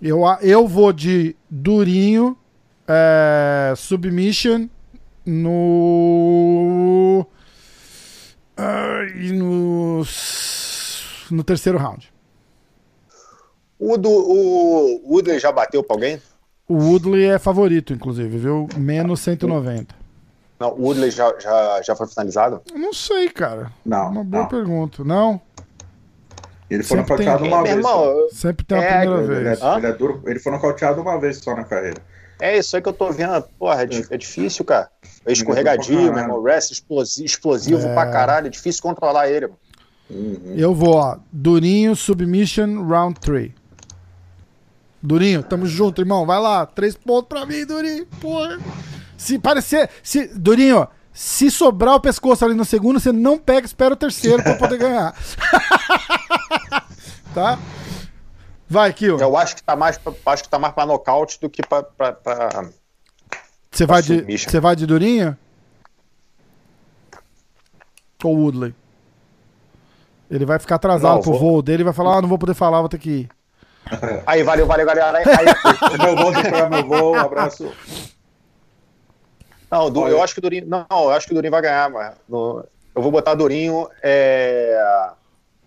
Eu, 0.00 0.22
eu 0.42 0.68
vou 0.68 0.92
de 0.92 1.34
Durinho, 1.48 2.36
é, 2.86 3.72
Submission 3.76 4.68
no. 5.24 7.26
ai, 8.56 9.32
no. 9.32 10.02
No 11.30 11.42
terceiro 11.42 11.78
round. 11.78 12.12
O, 13.78 13.96
do, 13.96 14.10
o 14.10 15.10
Woodley 15.10 15.38
já 15.38 15.50
bateu 15.50 15.82
pra 15.82 15.96
alguém? 15.96 16.20
O 16.68 16.74
Woodley 16.74 17.26
é 17.26 17.38
favorito, 17.38 17.92
inclusive, 17.92 18.36
viu? 18.36 18.68
Menos 18.76 19.20
190. 19.20 20.03
Não, 20.58 20.70
o 20.72 20.82
Woodley 20.84 21.10
já, 21.10 21.34
já, 21.38 21.82
já 21.82 21.96
foi 21.96 22.06
finalizado? 22.06 22.62
Eu 22.72 22.78
não 22.78 22.92
sei, 22.92 23.28
cara. 23.28 23.70
Não, 23.84 24.10
Uma 24.10 24.24
boa 24.24 24.42
não. 24.44 24.48
pergunta. 24.48 25.04
Não? 25.04 25.40
Ele 26.70 26.82
foi 26.82 26.96
Sempre 26.98 27.16
tem- 27.16 27.26
nocauteado 27.26 27.44
uma 27.44 27.58
É, 27.60 27.62
vez. 27.64 27.76
irmão, 27.76 28.04
eu- 28.04 28.28
Sempre 28.30 28.64
tem 28.64 28.78
uma 28.78 28.84
É, 28.84 29.00
primeira 29.00 29.22
Ele 29.34 29.44
vez. 29.44 29.60
é, 29.62 29.76
ele 29.76 29.86
é 29.86 29.92
duro. 29.92 30.22
Ele 30.26 30.38
foi 30.38 30.52
nocauteado 30.52 31.00
uma 31.00 31.20
vez 31.20 31.38
só 31.38 31.54
na 31.54 31.64
carreira. 31.64 32.00
é 32.40 32.58
isso 32.58 32.74
aí 32.76 32.82
que 32.82 32.88
eu 32.88 32.92
tô 32.92 33.10
vendo. 33.12 33.42
Porra, 33.58 33.82
é, 33.82 33.86
di- 33.86 34.06
é 34.10 34.16
difícil, 34.16 34.64
cara. 34.64 34.90
É 35.26 35.32
escorregadio, 35.32 36.04
Pra 36.06 36.12
meu 36.14 36.22
irmão. 36.24 36.42
Rest 36.42 36.70
explosivo, 36.72 37.24
explosivo 37.26 37.86
É. 37.86 37.94
pra 37.94 38.10
caralho. 38.10 38.46
É 38.46 38.50
difícil 38.50 38.82
controlar 38.82 39.28
ele. 39.28 39.46
mano. 39.48 39.58
Eu 40.56 40.74
vou, 40.74 40.96
ó. 40.96 41.16
Durinho, 41.32 41.94
Submission, 41.96 42.82
Round 42.86 43.18
3. 43.20 43.52
Durinho, 45.02 45.42
tamo 45.42 45.66
junto, 45.66 46.00
irmão. 46.02 46.24
Vai 46.26 46.38
lá. 46.40 46.64
Três 46.66 46.94
pontos 46.96 47.28
pra 47.28 47.44
mim, 47.46 47.64
Durinho. 47.66 48.06
Porra. 48.20 48.58
Se 49.16 49.38
parecer. 49.38 49.88
Se, 50.02 50.26
Durinho, 50.28 50.86
se 51.12 51.50
sobrar 51.50 51.94
o 51.94 52.00
pescoço 52.00 52.44
ali 52.44 52.54
no 52.54 52.64
segundo, 52.64 52.98
você 53.00 53.12
não 53.12 53.38
pega, 53.38 53.66
espera 53.66 53.94
o 53.94 53.96
terceiro 53.96 54.42
pra 54.42 54.56
poder 54.56 54.78
ganhar. 54.78 55.14
tá? 57.34 57.58
Vai, 58.68 58.92
Kio. 58.92 59.18
Eu 59.20 59.36
acho 59.36 59.56
que 59.56 59.62
tá 59.62 59.76
mais 59.76 59.96
pra, 59.98 60.12
acho 60.26 60.42
que 60.42 60.48
tá 60.48 60.58
mais 60.58 60.74
pra 60.74 60.86
nocaute 60.86 61.38
do 61.40 61.48
que 61.48 61.62
pra. 61.66 61.82
pra, 61.82 62.12
pra- 62.12 62.64
Você 63.70 63.86
vai, 63.86 64.02
de, 64.02 64.38
você 64.38 64.60
vai 64.60 64.74
de 64.74 64.86
Durinho? 64.86 65.36
Ou 68.24 68.36
Woodley? 68.36 68.74
Ele 70.30 70.46
vai 70.46 70.58
ficar 70.58 70.76
atrasado 70.76 71.16
Não, 71.16 71.20
pro 71.22 71.32
vou- 71.32 71.40
voo 71.40 71.62
dele 71.62 71.82
e 71.82 71.84
vai 71.84 71.92
falar: 71.92 72.16
Ah, 72.18 72.22
não 72.22 72.28
vou 72.28 72.38
poder 72.38 72.54
falar, 72.54 72.80
vou 72.80 72.88
ter 72.88 72.98
que 72.98 73.10
ir. 73.10 73.28
Aí, 74.26 74.42
valeu, 74.42 74.66
valeu, 74.66 74.86
galera. 74.86 75.18
Aí, 75.18 75.24
Meu 76.02 76.16
voo, 76.16 76.32
meu 76.70 76.88
voo. 76.88 77.12
Um 77.12 77.20
abraço. 77.20 77.70
Não, 79.74 79.90
du- 79.90 80.08
eu 80.08 80.22
acho 80.22 80.32
que 80.34 80.38
o 80.38 80.42
Durinho. 80.42 80.66
Não, 80.66 80.86
eu 80.90 81.10
acho 81.10 81.26
que 81.26 81.32
o 81.32 81.34
Durinho 81.34 81.50
vai 81.50 81.62
ganhar, 81.62 81.90
mas. 81.90 82.12
no- 82.28 82.64
eu 82.94 83.02
vou 83.02 83.10
botar 83.10 83.34
Durinho. 83.34 83.88
É, 84.02 85.08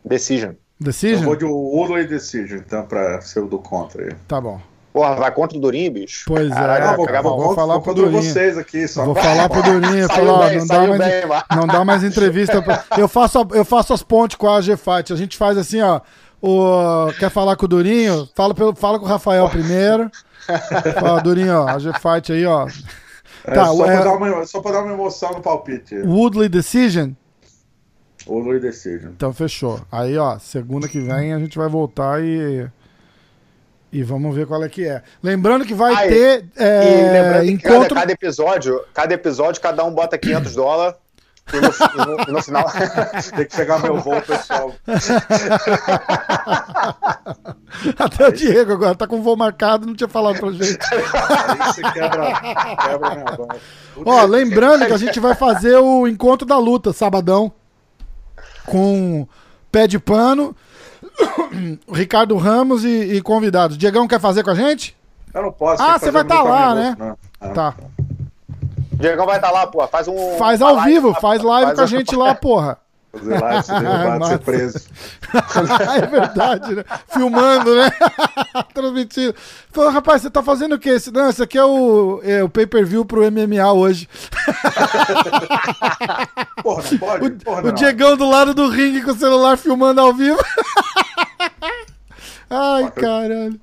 decision. 0.06 0.52
Eu 0.52 0.86
Decision? 0.86 1.26
vou 1.26 1.36
de 1.36 1.44
Woodley 1.46 2.06
Decision, 2.08 2.60
então, 2.60 2.86
pra 2.86 3.20
ser 3.22 3.40
o 3.40 3.48
do 3.48 3.58
contra 3.60 4.04
aí. 4.04 4.14
Tá 4.28 4.40
bom. 4.40 4.60
Porra, 4.94 5.16
vai 5.16 5.32
contra 5.32 5.58
o 5.58 5.62
Durinho, 5.62 5.92
bicho? 5.92 6.24
Pois 6.28 6.50
é. 6.50 6.54
Caralho, 6.54 6.86
vai 6.86 6.96
vou- 6.96 7.06
vou- 7.38 7.46
vou 7.48 7.56
falar 7.56 7.80
pro 7.82 7.94
Durinho. 7.94 8.22
vocês 8.22 8.58
aqui, 8.58 8.88
só. 8.88 9.04
Vou 9.06 9.14
falar 9.16 9.50
pro 9.50 9.62
Durinho, 9.62 10.08
falar, 10.10 10.34
ó, 10.34 10.48
bem, 10.50 10.58
não, 10.60 10.68
dá 10.68 10.88
mais, 10.88 10.98
bem, 11.00 11.22
não 11.56 11.68
dá 11.68 11.86
mais 11.86 12.04
entrevista. 12.04 12.62
pra- 12.62 12.84
Eu 12.98 13.08
faço, 13.08 13.40
a- 13.40 13.48
eu 13.56 13.66
faço 13.66 13.94
as 13.94 14.02
pontes 14.02 14.38
com 14.38 14.48
a 14.48 14.58
AG 14.58 14.76
Fight. 14.78 15.12
A 15.14 15.16
gente 15.16 15.36
faz 15.38 15.58
assim, 15.58 15.82
ó. 15.82 16.00
O, 16.42 17.12
quer 17.20 17.30
falar 17.32 17.56
com 17.56 17.66
o 17.66 17.68
Durinho? 17.68 18.28
Fala, 18.36 18.54
pelo, 18.54 18.76
fala 18.76 19.00
com 19.00 19.06
o 19.06 19.08
Rafael 19.08 19.50
primeiro. 19.50 20.10
Fala, 21.00 21.20
Durinho, 21.22 21.54
ó, 21.64 21.68
AG 21.68 21.92
Fight 22.00 22.32
aí, 22.32 22.46
ó. 22.46 22.68
É, 23.48 23.54
Tá, 23.54 23.66
só, 23.68 23.86
é- 23.86 23.96
pra 23.96 24.04
dar 24.04 24.14
uma, 24.14 24.46
só 24.46 24.62
pra 24.62 24.72
dar 24.74 24.84
uma 24.84 24.94
emoção 24.94 25.32
no 25.32 25.42
palpite. 25.42 25.96
Woodley 26.00 26.50
Decision? 26.50 27.12
Woodley 28.28 28.60
Decision. 28.60 29.12
Então 29.16 29.32
fechou. 29.34 29.80
Aí, 29.92 30.18
ó, 30.18 30.38
segunda 30.38 30.88
que 30.88 31.00
vem 31.00 31.34
a 31.34 31.40
gente 31.40 31.58
vai 31.58 31.70
voltar 31.70 32.22
e. 32.24 32.68
E 33.90 34.04
vamos 34.04 34.36
ver 34.36 34.46
qual 34.46 34.62
é 34.64 34.68
que 34.68 34.86
é. 34.86 35.02
Lembrando 35.24 35.64
que 35.66 35.74
vai 35.74 35.96
Aí, 35.96 36.10
ter 36.10 36.46
E 36.60 36.62
é, 36.62 37.12
lembrando 37.14 37.46
que 37.46 37.58
cada, 37.64 37.76
encontro. 37.78 37.96
cada 37.96 38.12
episódio, 38.12 38.82
cada 38.94 39.14
episódio, 39.14 39.62
cada 39.62 39.86
um 39.86 39.92
bota 39.94 40.18
500 40.18 40.54
dólares. 40.56 40.98
E 41.54 41.62
no, 41.62 41.68
e 41.68 42.06
no- 42.18 42.24
e 42.28 42.32
no 42.32 42.44
final. 42.44 42.66
Tem 43.36 43.46
que 43.46 43.56
pegar 43.56 43.80
meu 43.80 44.00
voo, 44.00 44.22
pessoal. 44.22 44.74
Até 47.98 48.28
o 48.28 48.32
Diego 48.32 48.74
agora 48.74 48.96
tá 48.96 49.08
com 49.08 49.22
voo 49.22 49.36
marcado, 49.38 49.86
não 49.86 49.96
tinha 49.96 50.08
falado 50.08 50.40
pra 50.40 50.52
gente. 50.52 50.78
Aí 50.92 51.58
você 51.58 51.82
quebra, 51.82 52.40
quebra 52.76 53.16
minha 53.16 53.26
barra. 53.26 53.56
Ó, 54.06 54.24
lembrando 54.26 54.86
que 54.86 54.94
a 54.94 54.98
gente 54.98 55.20
vai 55.20 55.36
fazer 55.36 55.76
o 55.78 56.08
encontro 56.08 56.46
da 56.48 56.58
luta, 56.58 56.94
sabadão. 56.94 57.52
Com 58.66 59.28
pé 59.72 59.88
de 59.88 59.98
pano, 59.98 60.56
Ricardo 61.92 62.36
Ramos 62.36 62.84
e, 62.84 63.16
e 63.16 63.22
convidados. 63.22 63.78
Diegão 63.78 64.08
quer 64.08 64.20
fazer 64.20 64.44
com 64.44 64.50
a 64.52 64.56
gente? 64.56 64.96
Eu 65.34 65.44
não 65.44 65.52
posso. 65.52 65.82
Ah, 65.82 65.98
você 65.98 66.12
vai 66.12 66.24
fazer 66.24 66.36
tá 66.36 66.44
lá, 66.44 66.76
né? 66.76 66.96
não. 67.00 67.54
Tá. 67.54 67.74
O 68.98 69.02
Diegão 69.02 69.26
vai 69.26 69.36
estar 69.36 69.52
lá, 69.52 69.68
pô. 69.68 69.86
Faz 69.88 70.08
um. 70.08 70.38
Faz 70.38 70.62
ao 70.62 70.76
live 70.76 70.94
vivo, 70.94 71.10
lá, 71.10 71.16
faz 71.20 71.44
live 71.44 71.66
faz 71.68 71.78
com 71.78 71.84
a 71.84 71.88
gente 71.88 72.16
lá, 72.16 72.34
porra. 72.34 72.80
Fazer 73.12 73.42
lá, 73.42 73.64
ser 73.64 73.80
derrubado, 73.80 74.26
ser 74.28 74.40
preso. 74.40 74.80
é 75.98 76.06
verdade, 76.08 76.76
né? 76.76 76.84
Filmando, 77.08 77.76
né? 77.76 77.90
Transmitindo. 78.74 79.34
Falou, 79.72 79.92
rapaz, 79.92 80.22
você 80.22 80.30
tá 80.30 80.44
fazendo 80.44 80.76
o 80.76 80.80
quê? 80.80 80.90
Esse- 80.90 81.12
Não, 81.12 81.30
esse 81.30 81.42
aqui 81.42 81.58
é 81.58 81.64
o, 81.64 82.20
é 82.24 82.44
o 82.44 82.50
pay-per-view 82.50 83.06
pro 83.06 83.22
MMA 83.32 83.72
hoje. 83.72 84.10
Porra, 86.62 86.84
não 86.92 86.98
pode? 86.98 87.26
O, 87.26 87.32
Porra, 87.38 87.62
o 87.62 87.66
não. 87.68 87.72
Diegão 87.74 88.18
do 88.18 88.30
lado 88.30 88.54
do 88.54 88.70
ringue 88.70 89.02
com 89.02 89.12
o 89.12 89.18
celular 89.18 89.58
filmando 89.58 90.02
ao 90.02 90.14
vivo. 90.14 90.40
Ai, 92.50 92.92
caralho. 92.92 93.60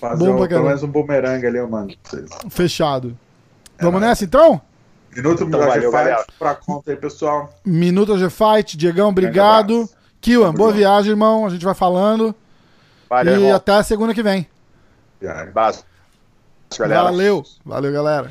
Fazer 0.00 0.24
Bom 0.24 0.42
um, 0.42 0.46
pelo 0.48 0.64
menos 0.64 0.82
um 0.82 0.88
bumerangue 0.88 1.46
ali, 1.46 1.58
eu 1.58 1.68
mando 1.68 1.94
pra 2.02 2.10
vocês. 2.10 2.30
Fechado. 2.50 3.16
Vamos 3.80 4.00
nessa 4.00 4.24
então? 4.24 4.60
Minuto 5.16 5.44
Então, 5.44 5.60
valeu, 5.60 5.90
galera. 5.90 6.16
G-Fight 6.18 6.38
pra 6.38 6.54
conta 6.54 6.90
aí, 6.90 6.96
pessoal. 6.96 7.50
Minuto 7.64 8.18
G 8.18 8.28
Fight, 8.28 8.76
Diegão, 8.76 9.08
obrigado. 9.08 9.88
Kiwan, 10.20 10.52
boa 10.52 10.72
viagem, 10.72 11.10
irmão. 11.10 11.46
A 11.46 11.48
gente 11.48 11.64
vai 11.64 11.74
falando. 11.74 12.34
Valeu, 13.08 13.32
e 13.32 13.36
irmão. 13.36 13.54
até 13.54 13.72
a 13.72 13.82
segunda 13.82 14.12
que 14.12 14.22
vem. 14.22 14.46
Abraço, 15.26 15.84
galera. 16.78 17.04
Valeu. 17.04 17.42
Valeu, 17.64 17.92
galera. 17.92 18.30